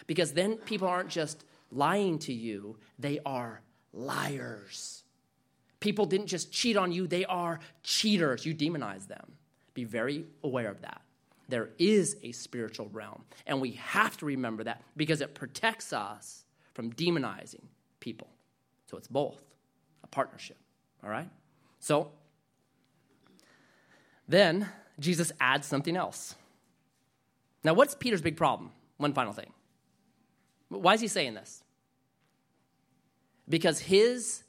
Because 0.08 0.32
then 0.32 0.56
people 0.56 0.88
aren't 0.88 1.10
just 1.10 1.44
lying 1.70 2.18
to 2.20 2.32
you, 2.32 2.78
they 2.98 3.20
are 3.26 3.60
liars. 3.92 5.04
People 5.82 6.06
didn't 6.06 6.28
just 6.28 6.54
cheat 6.54 6.78
on 6.78 6.94
you, 6.94 7.08
they 7.08 7.26
are 7.26 7.60
cheaters. 7.84 8.46
You 8.46 8.56
demonize 8.56 9.06
them. 9.06 9.34
Be 9.74 9.84
very 9.84 10.24
aware 10.46 10.70
of 10.70 10.80
that. 10.84 11.02
There 11.50 11.72
is 11.78 12.16
a 12.24 12.32
spiritual 12.32 12.88
realm, 12.94 13.26
and 13.46 13.60
we 13.60 13.72
have 13.72 14.16
to 14.20 14.26
remember 14.26 14.64
that 14.64 14.82
because 14.96 15.20
it 15.20 15.36
protects 15.36 15.92
us 15.92 16.46
from 16.74 16.94
demonizing 16.94 17.66
people. 18.00 18.30
So 18.90 18.96
it's 18.96 19.10
both 19.10 19.44
a 20.06 20.08
partnership, 20.08 20.58
all 21.04 21.10
right? 21.10 21.30
So 21.82 22.12
then 24.30 24.70
Jesus 25.00 25.32
adds 25.42 25.68
something 25.68 25.98
else. 25.98 26.36
Now, 27.64 27.74
what's 27.74 27.96
Peter's 27.96 28.22
big 28.22 28.38
problem? 28.38 28.72
One 28.98 29.14
final 29.14 29.34
thing. 29.34 29.52
Why 30.70 30.94
is 30.94 31.02
he 31.02 31.08
saying 31.08 31.34
this? 31.34 31.64
Because 33.50 33.80
his 33.80 34.44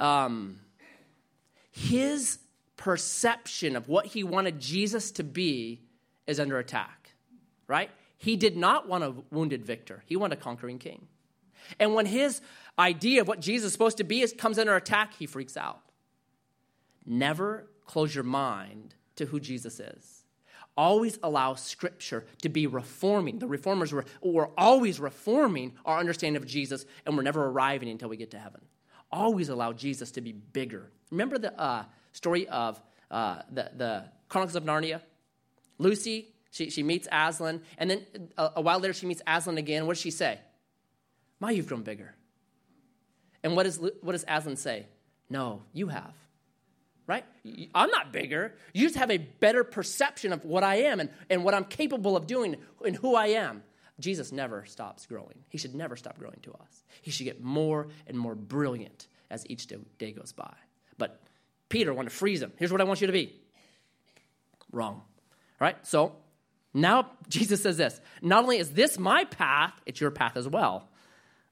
um, 0.00 0.58
his 1.70 2.38
perception 2.76 3.76
of 3.76 3.88
what 3.88 4.06
he 4.06 4.24
wanted 4.24 4.58
Jesus 4.58 5.12
to 5.12 5.22
be 5.22 5.82
is 6.26 6.40
under 6.40 6.58
attack, 6.58 7.12
right? 7.68 7.90
He 8.16 8.36
did 8.36 8.56
not 8.56 8.88
want 8.88 9.04
a 9.04 9.14
wounded 9.30 9.64
victor. 9.64 10.02
He 10.06 10.16
wanted 10.16 10.38
a 10.38 10.40
conquering 10.40 10.78
king. 10.78 11.06
And 11.78 11.94
when 11.94 12.06
his 12.06 12.40
idea 12.78 13.20
of 13.20 13.28
what 13.28 13.40
Jesus 13.40 13.68
is 13.68 13.72
supposed 13.72 13.98
to 13.98 14.04
be 14.04 14.22
is, 14.22 14.32
comes 14.32 14.58
under 14.58 14.74
attack, 14.74 15.14
he 15.14 15.26
freaks 15.26 15.56
out. 15.56 15.80
Never 17.06 17.66
close 17.90 18.14
your 18.14 18.22
mind 18.22 18.94
to 19.16 19.26
who 19.26 19.40
Jesus 19.40 19.80
is. 19.80 20.22
Always 20.76 21.18
allow 21.24 21.54
Scripture 21.54 22.24
to 22.42 22.48
be 22.48 22.68
reforming. 22.68 23.40
The 23.40 23.48
reformers 23.48 23.92
were, 23.92 24.04
were 24.22 24.50
always 24.56 25.00
reforming 25.00 25.72
our 25.84 25.98
understanding 25.98 26.40
of 26.40 26.46
Jesus, 26.46 26.86
and 27.04 27.16
we're 27.16 27.24
never 27.24 27.44
arriving 27.46 27.88
until 27.88 28.08
we 28.08 28.16
get 28.16 28.30
to 28.30 28.38
heaven. 28.38 28.60
Always 29.10 29.48
allow 29.48 29.72
Jesus 29.72 30.12
to 30.12 30.20
be 30.20 30.30
bigger. 30.30 30.92
Remember 31.10 31.36
the 31.36 31.52
uh, 31.60 31.84
story 32.12 32.46
of 32.46 32.80
uh, 33.10 33.42
the, 33.50 33.72
the 33.76 34.04
Chronicles 34.28 34.54
of 34.54 34.62
Narnia? 34.62 35.00
Lucy, 35.78 36.28
she, 36.52 36.70
she 36.70 36.84
meets 36.84 37.08
Aslan, 37.10 37.60
and 37.76 37.90
then 37.90 38.06
a, 38.38 38.50
a 38.56 38.60
while 38.60 38.78
later 38.78 38.94
she 38.94 39.06
meets 39.06 39.20
Aslan 39.26 39.58
again. 39.58 39.84
What 39.86 39.94
does 39.94 40.00
she 40.00 40.12
say? 40.12 40.38
My, 41.40 41.50
you've 41.50 41.66
grown 41.66 41.82
bigger. 41.82 42.14
And 43.42 43.56
what, 43.56 43.66
is, 43.66 43.80
what 44.00 44.12
does 44.12 44.24
Aslan 44.28 44.54
say? 44.54 44.86
No, 45.28 45.62
you 45.72 45.88
have. 45.88 46.14
Right? 47.10 47.24
I'm 47.74 47.90
not 47.90 48.12
bigger. 48.12 48.54
You 48.72 48.86
just 48.86 48.94
have 48.94 49.10
a 49.10 49.18
better 49.18 49.64
perception 49.64 50.32
of 50.32 50.44
what 50.44 50.62
I 50.62 50.82
am 50.82 51.00
and, 51.00 51.10
and 51.28 51.42
what 51.42 51.54
I'm 51.54 51.64
capable 51.64 52.16
of 52.16 52.28
doing 52.28 52.54
and 52.86 52.94
who 52.94 53.16
I 53.16 53.26
am. 53.30 53.64
Jesus 53.98 54.30
never 54.30 54.64
stops 54.64 55.06
growing. 55.06 55.34
He 55.48 55.58
should 55.58 55.74
never 55.74 55.96
stop 55.96 56.20
growing 56.20 56.38
to 56.42 56.52
us. 56.52 56.84
He 57.02 57.10
should 57.10 57.24
get 57.24 57.42
more 57.42 57.88
and 58.06 58.16
more 58.16 58.36
brilliant 58.36 59.08
as 59.28 59.44
each 59.50 59.66
day 59.98 60.12
goes 60.12 60.30
by. 60.30 60.54
But 60.98 61.20
Peter 61.68 61.92
wanted 61.92 62.10
to 62.10 62.14
freeze 62.14 62.40
him. 62.40 62.52
Here's 62.58 62.70
what 62.70 62.80
I 62.80 62.84
want 62.84 63.00
you 63.00 63.08
to 63.08 63.12
be. 63.12 63.34
Wrong. 64.70 64.94
All 64.94 65.02
right? 65.58 65.84
So 65.84 66.14
now 66.72 67.10
Jesus 67.28 67.60
says 67.60 67.76
this 67.76 68.00
Not 68.22 68.44
only 68.44 68.58
is 68.58 68.70
this 68.70 69.00
my 69.00 69.24
path, 69.24 69.72
it's 69.84 70.00
your 70.00 70.12
path 70.12 70.36
as 70.36 70.46
well. 70.46 70.88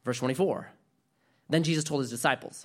Verse 0.04 0.18
24. 0.18 0.70
Then 1.50 1.64
Jesus 1.64 1.82
told 1.82 2.02
his 2.02 2.10
disciples, 2.10 2.64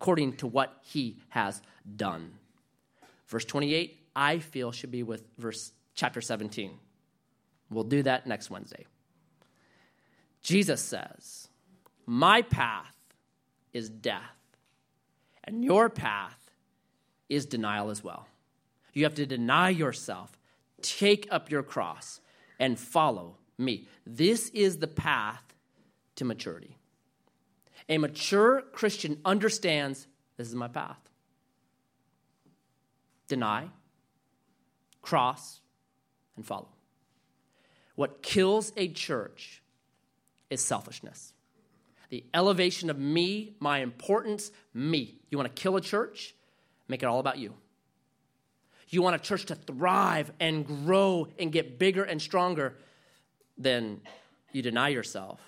according 0.00 0.32
to 0.32 0.46
what 0.46 0.78
he 0.80 1.18
has 1.28 1.60
done. 1.96 2.32
Verse 3.26 3.44
28, 3.44 3.98
I 4.16 4.38
feel 4.38 4.72
should 4.72 4.90
be 4.90 5.02
with 5.02 5.22
verse 5.36 5.72
chapter 5.94 6.22
17. 6.22 6.72
We'll 7.68 7.84
do 7.84 8.02
that 8.04 8.26
next 8.26 8.48
Wednesday. 8.48 8.86
Jesus 10.42 10.80
says, 10.80 11.48
My 12.06 12.40
path 12.40 12.96
is 13.74 13.90
death, 13.90 14.38
and 15.44 15.62
your 15.62 15.90
path 15.90 16.50
is 17.28 17.44
denial 17.44 17.90
as 17.90 18.02
well. 18.02 18.26
You 18.94 19.04
have 19.04 19.14
to 19.16 19.26
deny 19.26 19.68
yourself, 19.68 20.32
take 20.80 21.28
up 21.30 21.50
your 21.50 21.62
cross, 21.62 22.20
and 22.58 22.78
follow 22.78 23.36
me. 23.58 23.86
This 24.06 24.48
is 24.48 24.78
the 24.78 24.88
path 24.88 25.54
to 26.16 26.24
maturity. 26.24 26.79
A 27.88 27.98
mature 27.98 28.62
Christian 28.72 29.18
understands 29.24 30.06
this 30.36 30.48
is 30.48 30.54
my 30.54 30.68
path. 30.68 30.98
Deny, 33.28 33.68
cross, 35.02 35.60
and 36.36 36.46
follow. 36.46 36.68
What 37.94 38.22
kills 38.22 38.72
a 38.76 38.88
church 38.88 39.62
is 40.48 40.60
selfishness. 40.62 41.32
The 42.08 42.24
elevation 42.34 42.90
of 42.90 42.98
me, 42.98 43.54
my 43.60 43.78
importance, 43.78 44.50
me. 44.74 45.20
You 45.30 45.38
want 45.38 45.54
to 45.54 45.62
kill 45.62 45.76
a 45.76 45.80
church? 45.80 46.34
Make 46.88 47.02
it 47.02 47.06
all 47.06 47.20
about 47.20 47.38
you. 47.38 47.54
You 48.88 49.02
want 49.02 49.14
a 49.14 49.20
church 49.20 49.44
to 49.46 49.54
thrive 49.54 50.32
and 50.40 50.66
grow 50.66 51.28
and 51.38 51.52
get 51.52 51.78
bigger 51.78 52.02
and 52.02 52.20
stronger? 52.20 52.76
Then 53.56 54.00
you 54.52 54.62
deny 54.62 54.88
yourself, 54.88 55.40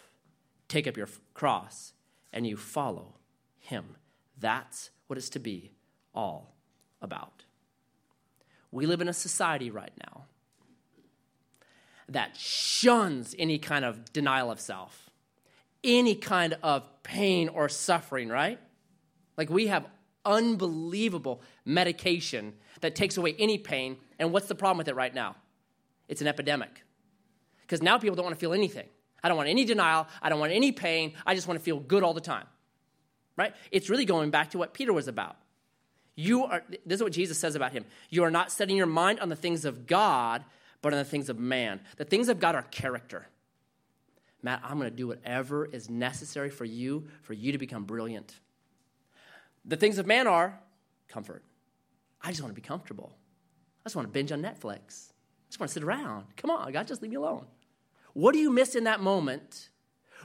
take 0.69 0.87
up 0.87 0.97
your 0.97 1.09
cross, 1.35 1.93
and 2.33 2.47
you 2.47 2.57
follow 2.57 3.15
Him. 3.59 3.97
That's 4.39 4.91
what 5.07 5.19
it's 5.19 5.29
to 5.31 5.39
be 5.39 5.73
all 6.15 6.55
about. 7.01 7.45
We 8.71 8.87
live 8.87 9.01
in 9.01 9.09
a 9.09 9.13
society 9.13 9.71
right 9.71 9.93
now 9.99 10.25
that 12.09 12.37
shuns 12.37 13.35
any 13.39 13.59
kind 13.59 13.85
of 13.85 14.13
denial 14.13 14.51
of 14.51 14.61
self, 14.61 15.11
any 15.85 16.15
kind 16.15 16.57
of 16.63 16.85
pain 17.03 17.49
or 17.49 17.69
suffering, 17.69 18.29
right? 18.29 18.59
Like 19.37 19.51
we 19.51 19.67
have 19.69 19.87
unbelievable 20.25 21.43
medication 21.65 22.55
that 22.81 22.95
takes 22.95 23.17
away 23.17 23.35
any 23.39 23.59
pain. 23.59 23.97
And 24.19 24.33
what's 24.33 24.47
the 24.47 24.55
problem 24.55 24.79
with 24.79 24.89
it 24.89 24.95
right 24.95 25.15
now? 25.15 25.37
It's 26.09 26.21
an 26.21 26.27
epidemic. 26.27 26.83
Because 27.63 27.83
now 27.83 27.99
people 27.99 28.17
don't 28.17 28.25
want 28.25 28.37
to 28.37 28.41
feel 28.41 28.53
anything. 28.53 28.89
I 29.23 29.29
don't 29.29 29.37
want 29.37 29.49
any 29.49 29.65
denial. 29.65 30.07
I 30.21 30.29
don't 30.29 30.41
want 30.41 30.53
any 30.53 30.73
pain. 30.73 31.15
I 31.27 31.35
just 31.35 31.47
want 31.47 31.59
to 31.59 31.65
feel 31.65 31.79
good 31.79 32.03
all 32.03 32.15
the 32.15 32.21
time. 32.21 32.47
Right? 33.37 33.55
It's 33.71 33.89
really 33.89 34.05
going 34.05 34.31
back 34.31 34.51
to 34.51 34.59
what 34.59 34.75
Peter 34.75 34.93
was 34.93 35.09
about. 35.09 35.37
You 36.15 36.45
are, 36.45 36.63
this 36.85 36.97
is 36.97 37.03
what 37.03 37.13
Jesus 37.13 37.39
says 37.39 37.55
about 37.55 37.73
him. 37.73 37.85
You 38.11 38.25
are 38.25 38.31
not 38.31 38.53
setting 38.53 38.77
your 38.77 38.87
mind 38.87 39.21
on 39.21 39.29
the 39.29 39.37
things 39.37 39.65
of 39.65 39.87
God, 39.87 40.45
but 40.83 40.93
on 40.93 40.99
the 40.99 41.05
things 41.05 41.29
of 41.29 41.39
man. 41.39 41.81
The 41.97 42.05
things 42.05 42.29
of 42.29 42.39
God 42.39 42.55
are 42.55 42.63
character. 42.63 43.27
Matt, 44.43 44.61
I'm 44.65 44.79
going 44.79 44.91
to 44.91 44.97
do 44.97 45.07
whatever 45.07 45.65
is 45.65 45.89
necessary 45.89 46.51
for 46.51 46.65
you, 46.65 47.07
for 47.23 47.33
you 47.33 47.53
to 47.53 47.59
become 47.59 47.85
brilliant. 47.85 48.39
The 49.65 49.77
things 49.77 49.99
of 49.99 50.07
man 50.07 50.27
are 50.27 50.59
comfort. 51.09 51.45
I 52.21 52.31
just 52.31 52.43
want 52.43 52.55
to 52.55 52.61
be 52.61 52.67
comfortable. 52.67 53.17
I 53.85 53.89
just 53.89 53.97
want 53.97 54.09
to 54.09 54.13
binge 54.13 54.33
on 54.33 54.43
Netflix. 54.43 55.11
I 55.11 55.49
just 55.49 55.61
want 55.61 55.71
to 55.71 55.75
sit 55.75 55.85
around. 55.85 56.27
Come 56.37 56.51
on, 56.51 56.73
God, 56.73 56.87
just 56.87 57.03
leave 57.03 57.11
me 57.11 57.17
alone. 57.17 57.47
What 58.15 58.33
do 58.33 58.39
you 58.39 58.51
miss 58.51 58.75
in 58.75 58.85
that 58.85 59.01
moment 59.01 59.71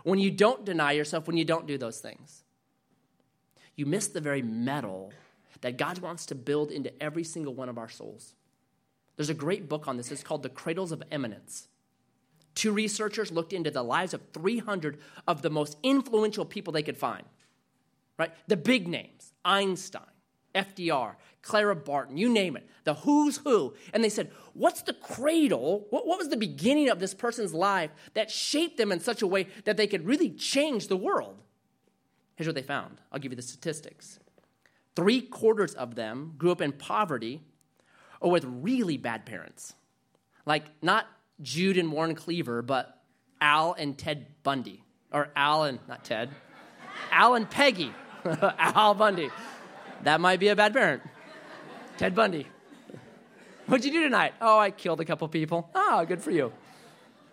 when 0.03 0.19
you 0.19 0.31
don't 0.31 0.65
deny 0.65 0.91
yourself, 0.91 1.27
when 1.27 1.37
you 1.37 1.45
don't 1.45 1.67
do 1.67 1.77
those 1.77 1.99
things? 1.99 2.43
You 3.75 3.85
miss 3.85 4.07
the 4.07 4.21
very 4.21 4.41
metal 4.41 5.13
that 5.61 5.77
God 5.77 5.99
wants 5.99 6.25
to 6.27 6.35
build 6.35 6.71
into 6.71 6.91
every 7.01 7.23
single 7.23 7.53
one 7.53 7.69
of 7.69 7.77
our 7.77 7.89
souls. 7.89 8.33
There's 9.15 9.29
a 9.29 9.35
great 9.35 9.67
book 9.67 9.87
on 9.87 9.97
this. 9.97 10.11
It's 10.11 10.23
called 10.23 10.43
The 10.43 10.49
Cradles 10.49 10.91
of 10.91 11.01
Eminence. 11.11 11.67
Two 12.55 12.71
researchers 12.71 13.31
looked 13.31 13.53
into 13.53 13.69
the 13.69 13.83
lives 13.83 14.13
of 14.13 14.21
300 14.33 14.99
of 15.27 15.41
the 15.41 15.49
most 15.49 15.77
influential 15.83 16.45
people 16.45 16.73
they 16.73 16.83
could 16.83 16.97
find, 16.97 17.23
right? 18.17 18.31
The 18.47 18.57
big 18.57 18.87
names 18.87 19.33
Einstein, 19.45 20.01
FDR, 20.57 21.15
Clara 21.41 21.75
Barton, 21.75 22.17
you 22.17 22.29
name 22.29 22.57
it, 22.57 22.67
the 22.83 22.95
who's 22.95 23.37
who. 23.37 23.73
And 23.93 24.03
they 24.03 24.09
said, 24.09 24.31
What's 24.53 24.81
the 24.81 24.93
cradle? 24.93 25.85
What, 25.89 26.07
what 26.07 26.17
was 26.17 26.29
the 26.29 26.37
beginning 26.37 26.89
of 26.89 26.99
this 26.99 27.13
person's 27.13 27.53
life 27.53 27.91
that 28.15 28.31
shaped 28.31 28.77
them 28.77 28.91
in 28.91 28.99
such 28.99 29.21
a 29.21 29.27
way 29.27 29.47
that 29.65 29.77
they 29.77 29.87
could 29.87 30.05
really 30.05 30.29
change 30.31 30.87
the 30.87 30.97
world? 30.97 31.37
Here's 32.35 32.47
what 32.47 32.55
they 32.55 32.61
found 32.61 32.99
I'll 33.11 33.19
give 33.19 33.31
you 33.31 33.35
the 33.35 33.41
statistics. 33.41 34.19
Three 34.95 35.21
quarters 35.21 35.73
of 35.75 35.95
them 35.95 36.33
grew 36.37 36.51
up 36.51 36.61
in 36.61 36.71
poverty 36.71 37.41
or 38.19 38.31
with 38.31 38.45
really 38.45 38.97
bad 38.97 39.25
parents. 39.25 39.75
Like 40.45 40.65
not 40.81 41.05
June 41.41 41.77
and 41.77 41.91
Ward 41.91 42.15
Cleaver, 42.15 42.61
but 42.61 42.99
Al 43.39 43.73
and 43.73 43.97
Ted 43.97 44.27
Bundy. 44.43 44.83
Or 45.11 45.29
Al 45.35 45.63
and, 45.63 45.79
not 45.87 46.03
Ted, 46.03 46.29
Al 47.11 47.35
and 47.35 47.49
Peggy. 47.49 47.93
Al 48.41 48.93
Bundy. 48.93 49.29
That 50.03 50.21
might 50.21 50.39
be 50.39 50.47
a 50.49 50.55
bad 50.55 50.73
parent. 50.73 51.01
Ted 51.97 52.15
Bundy. 52.15 52.47
What'd 53.65 53.85
you 53.85 53.91
do 53.91 54.03
tonight? 54.03 54.33
Oh, 54.39 54.57
I 54.57 54.71
killed 54.71 55.01
a 55.01 55.05
couple 55.05 55.27
people. 55.27 55.69
Oh, 55.75 56.05
good 56.05 56.21
for 56.21 56.31
you. 56.31 56.53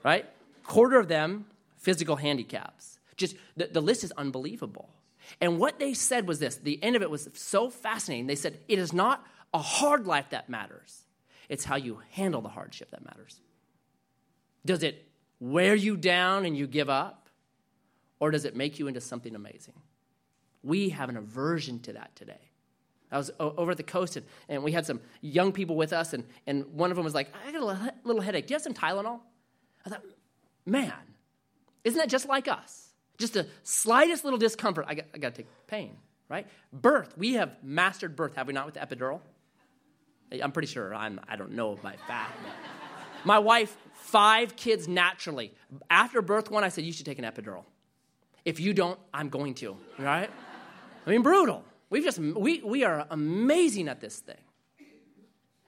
Right? 0.02 0.26
Quarter 0.64 0.98
of 0.98 1.08
them, 1.08 1.46
physical 1.76 2.16
handicaps. 2.16 2.98
Just 3.16 3.36
the, 3.56 3.66
the 3.66 3.80
list 3.80 4.02
is 4.02 4.12
unbelievable. 4.12 4.90
And 5.40 5.58
what 5.58 5.78
they 5.78 5.94
said 5.94 6.26
was 6.26 6.38
this 6.38 6.56
the 6.56 6.82
end 6.82 6.96
of 6.96 7.02
it 7.02 7.10
was 7.10 7.28
so 7.34 7.70
fascinating. 7.70 8.26
They 8.26 8.34
said, 8.34 8.58
It 8.68 8.78
is 8.78 8.92
not 8.92 9.24
a 9.52 9.58
hard 9.58 10.06
life 10.06 10.30
that 10.30 10.48
matters, 10.48 11.04
it's 11.48 11.64
how 11.64 11.76
you 11.76 12.00
handle 12.10 12.40
the 12.40 12.48
hardship 12.48 12.90
that 12.90 13.04
matters. 13.04 13.40
Does 14.66 14.82
it 14.82 15.06
wear 15.38 15.74
you 15.74 15.96
down 15.96 16.46
and 16.46 16.56
you 16.56 16.66
give 16.66 16.88
up? 16.88 17.28
Or 18.18 18.30
does 18.30 18.44
it 18.44 18.56
make 18.56 18.78
you 18.78 18.86
into 18.86 19.00
something 19.00 19.34
amazing? 19.34 19.74
We 20.62 20.88
have 20.90 21.10
an 21.10 21.16
aversion 21.16 21.80
to 21.80 21.92
that 21.92 22.16
today. 22.16 22.50
I 23.14 23.18
was 23.18 23.30
over 23.38 23.70
at 23.70 23.76
the 23.76 23.84
coast 23.84 24.16
and, 24.16 24.26
and 24.48 24.64
we 24.64 24.72
had 24.72 24.84
some 24.84 25.00
young 25.20 25.52
people 25.52 25.76
with 25.76 25.92
us, 25.92 26.12
and, 26.12 26.24
and 26.46 26.66
one 26.72 26.90
of 26.90 26.96
them 26.96 27.04
was 27.04 27.14
like, 27.14 27.32
I 27.46 27.52
got 27.52 27.62
a 27.62 27.92
little 28.04 28.20
headache. 28.20 28.48
Do 28.48 28.52
you 28.52 28.56
have 28.56 28.62
some 28.62 28.74
Tylenol? 28.74 29.20
I 29.86 29.90
thought, 29.90 30.02
man, 30.66 30.92
isn't 31.84 31.98
that 31.98 32.08
just 32.08 32.28
like 32.28 32.48
us? 32.48 32.88
Just 33.16 33.34
the 33.34 33.46
slightest 33.62 34.24
little 34.24 34.38
discomfort, 34.38 34.86
I 34.88 34.94
got, 34.94 35.04
I 35.14 35.18
got 35.18 35.34
to 35.34 35.42
take 35.42 35.66
pain, 35.68 35.96
right? 36.28 36.48
Birth, 36.72 37.16
we 37.16 37.34
have 37.34 37.52
mastered 37.62 38.16
birth, 38.16 38.34
have 38.34 38.48
we 38.48 38.52
not, 38.52 38.66
with 38.66 38.74
epidural? 38.74 39.20
I'm 40.42 40.50
pretty 40.50 40.66
sure. 40.66 40.92
I'm, 40.92 41.20
I 41.28 41.36
don't 41.36 41.52
know 41.52 41.76
by 41.76 41.94
fact. 42.08 42.36
My 43.24 43.38
wife, 43.38 43.76
five 43.92 44.56
kids 44.56 44.88
naturally. 44.88 45.54
After 45.88 46.20
birth 46.20 46.50
one, 46.50 46.64
I 46.64 46.68
said, 46.68 46.84
You 46.84 46.92
should 46.92 47.06
take 47.06 47.20
an 47.20 47.24
epidural. 47.24 47.62
If 48.44 48.58
you 48.58 48.74
don't, 48.74 48.98
I'm 49.12 49.28
going 49.28 49.54
to, 49.54 49.76
right? 49.98 50.28
I 51.06 51.10
mean, 51.10 51.22
brutal. 51.22 51.64
We've 51.94 52.02
just, 52.02 52.18
we, 52.18 52.60
we 52.60 52.82
are 52.82 53.06
amazing 53.08 53.86
at 53.86 54.00
this 54.00 54.18
thing. 54.18 54.34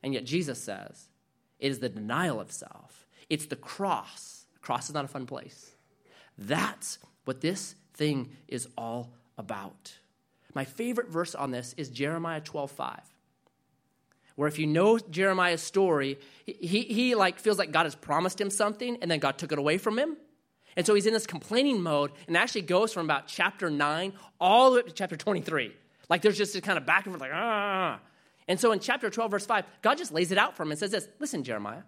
And 0.02 0.12
yet 0.12 0.24
Jesus 0.24 0.60
says 0.60 1.06
it 1.60 1.70
is 1.70 1.78
the 1.78 1.88
denial 1.88 2.40
of 2.40 2.50
self, 2.50 3.06
it's 3.30 3.46
the 3.46 3.54
cross. 3.54 4.44
The 4.54 4.58
cross 4.58 4.88
is 4.88 4.94
not 4.94 5.04
a 5.04 5.08
fun 5.08 5.26
place. 5.26 5.70
That's 6.36 6.98
what 7.26 7.42
this 7.42 7.76
thing 7.94 8.30
is 8.48 8.66
all 8.76 9.12
about. 9.38 9.94
My 10.52 10.64
favorite 10.64 11.10
verse 11.10 11.36
on 11.36 11.52
this 11.52 11.76
is 11.76 11.90
Jeremiah 11.90 12.40
12 12.40 12.72
5 12.72 13.00
where 14.34 14.48
if 14.48 14.58
you 14.58 14.66
know 14.66 14.98
Jeremiah's 14.98 15.62
story, 15.62 16.18
he, 16.44 16.82
he 16.82 17.14
like 17.14 17.38
feels 17.38 17.56
like 17.56 17.70
God 17.70 17.84
has 17.84 17.94
promised 17.94 18.40
him 18.40 18.50
something 18.50 18.98
and 19.00 19.08
then 19.08 19.20
God 19.20 19.38
took 19.38 19.52
it 19.52 19.60
away 19.60 19.78
from 19.78 19.96
him. 19.96 20.16
And 20.76 20.84
so 20.84 20.92
he's 20.92 21.06
in 21.06 21.12
this 21.12 21.26
complaining 21.26 21.80
mode 21.80 22.10
and 22.26 22.36
actually 22.36 22.62
goes 22.62 22.92
from 22.92 23.06
about 23.06 23.28
chapter 23.28 23.70
9 23.70 24.12
all 24.40 24.70
the 24.70 24.74
way 24.74 24.80
up 24.80 24.86
to 24.88 24.92
chapter 24.92 25.16
23. 25.16 25.72
Like 26.08 26.22
there's 26.22 26.38
just 26.38 26.52
this 26.52 26.62
kind 26.62 26.78
of 26.78 26.86
back 26.86 27.06
and 27.06 27.12
forth, 27.12 27.20
like, 27.20 27.32
ah. 27.34 28.00
And 28.48 28.60
so 28.60 28.72
in 28.72 28.78
chapter 28.78 29.10
12, 29.10 29.30
verse 29.30 29.46
5, 29.46 29.64
God 29.82 29.98
just 29.98 30.12
lays 30.12 30.30
it 30.30 30.38
out 30.38 30.56
for 30.56 30.62
him 30.62 30.70
and 30.70 30.78
says 30.78 30.90
this 30.90 31.08
Listen, 31.18 31.42
Jeremiah, 31.42 31.82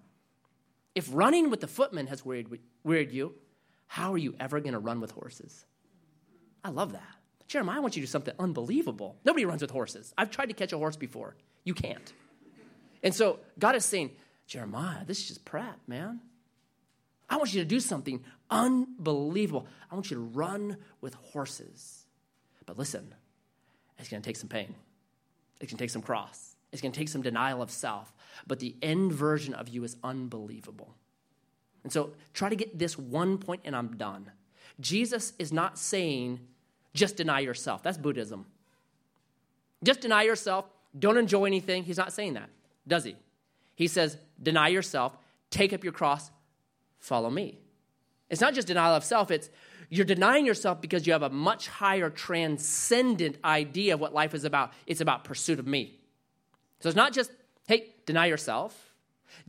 if 0.95 1.09
running 1.13 1.51
with 1.51 1.61
the 1.61 1.69
footmen 1.69 2.09
has 2.09 2.25
wearied, 2.25 2.49
wearied 2.83 3.13
you, 3.13 3.35
how 3.87 4.13
are 4.13 4.19
you 4.19 4.35
ever 4.41 4.61
going 4.61 4.73
to 4.73 4.79
run 4.79 5.01
with 5.01 5.13
horses? 5.13 5.65
I 6.65 6.71
love 6.71 6.93
that. 6.93 7.03
Jeremiah, 7.47 7.79
I 7.79 7.81
want 7.81 7.97
you 7.97 8.03
to 8.03 8.07
do 8.07 8.11
something 8.11 8.35
unbelievable. 8.39 9.17
Nobody 9.25 9.45
runs 9.47 9.63
with 9.63 9.71
horses. 9.71 10.13
I've 10.19 10.31
tried 10.31 10.47
to 10.47 10.55
catch 10.55 10.73
a 10.73 10.79
horse 10.79 10.97
before. 10.97 11.35
You 11.65 11.73
can't. 11.73 12.13
And 13.03 13.15
so 13.15 13.39
God 13.59 13.75
is 13.75 13.85
saying, 13.85 14.11
Jeremiah, 14.47 15.05
this 15.07 15.19
is 15.21 15.29
just 15.29 15.45
prep, 15.45 15.79
man. 15.87 16.21
I 17.31 17.37
want 17.37 17.53
you 17.55 17.61
to 17.61 17.67
do 17.67 17.81
something 17.81 18.25
unbelievable. 18.51 19.67
I 19.91 19.95
want 19.95 20.11
you 20.11 20.17
to 20.17 20.23
run 20.23 20.79
with 21.01 21.15
horses. 21.15 22.07
But 22.67 22.79
listen, 22.79 23.15
it's 23.99 24.09
going 24.09 24.23
to 24.23 24.27
take 24.27 24.37
some 24.37 24.49
pain. 24.49 24.75
It's 25.61 25.73
going 25.73 25.79
to 25.79 25.83
take 25.83 25.91
some 25.91 26.03
cross. 26.03 26.57
It's 26.73 26.83
going 26.83 26.93
to 26.93 26.99
take 26.99 27.09
some 27.09 27.23
denial 27.23 27.63
of 27.63 27.71
self. 27.71 28.13
But 28.47 28.61
the 28.61 28.75
end 28.83 29.13
version 29.13 29.55
of 29.55 29.69
you 29.69 29.85
is 29.85 29.97
unbelievable. 30.05 30.95
And 31.83 31.93
so 31.93 32.13
try 32.35 32.49
to 32.49 32.57
get 32.57 32.79
this 32.79 32.99
one 32.99 33.39
point 33.39 33.63
and 33.65 33.75
I'm 33.75 33.97
done. 33.97 34.31
Jesus 34.81 35.33
is 35.39 35.53
not 35.53 35.79
saying 35.79 36.41
just 36.95 37.17
deny 37.17 37.41
yourself. 37.41 37.83
That's 37.83 37.99
Buddhism. 37.99 38.47
Just 39.83 40.01
deny 40.01 40.23
yourself. 40.23 40.67
Don't 40.99 41.17
enjoy 41.17 41.45
anything. 41.45 41.85
He's 41.85 41.99
not 41.99 42.13
saying 42.13 42.35
that, 42.35 42.49
does 42.87 43.05
he? 43.05 43.17
He 43.75 43.87
says, 43.87 44.17
deny 44.43 44.69
yourself, 44.69 45.17
take 45.51 45.73
up 45.73 45.85
your 45.85 45.93
cross, 45.93 46.31
follow 46.99 47.31
me. 47.31 47.59
It's 48.31 48.41
not 48.41 48.55
just 48.55 48.67
denial 48.67 48.95
of 48.95 49.05
self, 49.05 49.31
it's 49.31 49.51
you're 49.89 50.05
denying 50.05 50.45
yourself 50.45 50.81
because 50.81 51.07
you 51.07 51.13
have 51.13 51.23
a 51.23 51.31
much 51.31 51.69
higher 51.69 52.11
transcendent 52.11 53.37
idea 53.45 53.95
of 53.95 54.01
what 54.01 54.13
life 54.13 54.35
is 54.35 54.45
about. 54.45 54.73
It's 54.87 55.01
about 55.01 55.25
pursuit 55.25 55.59
of 55.59 55.67
me. 55.67 55.99
So 56.81 56.89
it's 56.89 56.97
not 56.97 57.13
just, 57.13 57.31
hey, 57.67 57.95
deny 58.07 58.27
yourself. 58.27 58.93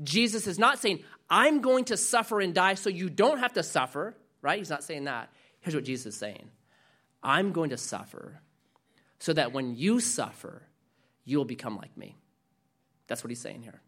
Jesus 0.02 0.48
is 0.48 0.58
not 0.58 0.80
saying, 0.80 1.04
I'm 1.30 1.62
going 1.62 1.86
to 1.86 1.98
suffer 1.98 2.40
and 2.40 2.54
die 2.54 2.76
so 2.76 2.90
you 2.90 3.10
don't 3.10 3.40
have 3.40 3.54
to 3.54 3.64
suffer, 3.64 4.16
right? 4.42 4.58
He's 4.58 4.70
not 4.70 4.84
saying 4.84 5.06
that. 5.06 5.30
Here's 5.60 5.76
what 5.76 5.84
Jesus 5.84 6.14
is 6.14 6.20
saying 6.20 6.50
I'm 7.22 7.52
going 7.52 7.72
to 7.72 7.78
suffer 7.78 8.40
so 9.20 9.34
that 9.34 9.52
when 9.52 9.76
you 9.76 10.00
suffer, 10.00 10.64
you'll 11.26 11.46
become 11.46 11.76
like 11.76 11.96
me. 11.98 12.16
That's 13.08 13.24
what 13.24 13.30
he's 13.30 13.42
saying 13.42 13.64
here. 13.64 13.82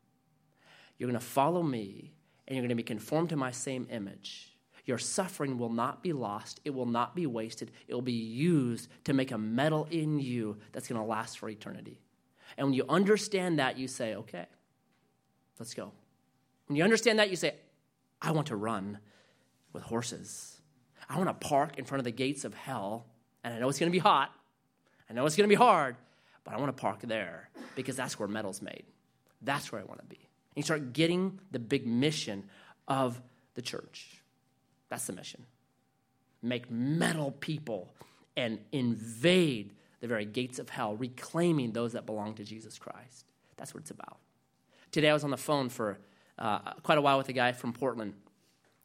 You're 0.98 1.10
going 1.10 1.20
to 1.20 1.26
follow 1.26 1.64
me 1.64 2.14
and 2.48 2.56
you're 2.56 2.62
going 2.62 2.70
to 2.70 2.76
be 2.76 2.84
conformed 2.84 3.30
to 3.30 3.38
my 3.38 3.52
same 3.52 3.88
image. 3.90 4.51
Your 4.92 4.98
suffering 4.98 5.58
will 5.58 5.70
not 5.70 6.04
be 6.04 6.12
lost, 6.12 6.60
it 6.66 6.72
will 6.72 6.86
not 6.86 7.16
be 7.16 7.26
wasted, 7.26 7.72
it 7.88 7.94
will 7.94 8.02
be 8.02 8.12
used 8.12 8.90
to 9.06 9.14
make 9.14 9.32
a 9.32 9.38
metal 9.38 9.88
in 9.90 10.20
you 10.20 10.58
that's 10.74 10.90
going 10.90 11.00
to 11.00 11.08
last 11.08 11.40
for 11.40 11.48
eternity. 11.48 12.02
And 12.58 12.68
when 12.68 12.74
you 12.74 12.84
understand 12.90 13.60
that, 13.60 13.78
you 13.78 13.88
say, 13.88 14.16
okay, 14.16 14.48
let's 15.58 15.74
go. 15.74 15.94
When 16.68 16.76
you 16.76 16.84
understand 16.84 17.20
that, 17.20 17.30
you 17.30 17.38
say, 17.38 17.56
I 18.22 18.32
want 18.32 18.48
to 18.48 18.58
run 18.58 19.00
with 19.72 19.84
horses. 19.84 20.60
I 21.08 21.18
want 21.18 21.30
to 21.30 21.48
park 21.48 21.80
in 21.80 21.86
front 21.86 22.00
of 22.00 22.04
the 22.04 22.12
gates 22.12 22.44
of 22.44 22.54
hell. 22.54 23.06
And 23.46 23.54
I 23.54 23.60
know 23.60 23.70
it's 23.70 23.80
going 23.80 23.94
to 23.94 23.96
be 23.96 24.00
hot. 24.00 24.34
I 25.10 25.14
know 25.14 25.26
it's 25.26 25.38
going 25.38 25.48
to 25.48 25.56
be 25.56 25.56
hard, 25.56 25.96
but 26.44 26.54
I 26.54 26.58
want 26.60 26.76
to 26.76 26.82
park 26.82 27.00
there 27.04 27.50
because 27.78 27.96
that's 27.96 28.20
where 28.20 28.28
metal's 28.28 28.62
made. 28.62 28.84
That's 29.42 29.72
where 29.72 29.80
I 29.80 29.86
want 29.86 30.02
to 30.02 30.06
be. 30.06 30.18
And 30.18 30.58
you 30.58 30.64
start 30.64 30.92
getting 30.92 31.40
the 31.52 31.60
big 31.60 31.88
mission 31.88 32.44
of 32.90 33.22
the 33.54 33.62
church. 33.62 34.21
That's 34.92 35.06
the 35.08 35.14
mission. 35.14 35.46
Make 36.44 36.70
metal 36.70 37.32
people 37.32 37.94
and 38.36 38.60
invade 38.74 39.72
the 40.02 40.08
very 40.08 40.26
gates 40.26 40.60
of 40.60 40.70
hell, 40.70 40.96
reclaiming 40.98 41.72
those 41.72 41.94
that 41.94 42.06
belong 42.06 42.34
to 42.36 42.44
Jesus 42.44 42.78
Christ. 42.78 43.26
That's 43.56 43.74
what 43.74 43.82
it's 43.82 43.92
about. 43.92 44.18
Today 44.92 45.10
I 45.10 45.14
was 45.14 45.24
on 45.24 45.30
the 45.30 45.38
phone 45.38 45.70
for 45.70 45.98
uh, 46.38 46.74
quite 46.84 46.98
a 46.98 47.02
while 47.02 47.18
with 47.18 47.30
a 47.30 47.34
guy 47.34 47.54
from 47.54 47.72
Portland, 47.72 48.14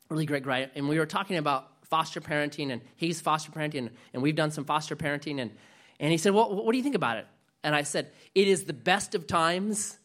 really 0.09 0.27
great 0.27 0.45
guy, 0.45 0.71
and 0.77 0.89
we 0.89 0.97
were 0.97 1.07
talking 1.07 1.39
about 1.39 1.73
foster 1.83 2.21
parenting, 2.21 2.71
and 2.71 2.83
he's 2.95 3.21
foster 3.21 3.51
parenting, 3.51 3.91
and 4.15 4.23
we've 4.23 4.37
done 4.37 4.53
some 4.53 4.65
foster 4.65 4.95
parenting, 4.95 5.41
and, 5.41 5.51
and 5.99 6.13
he 6.13 6.19
said, 6.19 6.35
Well, 6.35 6.55
what 6.55 6.71
do 6.71 6.79
you 6.79 6.85
think 6.85 6.95
about 6.95 7.17
it? 7.17 7.27
And 7.65 7.75
I 7.75 7.83
said, 7.83 8.13
It 8.33 8.47
is 8.47 8.65
the 8.65 8.73
best 8.73 9.17
of 9.17 9.27
times, 9.27 9.99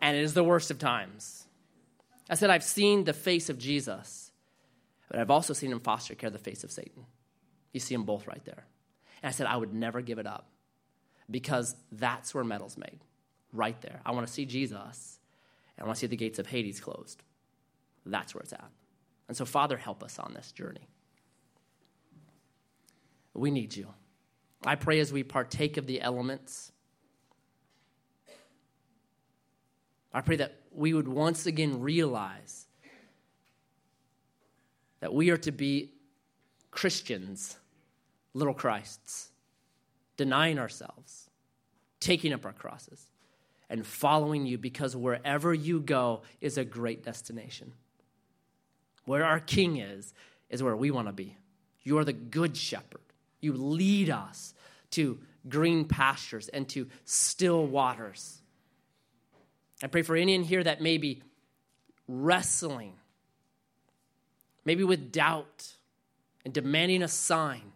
and 0.00 0.16
it 0.16 0.22
is 0.22 0.34
the 0.34 0.44
worst 0.44 0.70
of 0.70 0.78
times. 0.78 1.46
I 2.30 2.36
said, 2.36 2.50
I've 2.50 2.62
seen 2.62 3.02
the 3.02 3.12
face 3.12 3.48
of 3.48 3.58
Jesus 3.58 4.27
but 5.08 5.18
I've 5.18 5.30
also 5.30 5.52
seen 5.52 5.72
him 5.72 5.80
foster 5.80 6.14
care 6.14 6.30
the 6.30 6.38
face 6.38 6.64
of 6.64 6.70
Satan. 6.70 7.04
You 7.72 7.80
see 7.80 7.94
them 7.94 8.04
both 8.04 8.26
right 8.26 8.44
there. 8.44 8.66
And 9.22 9.28
I 9.28 9.32
said, 9.32 9.46
I 9.46 9.56
would 9.56 9.72
never 9.72 10.00
give 10.00 10.18
it 10.18 10.26
up 10.26 10.48
because 11.30 11.74
that's 11.92 12.34
where 12.34 12.44
metal's 12.44 12.76
made, 12.76 13.00
right 13.52 13.80
there. 13.82 14.00
I 14.04 14.12
want 14.12 14.26
to 14.26 14.32
see 14.32 14.46
Jesus, 14.46 15.18
and 15.76 15.84
I 15.84 15.86
want 15.86 15.96
to 15.96 16.00
see 16.00 16.06
the 16.06 16.16
gates 16.16 16.38
of 16.38 16.46
Hades 16.46 16.80
closed. 16.80 17.22
That's 18.06 18.34
where 18.34 18.42
it's 18.42 18.52
at. 18.52 18.70
And 19.28 19.36
so, 19.36 19.44
Father, 19.44 19.76
help 19.76 20.02
us 20.02 20.18
on 20.18 20.32
this 20.34 20.52
journey. 20.52 20.88
We 23.34 23.50
need 23.50 23.76
you. 23.76 23.88
I 24.64 24.74
pray 24.74 25.00
as 25.00 25.12
we 25.12 25.22
partake 25.22 25.76
of 25.76 25.86
the 25.86 26.00
elements, 26.00 26.72
I 30.12 30.22
pray 30.22 30.36
that 30.36 30.54
we 30.72 30.94
would 30.94 31.06
once 31.06 31.46
again 31.46 31.80
realize 31.80 32.67
that 35.00 35.14
we 35.14 35.30
are 35.30 35.36
to 35.38 35.52
be 35.52 35.92
Christians, 36.70 37.56
little 38.34 38.54
Christs, 38.54 39.30
denying 40.16 40.58
ourselves, 40.58 41.30
taking 42.00 42.32
up 42.32 42.44
our 42.44 42.52
crosses, 42.52 43.06
and 43.70 43.86
following 43.86 44.46
you 44.46 44.58
because 44.58 44.96
wherever 44.96 45.52
you 45.52 45.80
go 45.80 46.22
is 46.40 46.58
a 46.58 46.64
great 46.64 47.04
destination. 47.04 47.72
Where 49.04 49.24
our 49.24 49.40
King 49.40 49.78
is, 49.78 50.12
is 50.50 50.62
where 50.62 50.76
we 50.76 50.90
want 50.90 51.08
to 51.08 51.12
be. 51.12 51.36
You 51.82 51.98
are 51.98 52.04
the 52.04 52.12
good 52.12 52.56
shepherd. 52.56 53.00
You 53.40 53.52
lead 53.52 54.10
us 54.10 54.54
to 54.90 55.18
green 55.48 55.84
pastures 55.84 56.48
and 56.48 56.68
to 56.70 56.88
still 57.04 57.66
waters. 57.66 58.40
I 59.82 59.86
pray 59.86 60.02
for 60.02 60.16
any 60.16 60.34
in 60.34 60.42
here 60.42 60.64
that 60.64 60.80
may 60.80 60.98
be 60.98 61.22
wrestling 62.06 62.94
maybe 64.68 64.84
with 64.84 65.10
doubt 65.10 65.72
and 66.44 66.52
demanding 66.52 67.02
a 67.02 67.08
sign. 67.08 67.72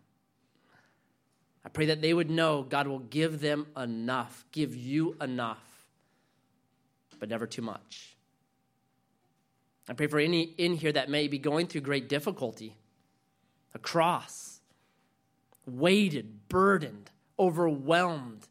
I 1.64 1.70
pray 1.70 1.86
that 1.86 2.02
they 2.02 2.12
would 2.12 2.28
know 2.28 2.64
God 2.64 2.86
will 2.86 2.98
give 2.98 3.40
them 3.40 3.66
enough, 3.74 4.44
give 4.52 4.76
you 4.76 5.16
enough, 5.18 5.86
but 7.18 7.30
never 7.30 7.46
too 7.46 7.62
much. 7.62 8.14
I 9.88 9.94
pray 9.94 10.06
for 10.06 10.18
any 10.18 10.42
in 10.42 10.74
here 10.74 10.92
that 10.92 11.08
may 11.08 11.28
be 11.28 11.38
going 11.38 11.66
through 11.66 11.80
great 11.80 12.10
difficulty, 12.10 12.76
a 13.74 13.78
cross, 13.78 14.60
weighted, 15.64 16.46
burdened, 16.50 17.10
overwhelmed. 17.38 18.46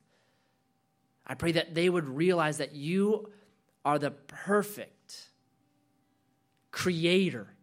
I 1.28 1.36
pray 1.36 1.52
that 1.52 1.76
they 1.76 1.90
would 1.90 2.10
realize 2.10 2.58
that 2.58 2.74
you 2.74 3.30
are 3.86 4.00
the 4.00 4.10
perfect 4.10 5.30
creator 6.72 7.54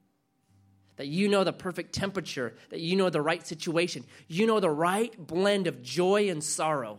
that 0.98 1.06
you 1.06 1.28
know 1.28 1.44
the 1.44 1.52
perfect 1.52 1.94
temperature, 1.94 2.54
that 2.70 2.80
you 2.80 2.96
know 2.96 3.08
the 3.08 3.22
right 3.22 3.46
situation, 3.46 4.04
you 4.26 4.46
know 4.46 4.60
the 4.60 4.68
right 4.68 5.14
blend 5.16 5.68
of 5.68 5.80
joy 5.80 6.28
and 6.28 6.42
sorrow, 6.42 6.98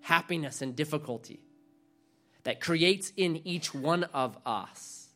happiness 0.00 0.62
and 0.62 0.74
difficulty 0.74 1.40
that 2.42 2.60
creates 2.60 3.12
in 3.16 3.46
each 3.46 3.74
one 3.74 4.04
of 4.04 4.36
us 4.46 5.08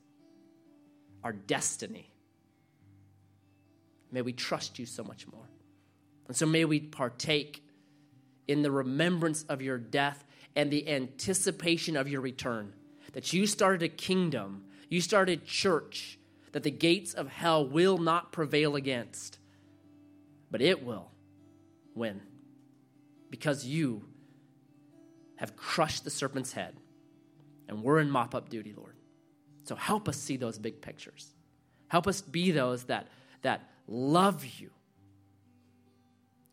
our 1.25 1.33
destiny. 1.33 2.13
May 4.13 4.23
we 4.23 4.33
trust 4.35 4.79
you 4.79 4.87
so 4.87 5.03
much 5.03 5.27
more. 5.27 5.49
And 6.27 6.37
so 6.37 6.45
may 6.45 6.67
we 6.67 6.81
partake 6.81 7.65
in 8.47 8.63
the 8.63 8.71
remembrance 8.71 9.43
of 9.45 9.63
your 9.63 9.79
death 9.79 10.23
and 10.55 10.71
the 10.71 10.87
anticipation 10.89 11.97
of 11.97 12.09
your 12.09 12.21
return. 12.21 12.75
That 13.13 13.33
you 13.33 13.47
started 13.47 13.83
a 13.83 13.89
kingdom, 13.89 14.65
you 14.91 15.01
started 15.01 15.47
church 15.47 16.19
that 16.53 16.63
the 16.63 16.71
gates 16.71 17.15
of 17.15 17.29
hell 17.29 17.67
will 17.67 17.99
not 17.99 18.33
prevail 18.33 18.77
against, 18.77 19.39
but 20.51 20.61
it 20.63 20.85
will 20.85 21.11
win 21.95 22.21
because 23.31 23.67
you 23.67 24.05
have 25.37 25.57
crushed 25.57 26.05
the 26.05 26.11
serpent's 26.11 26.53
head. 26.53 26.75
And 27.69 27.83
we're 27.83 28.01
in 28.01 28.11
mop 28.11 28.35
up 28.35 28.49
duty, 28.49 28.75
Lord. 28.77 28.97
So 29.65 29.75
help 29.75 30.09
us 30.09 30.17
see 30.17 30.37
those 30.37 30.59
big 30.59 30.81
pictures. 30.81 31.35
Help 31.89 32.07
us 32.07 32.21
be 32.21 32.51
those 32.51 32.85
that, 32.85 33.09
that 33.43 33.69
love 33.87 34.45
you. 34.45 34.71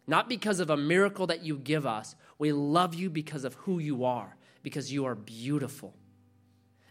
Not 0.07 0.29
because 0.29 0.59
of 0.59 0.69
a 0.69 0.77
miracle 0.77 1.27
that 1.27 1.43
you 1.43 1.57
give 1.57 1.85
us, 1.85 2.15
we 2.37 2.51
love 2.51 2.93
you 2.93 3.09
because 3.09 3.43
of 3.43 3.53
who 3.55 3.79
you 3.79 4.05
are, 4.05 4.35
because 4.61 4.91
you 4.91 5.05
are 5.05 5.15
beautiful. 5.15 5.95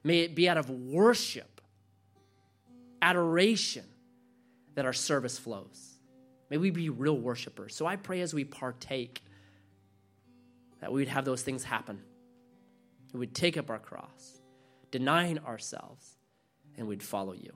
May 0.02 0.20
it 0.20 0.34
be 0.34 0.48
out 0.48 0.59
of 0.59 0.68
worship, 0.68 1.53
adoration, 3.05 3.84
that 4.74 4.86
our 4.86 4.94
service 4.94 5.38
flows. 5.38 5.98
May 6.48 6.57
we 6.57 6.70
be 6.70 6.88
real 6.88 7.18
worshipers. 7.18 7.74
So 7.76 7.86
I 7.86 7.96
pray 7.96 8.22
as 8.22 8.32
we 8.32 8.44
partake 8.44 9.22
that 10.80 10.90
we 10.90 11.02
would 11.02 11.09
have 11.09 11.24
those 11.26 11.42
things 11.42 11.62
happen. 11.64 12.00
We 13.12 13.20
would 13.20 13.34
take 13.34 13.59
up 13.59 13.68
our 13.68 13.78
cross, 13.78 14.40
denying 14.90 15.38
ourselves, 15.40 16.16
and 16.76 16.88
we'd 16.88 17.02
follow 17.02 17.34
you. 17.34 17.52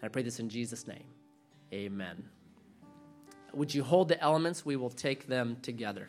And 0.00 0.04
I 0.04 0.08
pray 0.08 0.22
this 0.22 0.40
in 0.40 0.48
Jesus' 0.48 0.86
name. 0.86 1.06
Amen. 1.72 2.24
Would 3.54 3.72
you 3.72 3.84
hold 3.84 4.08
the 4.08 4.20
elements? 4.20 4.66
We 4.66 4.76
will 4.76 4.90
take 4.90 5.28
them 5.28 5.58
together. 5.62 6.08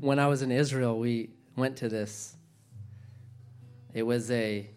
when 0.00 0.18
I 0.18 0.26
was 0.28 0.42
in 0.42 0.50
Israel, 0.50 0.98
we 0.98 1.30
went 1.56 1.78
to 1.78 1.88
this. 1.88 2.34
It 3.92 4.02
was 4.02 4.30
a 4.30 4.68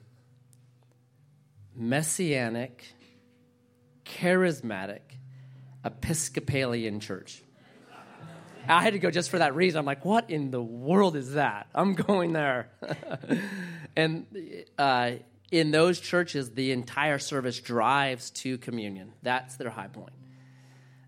messianic, 1.75 2.85
charismatic, 4.05 5.01
Episcopalian 5.85 6.99
church. 6.99 7.41
I 8.67 8.81
had 8.81 8.93
to 8.93 8.99
go 8.99 9.11
just 9.11 9.29
for 9.29 9.39
that 9.39 9.55
reason. 9.55 9.79
I'm 9.79 9.85
like, 9.85 10.05
what 10.05 10.29
in 10.29 10.49
the 10.49 10.61
world 10.61 11.17
is 11.17 11.33
that? 11.33 11.67
I'm 11.75 11.93
going 11.93 12.31
there. 12.31 12.69
and 13.95 14.25
uh, 14.77 15.11
in 15.51 15.71
those 15.71 15.99
churches, 15.99 16.51
the 16.51 16.71
entire 16.71 17.19
service 17.19 17.59
drives 17.59 18.29
to 18.31 18.57
communion. 18.57 19.11
That's 19.21 19.57
their 19.57 19.69
high 19.69 19.87
point. 19.87 20.13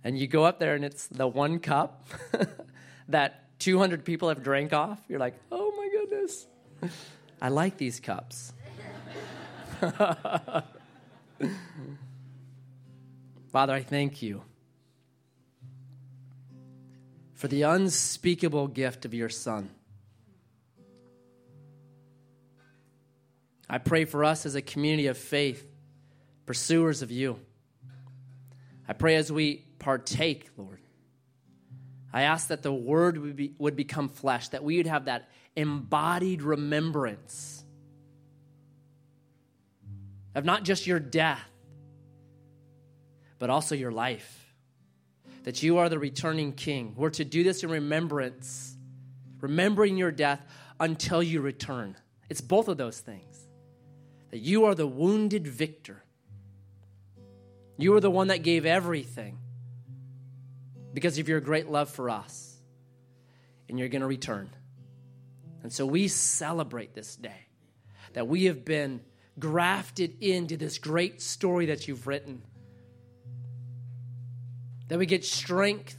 And 0.04 0.20
you 0.20 0.28
go 0.28 0.44
up 0.44 0.60
there, 0.60 0.76
and 0.76 0.84
it's 0.84 1.08
the 1.08 1.28
one 1.28 1.60
cup 1.60 2.08
that 3.08 3.45
200 3.60 4.04
people 4.04 4.30
have 4.30 4.44
drank 4.44 4.74
off, 4.74 5.00
you're 5.08 5.20
like, 5.20 5.36
oh 5.52 5.74
my 5.78 5.90
goodness. 5.90 6.46
I 7.42 7.50
like 7.50 7.78
these 7.78 8.00
cups. 8.00 8.54
Father, 13.52 13.74
I 13.74 13.82
thank 13.82 14.22
you 14.22 14.42
for 17.34 17.48
the 17.48 17.64
unspeakable 17.64 18.68
gift 18.68 19.06
of 19.06 19.14
your 19.14 19.30
Son. 19.30 19.70
I 23.70 23.78
pray 23.78 24.06
for 24.06 24.24
us 24.24 24.46
as 24.46 24.56
a 24.56 24.62
community 24.62 25.08
of 25.08 25.18
faith, 25.18 25.68
pursuers 26.46 27.02
of 27.02 27.12
you. 27.12 27.40
I 28.88 28.94
pray 28.94 29.16
as 29.16 29.32
we 29.32 29.66
partake, 29.80 30.50
Lord, 30.58 30.80
I 32.16 32.22
ask 32.22 32.48
that 32.48 32.64
the 32.64 32.72
word 32.72 33.18
would, 33.18 33.36
be, 33.36 33.54
would 33.58 33.76
become 33.76 34.08
flesh, 34.08 34.48
that 34.50 34.64
we 34.64 34.78
would 34.78 34.88
have 34.88 35.06
that 35.06 35.28
embodied 35.58 36.42
remembrance 36.44 37.62
of 40.34 40.46
not 40.46 40.64
just 40.64 40.88
your 40.88 40.98
death, 40.98 41.44
but 43.38 43.50
also 43.50 43.76
your 43.76 43.92
life. 43.92 44.56
That 45.44 45.62
you 45.62 45.78
are 45.80 45.90
the 45.90 46.00
returning 46.00 46.54
king. 46.54 46.94
We're 46.96 47.10
to 47.10 47.26
do 47.26 47.44
this 47.44 47.64
in 47.64 47.70
remembrance, 47.70 48.78
remembering 49.42 49.98
your 49.98 50.12
death 50.12 50.40
until 50.80 51.22
you 51.22 51.42
return. 51.42 51.98
It's 52.30 52.40
both 52.40 52.70
of 52.70 52.78
those 52.78 52.98
things. 52.98 53.46
That 54.32 54.40
you 54.40 54.64
are 54.64 54.74
the 54.74 54.88
wounded 54.88 55.46
victor. 55.46 56.02
You 57.78 57.94
are 57.96 58.00
the 58.00 58.10
one 58.10 58.30
that 58.30 58.42
gave 58.42 58.66
everything 58.66 59.38
because 60.96 61.20
of 61.20 61.28
your 61.28 61.42
great 61.42 61.70
love 61.70 61.90
for 61.90 62.10
us. 62.10 62.58
And 63.68 63.78
you're 63.78 63.90
going 63.90 64.02
to 64.02 64.08
return. 64.08 64.50
And 65.62 65.74
so 65.74 65.86
we 65.86 66.08
celebrate 66.08 66.96
this 66.96 67.16
day 67.16 67.48
that 68.14 68.28
we 68.28 68.46
have 68.46 68.64
been 68.64 69.02
grafted 69.38 70.24
into 70.24 70.56
this 70.56 70.78
great 70.78 71.22
story 71.22 71.66
that 71.68 71.88
you've 71.88 72.08
written. 72.08 72.44
That 74.88 74.98
we 74.98 75.06
get 75.06 75.26
strength 75.26 75.98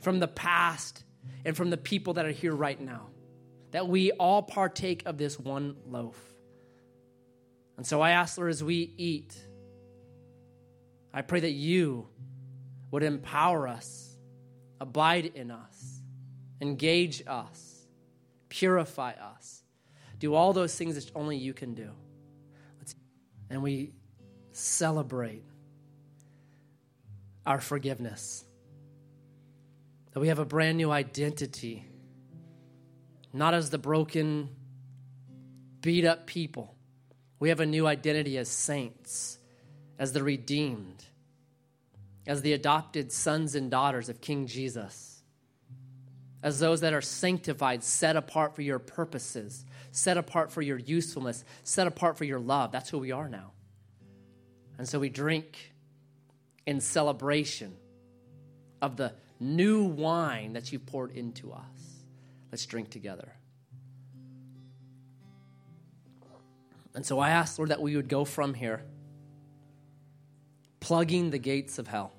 from 0.00 0.18
the 0.18 0.28
past 0.28 1.04
and 1.44 1.56
from 1.56 1.70
the 1.70 1.76
people 1.76 2.14
that 2.14 2.26
are 2.26 2.32
here 2.32 2.54
right 2.54 2.80
now. 2.80 3.10
That 3.70 3.86
we 3.86 4.10
all 4.10 4.42
partake 4.42 5.04
of 5.06 5.16
this 5.16 5.38
one 5.38 5.76
loaf. 5.86 6.18
And 7.76 7.86
so 7.86 8.00
I 8.00 8.12
ask, 8.12 8.36
Lord, 8.36 8.50
as 8.50 8.64
we 8.64 8.94
eat, 8.96 9.36
I 11.14 11.22
pray 11.22 11.40
that 11.40 11.52
you 11.52 12.08
would 12.92 13.02
empower 13.02 13.66
us, 13.66 14.16
abide 14.80 15.26
in 15.34 15.50
us, 15.50 16.02
engage 16.60 17.24
us, 17.26 17.86
purify 18.48 19.12
us, 19.12 19.64
do 20.18 20.34
all 20.34 20.52
those 20.52 20.76
things 20.76 20.94
that 20.94 21.10
only 21.16 21.36
you 21.36 21.52
can 21.52 21.74
do. 21.74 21.90
And 23.50 23.62
we 23.62 23.92
celebrate 24.52 25.44
our 27.44 27.60
forgiveness, 27.60 28.44
that 30.12 30.20
we 30.20 30.28
have 30.28 30.38
a 30.38 30.44
brand 30.44 30.76
new 30.76 30.90
identity, 30.90 31.86
not 33.32 33.54
as 33.54 33.70
the 33.70 33.78
broken, 33.78 34.50
beat 35.80 36.04
up 36.04 36.26
people. 36.26 36.74
We 37.40 37.48
have 37.48 37.60
a 37.60 37.66
new 37.66 37.86
identity 37.86 38.38
as 38.38 38.48
saints, 38.48 39.38
as 39.98 40.12
the 40.12 40.22
redeemed 40.22 41.04
as 42.26 42.42
the 42.42 42.52
adopted 42.52 43.12
sons 43.12 43.54
and 43.54 43.70
daughters 43.70 44.08
of 44.08 44.20
King 44.20 44.46
Jesus, 44.46 45.22
as 46.42 46.58
those 46.58 46.80
that 46.80 46.92
are 46.92 47.00
sanctified, 47.00 47.82
set 47.84 48.16
apart 48.16 48.54
for 48.54 48.62
your 48.62 48.78
purposes, 48.78 49.64
set 49.90 50.16
apart 50.16 50.50
for 50.50 50.62
your 50.62 50.78
usefulness, 50.78 51.44
set 51.62 51.86
apart 51.86 52.16
for 52.16 52.24
your 52.24 52.40
love. 52.40 52.72
That's 52.72 52.90
who 52.90 52.98
we 52.98 53.12
are 53.12 53.28
now. 53.28 53.52
And 54.78 54.88
so 54.88 54.98
we 54.98 55.08
drink 55.08 55.72
in 56.66 56.80
celebration 56.80 57.76
of 58.80 58.96
the 58.96 59.14
new 59.38 59.84
wine 59.84 60.54
that 60.54 60.72
you've 60.72 60.86
poured 60.86 61.12
into 61.12 61.52
us. 61.52 62.02
Let's 62.50 62.66
drink 62.66 62.90
together. 62.90 63.32
And 66.94 67.06
so 67.06 67.18
I 67.18 67.30
ask, 67.30 67.58
Lord, 67.58 67.70
that 67.70 67.80
we 67.80 67.96
would 67.96 68.08
go 68.08 68.24
from 68.24 68.54
here 68.54 68.84
plugging 70.82 71.30
the 71.30 71.38
gates 71.38 71.78
of 71.78 71.86
hell, 71.86 72.12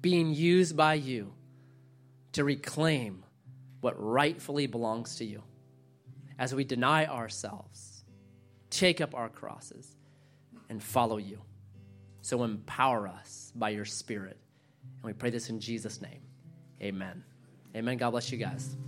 being 0.00 0.32
used 0.32 0.74
by 0.74 0.94
you 0.94 1.34
to 2.32 2.42
reclaim 2.44 3.22
what 3.82 3.94
rightfully 4.02 4.66
belongs 4.66 5.16
to 5.16 5.24
you 5.26 5.42
as 6.38 6.54
we 6.54 6.64
deny 6.64 7.04
ourselves, 7.04 8.04
take 8.70 9.02
up 9.02 9.14
our 9.14 9.28
crosses, 9.28 9.94
and 10.70 10.82
follow 10.82 11.18
you. 11.18 11.38
So 12.22 12.42
empower 12.42 13.06
us 13.06 13.52
by 13.54 13.68
your 13.68 13.84
Spirit. 13.84 14.38
And 15.02 15.04
we 15.04 15.12
pray 15.12 15.28
this 15.28 15.50
in 15.50 15.60
Jesus' 15.60 16.00
name. 16.00 16.22
Amen. 16.80 17.22
Amen. 17.76 17.98
God 17.98 18.12
bless 18.12 18.32
you 18.32 18.38
guys. 18.38 18.78